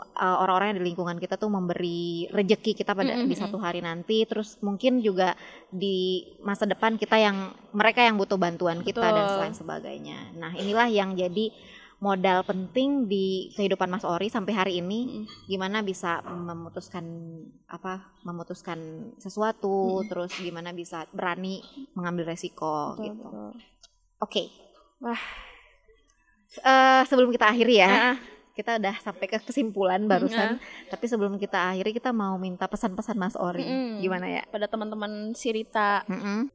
uh, 0.00 0.36
orang-orang 0.40 0.74
yang 0.74 0.78
di 0.80 0.86
lingkungan 0.88 1.16
kita 1.16 1.36
tuh 1.36 1.46
memberi 1.46 2.02
rejeki 2.28 2.74
kita 2.74 2.90
pada 2.90 3.14
Mm, 3.14 3.20
mm, 3.20 3.30
di 3.30 3.36
satu 3.36 3.56
hari 3.56 3.78
nanti 3.78 4.24
terus 4.24 4.58
mungkin 4.58 4.98
juga 4.98 5.38
di 5.68 5.96
masa 6.40 6.64
depan 6.64 6.94
kita 6.94 7.14
yang 7.14 7.36
mereka 7.70 8.02
yang 8.02 8.14
butuh 8.14 8.34
bantuan 8.34 8.82
kita 8.82 8.98
dan 8.98 9.14
Betul. 9.20 9.34
selain 9.34 9.54
sebagainya 9.54 10.18
nah 10.34 10.50
inilah 10.52 10.88
yang 10.88 11.14
jadi 11.14 11.54
modal 12.04 12.44
penting 12.44 13.08
di 13.08 13.26
kehidupan 13.50 13.88
Mas 13.88 14.04
Ori 14.04 14.28
sampai 14.28 14.52
hari 14.52 14.72
ini 14.78 15.24
Mm. 15.24 15.26
gimana 15.48 15.80
bisa 15.80 16.20
memutuskan 16.20 17.04
apa 17.66 17.92
memutuskan 18.22 18.76
sesuatu 19.16 20.04
Mm. 20.04 20.06
terus 20.06 20.32
gimana 20.36 20.70
bisa 20.70 21.08
berani 21.10 21.64
mengambil 21.92 22.28
resiko 22.28 22.92
Betul, 22.92 23.04
gitu. 23.08 23.28
Oke. 24.20 24.42
Wah. 25.00 25.22
Eh, 26.54 27.02
sebelum 27.04 27.28
kita 27.28 27.48
akhiri 27.48 27.76
ya, 27.76 28.14
Ah, 28.14 28.16
kita 28.54 28.78
udah 28.78 28.94
sampai 29.00 29.26
ke 29.26 29.42
kesimpulan 29.42 30.06
barusan. 30.06 30.54
ah. 30.54 30.58
Tapi 30.86 31.04
sebelum 31.04 31.34
kita 31.34 31.72
akhiri, 31.72 31.90
kita 31.90 32.14
mau 32.14 32.38
minta 32.38 32.64
pesan-pesan 32.64 33.18
Mas 33.18 33.34
Ori. 33.34 33.66
Mm-mm. 33.66 33.98
Gimana 33.98 34.26
ya? 34.30 34.42
pada 34.46 34.70
teman-teman 34.70 35.34
Sirita. 35.34 36.06
Mm-mm. 36.06 36.46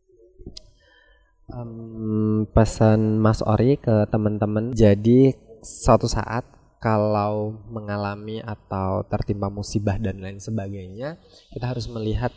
Em, 1.49 2.45
pesan 2.53 3.17
Mas 3.17 3.41
Ori 3.41 3.73
ke 3.81 4.05
teman-teman 4.13 4.69
jadi 4.69 5.33
suatu 5.65 6.05
saat 6.05 6.45
kalau 6.77 7.57
mengalami 7.73 8.37
atau 8.39 9.01
tertimpa 9.09 9.49
musibah 9.49 9.97
dan 9.97 10.21
lain 10.21 10.37
sebagainya, 10.37 11.17
kita 11.51 11.65
harus 11.75 11.89
melihat 11.91 12.31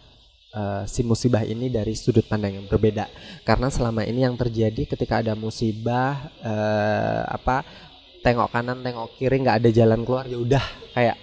uh, 0.57 0.83
si 0.89 1.07
musibah 1.07 1.47
ini 1.47 1.71
dari 1.71 1.95
sudut 1.95 2.27
pandang 2.27 2.57
yang 2.59 2.67
berbeda. 2.67 3.07
Karena 3.47 3.71
selama 3.71 4.03
ini 4.03 4.25
yang 4.27 4.35
terjadi 4.35 4.89
ketika 4.89 5.23
ada 5.23 5.39
musibah 5.39 6.33
uh, 6.43 7.23
apa 7.29 7.63
tengok 8.25 8.51
kanan, 8.51 8.83
tengok 8.83 9.15
kiri 9.21 9.45
nggak 9.45 9.63
ada 9.63 9.71
jalan 9.71 10.03
keluar 10.03 10.25
ya 10.27 10.41
udah 10.41 10.65
kayak 10.97 11.17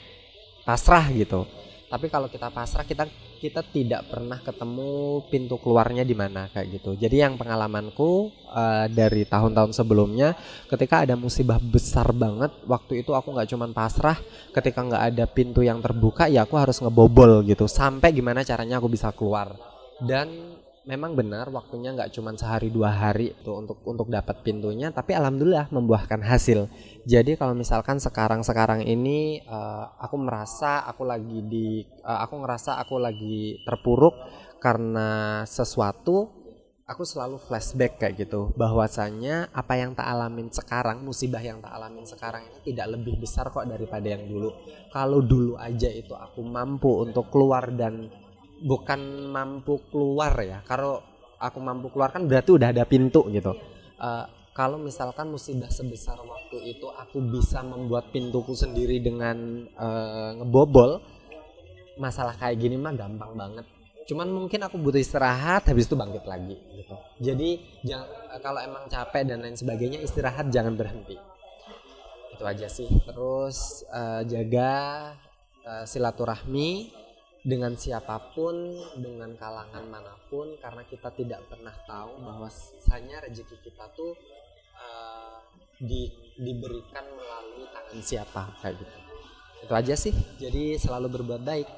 pasrah 0.63 1.09
gitu. 1.11 1.43
Tapi 1.89 2.07
kalau 2.07 2.29
kita 2.29 2.53
pasrah 2.53 2.85
kita 2.85 3.09
kita 3.39 3.63
tidak 3.63 4.11
pernah 4.11 4.35
ketemu 4.43 5.23
pintu 5.31 5.55
keluarnya 5.55 6.03
di 6.03 6.11
mana 6.11 6.51
kayak 6.51 6.67
gitu. 6.75 6.99
Jadi 6.99 7.23
yang 7.23 7.39
pengalamanku 7.39 8.35
uh, 8.51 8.85
dari 8.91 9.23
tahun-tahun 9.23 9.71
sebelumnya, 9.71 10.35
ketika 10.67 11.07
ada 11.07 11.15
musibah 11.15 11.57
besar 11.57 12.11
banget, 12.11 12.51
waktu 12.67 13.01
itu 13.01 13.15
aku 13.15 13.31
nggak 13.31 13.49
cuman 13.55 13.71
pasrah, 13.71 14.19
ketika 14.51 14.83
nggak 14.83 15.03
ada 15.15 15.25
pintu 15.25 15.63
yang 15.63 15.79
terbuka, 15.79 16.27
ya 16.27 16.43
aku 16.43 16.59
harus 16.59 16.83
ngebobol 16.83 17.47
gitu, 17.47 17.65
sampai 17.65 18.11
gimana 18.11 18.43
caranya 18.43 18.83
aku 18.83 18.91
bisa 18.91 19.15
keluar. 19.15 19.55
Dan 20.03 20.59
memang 20.88 21.15
benar 21.17 21.51
waktunya 21.51 21.91
nggak 21.91 22.15
cuma 22.15 22.32
sehari 22.36 22.71
dua 22.71 22.91
hari 22.93 23.36
tuh 23.43 23.59
untuk 23.59 23.84
untuk 23.84 24.07
dapat 24.07 24.39
pintunya 24.45 24.93
tapi 24.93 25.15
alhamdulillah 25.17 25.67
membuahkan 25.73 26.23
hasil. 26.23 26.71
Jadi 27.03 27.36
kalau 27.36 27.57
misalkan 27.57 27.99
sekarang 27.99 28.45
sekarang 28.45 28.86
ini 28.86 29.43
uh, 29.47 29.91
aku 29.99 30.15
merasa 30.19 30.84
aku 30.88 31.03
lagi 31.03 31.39
di 31.43 31.67
uh, 32.05 32.19
aku 32.23 32.36
ngerasa 32.43 32.80
aku 32.80 32.95
lagi 33.01 33.59
terpuruk 33.67 34.15
karena 34.59 35.41
sesuatu 35.47 36.39
aku 36.89 37.05
selalu 37.05 37.38
flashback 37.38 38.01
kayak 38.01 38.25
gitu. 38.25 38.49
Bahwasanya 38.57 39.53
apa 39.53 39.77
yang 39.77 39.93
tak 39.93 40.09
alamin 40.09 40.49
sekarang 40.49 41.05
musibah 41.05 41.39
yang 41.39 41.61
tak 41.61 41.77
alamin 41.77 42.03
sekarang 42.09 42.41
ini 42.49 42.73
tidak 42.73 42.97
lebih 42.97 43.21
besar 43.21 43.53
kok 43.53 43.69
daripada 43.69 44.09
yang 44.09 44.25
dulu. 44.25 44.49
Kalau 44.89 45.21
dulu 45.21 45.53
aja 45.61 45.88
itu 45.93 46.17
aku 46.17 46.41
mampu 46.41 47.05
untuk 47.05 47.30
keluar 47.30 47.69
dan 47.69 48.09
bukan 48.64 49.32
mampu 49.32 49.80
keluar 49.91 50.36
ya. 50.39 50.60
Kalau 50.68 51.03
aku 51.39 51.57
mampu 51.64 51.88
keluar 51.91 52.12
kan 52.12 52.28
berarti 52.28 52.51
udah 52.55 52.70
ada 52.76 52.84
pintu 52.84 53.28
gitu. 53.32 53.55
Uh, 53.99 54.28
kalau 54.51 54.76
misalkan 54.76 55.32
musibah 55.32 55.72
sebesar 55.72 56.20
waktu 56.20 56.76
itu 56.76 56.91
aku 56.91 57.24
bisa 57.24 57.64
membuat 57.64 58.12
pintuku 58.12 58.51
sendiri 58.51 58.99
dengan 58.99 59.64
uh, 59.80 60.36
ngebobol 60.36 60.99
masalah 61.95 62.36
kayak 62.36 62.60
gini 62.60 62.76
mah 62.76 62.91
gampang 62.95 63.36
banget. 63.39 63.66
Cuman 64.10 64.26
mungkin 64.26 64.60
aku 64.66 64.82
butuh 64.82 64.97
istirahat 64.97 65.70
habis 65.70 65.86
itu 65.86 65.95
bangkit 65.95 66.26
lagi 66.26 66.57
gitu. 66.76 66.95
Jadi 67.22 67.49
jangan, 67.86 68.10
kalau 68.41 68.60
emang 68.60 68.84
capek 68.89 69.22
dan 69.22 69.45
lain 69.45 69.55
sebagainya 69.55 70.01
istirahat 70.01 70.49
jangan 70.49 70.74
berhenti. 70.74 71.16
Itu 72.34 72.43
aja 72.43 72.68
sih. 72.68 72.89
Terus 73.05 73.86
uh, 73.93 74.26
jaga 74.26 74.74
uh, 75.62 75.86
silaturahmi 75.86 76.89
dengan 77.50 77.74
siapa 77.74 78.22
pun, 78.38 78.54
dengan 79.02 79.34
kalangan 79.34 79.82
mana 79.89 80.14
pun, 80.30 80.54
karena 80.62 80.86
kita 80.86 81.10
tidak 81.18 81.41
pernah 81.50 81.74
tahu 81.89 82.22
bahwasanya 82.22 83.26
rezeki 83.26 83.58
kita 83.66 83.89
tuh 83.97 84.14
uh, 84.78 85.41
di, 85.82 86.14
diberikan 86.38 87.02
melalui 87.10 87.66
tangan 87.74 88.00
siapa 88.06 88.54
kayak 88.62 88.78
gitu. 88.78 88.97
Itu 89.66 89.74
aja 89.74 89.95
sih. 89.97 90.14
Jadi 90.38 90.78
selalu 90.78 91.20
berbuat 91.20 91.41
baik. 91.41 91.70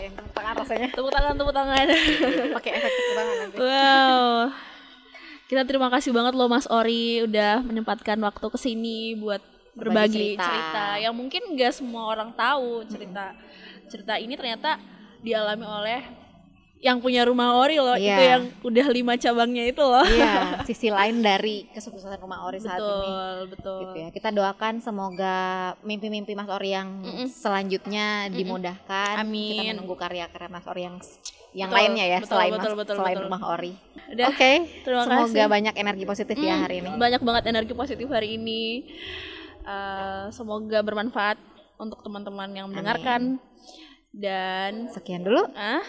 yang 0.00 0.16
tepuk 0.16 0.32
tangan 0.32 0.54
rasanya. 0.64 0.88
Tepuk 0.96 1.12
tangan, 1.12 1.34
tepuk 1.36 1.52
tangan. 1.52 1.86
Pakai 2.56 2.70
efek 2.80 2.92
tepuk 2.96 3.14
tangan 3.20 3.34
nanti. 3.36 3.56
Wow. 3.60 4.32
Kita 5.44 5.62
terima 5.68 5.88
kasih 5.92 6.10
banget 6.16 6.32
loh 6.32 6.48
Mas 6.48 6.64
Ori 6.72 7.20
udah 7.28 7.60
menyempatkan 7.60 8.16
waktu 8.24 8.46
ke 8.48 8.56
sini 8.56 9.12
buat 9.20 9.44
berbagi 9.74 10.34
cerita. 10.34 10.44
cerita 10.46 10.86
yang 10.98 11.14
mungkin 11.14 11.42
gak 11.54 11.72
semua 11.76 12.10
orang 12.10 12.34
tahu 12.34 12.84
cerita 12.90 13.34
cerita 13.90 14.14
ini 14.18 14.34
ternyata 14.34 14.78
dialami 15.20 15.66
oleh 15.66 16.00
yang 16.80 16.96
punya 16.96 17.28
rumah 17.28 17.60
ori 17.60 17.76
loh 17.76 17.92
yeah. 17.92 18.16
itu 18.16 18.22
yang 18.24 18.42
udah 18.64 18.86
lima 18.88 19.14
cabangnya 19.20 19.68
itu 19.68 19.84
loh 19.84 20.00
iya 20.00 20.56
sisi 20.68 20.88
lain 20.88 21.20
dari 21.20 21.68
kesuksesan 21.76 22.16
rumah 22.16 22.48
ori 22.48 22.56
saat 22.56 22.80
betul, 22.80 22.96
ini 22.96 23.12
betul 23.52 23.78
gitu 23.84 23.96
ya 24.00 24.08
kita 24.08 24.28
doakan 24.32 24.80
semoga 24.80 25.36
mimpi-mimpi 25.84 26.32
mas 26.32 26.48
ori 26.48 26.72
yang 26.72 26.88
mm 27.04 27.12
-mm. 27.12 27.26
selanjutnya 27.28 28.32
dimudahkan 28.32 29.20
amin 29.20 29.52
kita 29.52 29.62
menunggu 29.76 29.94
karya-karya 30.00 30.48
mas 30.48 30.64
ori 30.64 30.82
yang 30.88 30.96
yang 31.52 31.68
betul, 31.68 31.78
lainnya 31.84 32.04
ya 32.08 32.18
betul, 32.24 32.30
selain 32.32 32.52
betul, 32.56 32.72
mas, 32.72 32.78
betul, 32.80 32.96
selain 32.96 33.16
betul. 33.20 33.26
rumah 33.28 33.42
ori 33.44 33.72
oke 34.16 34.24
okay. 34.32 34.56
semoga 34.80 35.28
kasih. 35.28 35.48
banyak 35.52 35.74
energi 35.76 36.04
positif 36.08 36.36
mm, 36.40 36.48
ya 36.48 36.56
hari 36.64 36.76
ini 36.80 36.90
banyak 36.96 37.20
banget 37.20 37.44
energi 37.52 37.74
positif 37.76 38.08
hari 38.08 38.40
ini 38.40 38.88
uh, 39.64 40.28
semoga 40.32 40.80
bermanfaat 40.84 41.38
untuk 41.80 42.04
teman-teman 42.04 42.50
yang 42.52 42.66
mendengarkan 42.68 43.40
Amin. 43.40 44.12
dan 44.12 44.72
sekian 44.92 45.24
dulu 45.24 45.48
ah 45.56 45.82